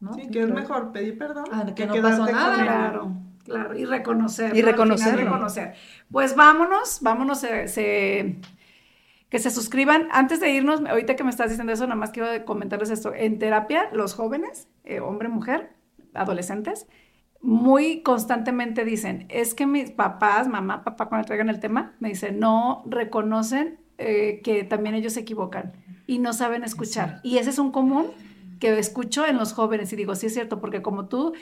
¿no? 0.00 0.14
Sí, 0.14 0.28
que 0.30 0.42
es 0.42 0.48
mejor 0.48 0.92
pedir 0.92 1.18
perdón 1.18 1.46
ah, 1.50 1.64
que, 1.74 1.86
no 1.86 1.94
pasó 2.00 2.26
nada. 2.26 2.62
Claro, 2.62 3.16
claro, 3.44 3.76
y 3.76 3.84
reconocer. 3.84 4.54
Y 4.54 4.62
reconocer. 4.62 5.16
reconocer. 5.16 5.74
Pues 6.10 6.36
vámonos, 6.36 7.00
vámonos, 7.00 7.40
se, 7.40 8.38
que 9.28 9.38
se 9.38 9.50
suscriban. 9.50 10.08
Antes 10.12 10.38
de 10.38 10.50
irnos, 10.50 10.84
ahorita 10.84 11.16
que 11.16 11.24
me 11.24 11.30
estás 11.30 11.50
diciendo 11.50 11.72
eso, 11.72 11.84
nada 11.84 11.96
más 11.96 12.10
quiero 12.10 12.44
comentarles 12.44 12.90
esto. 12.90 13.12
En 13.14 13.38
terapia, 13.38 13.88
los 13.92 14.14
jóvenes, 14.14 14.68
eh, 14.84 15.00
hombre, 15.00 15.28
mujer, 15.28 15.72
adolescentes, 16.14 16.86
muy 17.46 18.02
constantemente 18.02 18.84
dicen, 18.84 19.24
es 19.28 19.54
que 19.54 19.66
mis 19.66 19.92
papás, 19.92 20.48
mamá, 20.48 20.82
papá, 20.82 21.08
cuando 21.08 21.26
traigan 21.26 21.48
el 21.48 21.60
tema, 21.60 21.94
me 22.00 22.08
dicen, 22.08 22.40
no 22.40 22.82
reconocen 22.86 23.78
eh, 23.98 24.40
que 24.42 24.64
también 24.64 24.96
ellos 24.96 25.12
se 25.12 25.20
equivocan 25.20 25.72
y 26.08 26.18
no 26.18 26.32
saben 26.32 26.64
escuchar. 26.64 27.20
Y 27.22 27.38
ese 27.38 27.50
es 27.50 27.60
un 27.60 27.70
común 27.70 28.06
que 28.58 28.76
escucho 28.76 29.24
en 29.24 29.36
los 29.36 29.52
jóvenes 29.52 29.92
y 29.92 29.96
digo, 29.96 30.16
sí 30.16 30.26
es 30.26 30.34
cierto, 30.34 30.60
porque 30.60 30.82
como 30.82 31.06
tú 31.06 31.34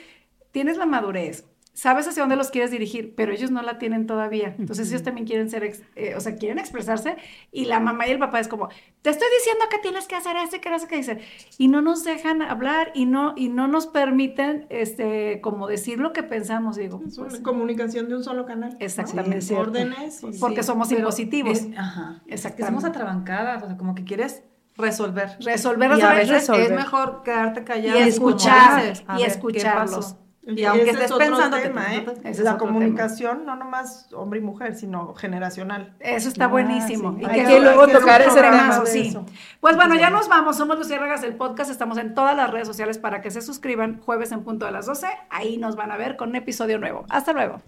tienes 0.51 0.77
la 0.77 0.85
madurez, 0.85 1.47
sabes 1.75 2.07
hacia 2.07 2.23
dónde 2.23 2.37
los 2.37 2.51
quieres 2.51 2.71
dirigir, 2.71 3.13
pero 3.15 3.33
ellos 3.33 3.51
no 3.51 3.61
la 3.61 3.77
tienen 3.77 4.07
todavía. 4.07 4.55
Entonces 4.57 4.89
ellos 4.89 5.03
también 5.03 5.27
quieren 5.27 5.49
ser, 5.49 5.63
eh, 5.95 6.15
o 6.15 6.21
sea, 6.21 6.35
quieren 6.35 6.57
expresarse 6.57 7.17
y 7.51 7.65
la 7.65 7.81
mamá 7.81 8.07
y 8.07 8.11
el 8.11 8.19
papá 8.19 8.39
es 8.39 8.47
como, 8.47 8.69
te 9.01 9.09
estoy 9.09 9.27
diciendo 9.39 9.65
que 9.69 9.79
tienes 9.79 10.07
que 10.07 10.15
hacer 10.15 10.37
esto 10.37 10.55
y 10.55 10.59
que 10.59 10.69
no 10.69 10.79
sé 10.79 10.87
qué 10.87 10.95
dicen. 10.95 11.19
Y 11.57 11.67
no 11.67 11.81
nos 11.81 12.05
dejan 12.05 12.41
hablar 12.41 12.91
y 12.95 13.05
no, 13.05 13.33
y 13.35 13.49
no 13.49 13.67
nos 13.67 13.87
permiten, 13.87 14.67
este, 14.69 15.41
como 15.41 15.67
decir 15.67 15.99
lo 15.99 16.13
que 16.13 16.23
pensamos, 16.23 16.77
digo. 16.77 17.01
Es 17.05 17.17
una 17.17 17.27
pues, 17.27 17.41
comunicación 17.41 18.07
de 18.07 18.15
un 18.15 18.23
solo 18.23 18.45
canal. 18.45 18.77
Exactamente. 18.79 19.53
Órdenes. 19.53 20.21
Porque 20.39 20.63
somos 20.63 20.91
impositivos. 20.93 21.61
ajá. 21.77 22.23
Exactamente. 22.27 22.55
Que 22.55 22.65
somos 22.67 22.85
atrabancadas, 22.85 23.63
o 23.63 23.67
sea, 23.67 23.77
como 23.77 23.95
que 23.95 24.05
quieres 24.05 24.43
resolver. 24.77 25.37
Resolver, 25.41 25.91
resolver. 25.91 25.99
Y 25.99 26.01
a 26.01 26.13
veces 26.13 26.49
es 26.49 26.71
mejor 26.71 27.21
quedarte 27.23 27.65
callado. 27.65 27.99
Y 27.99 28.03
escuchar, 28.03 28.93
y 29.17 29.23
escucharlos. 29.23 30.15
Y 30.47 30.63
aunque 30.63 30.91
estés 30.91 31.11
pensando 31.11 31.57
tema, 31.57 31.95
¿eh? 31.95 32.05
la 32.39 32.57
comunicación 32.57 33.45
no 33.45 33.55
nomás 33.55 34.07
hombre 34.13 34.39
y 34.39 34.43
mujer, 34.43 34.75
sino 34.75 35.15
generacional. 35.15 35.95
Eso 35.99 36.29
está 36.29 36.47
buenísimo. 36.47 37.17
Y 37.19 37.25
que, 37.25 37.59
luego 37.59 37.87
tocar 37.87 38.21
ese 38.21 38.41
tema. 38.41 38.85
Sí. 38.85 39.17
Pues 39.59 39.75
bueno, 39.75 39.95
ya 39.95 40.09
nos 40.09 40.27
vamos. 40.27 40.57
Somos 40.57 40.77
Lucía 40.77 40.99
Regas 40.99 41.21
del 41.21 41.35
podcast. 41.35 41.71
Estamos 41.71 41.97
en 41.97 42.13
todas 42.13 42.35
las 42.35 42.51
redes 42.51 42.67
sociales 42.67 42.99
para 42.99 43.21
que 43.21 43.31
se 43.31 43.41
suscriban 43.41 43.99
jueves 43.99 44.31
en 44.31 44.43
punto 44.43 44.65
de 44.65 44.71
las 44.71 44.85
12. 44.85 45.07
Ahí 45.29 45.57
nos 45.57 45.75
van 45.75 45.91
a 45.91 45.97
ver 45.97 46.15
con 46.15 46.29
un 46.29 46.35
episodio 46.35 46.77
nuevo. 46.77 47.05
Hasta 47.09 47.33
luego. 47.33 47.61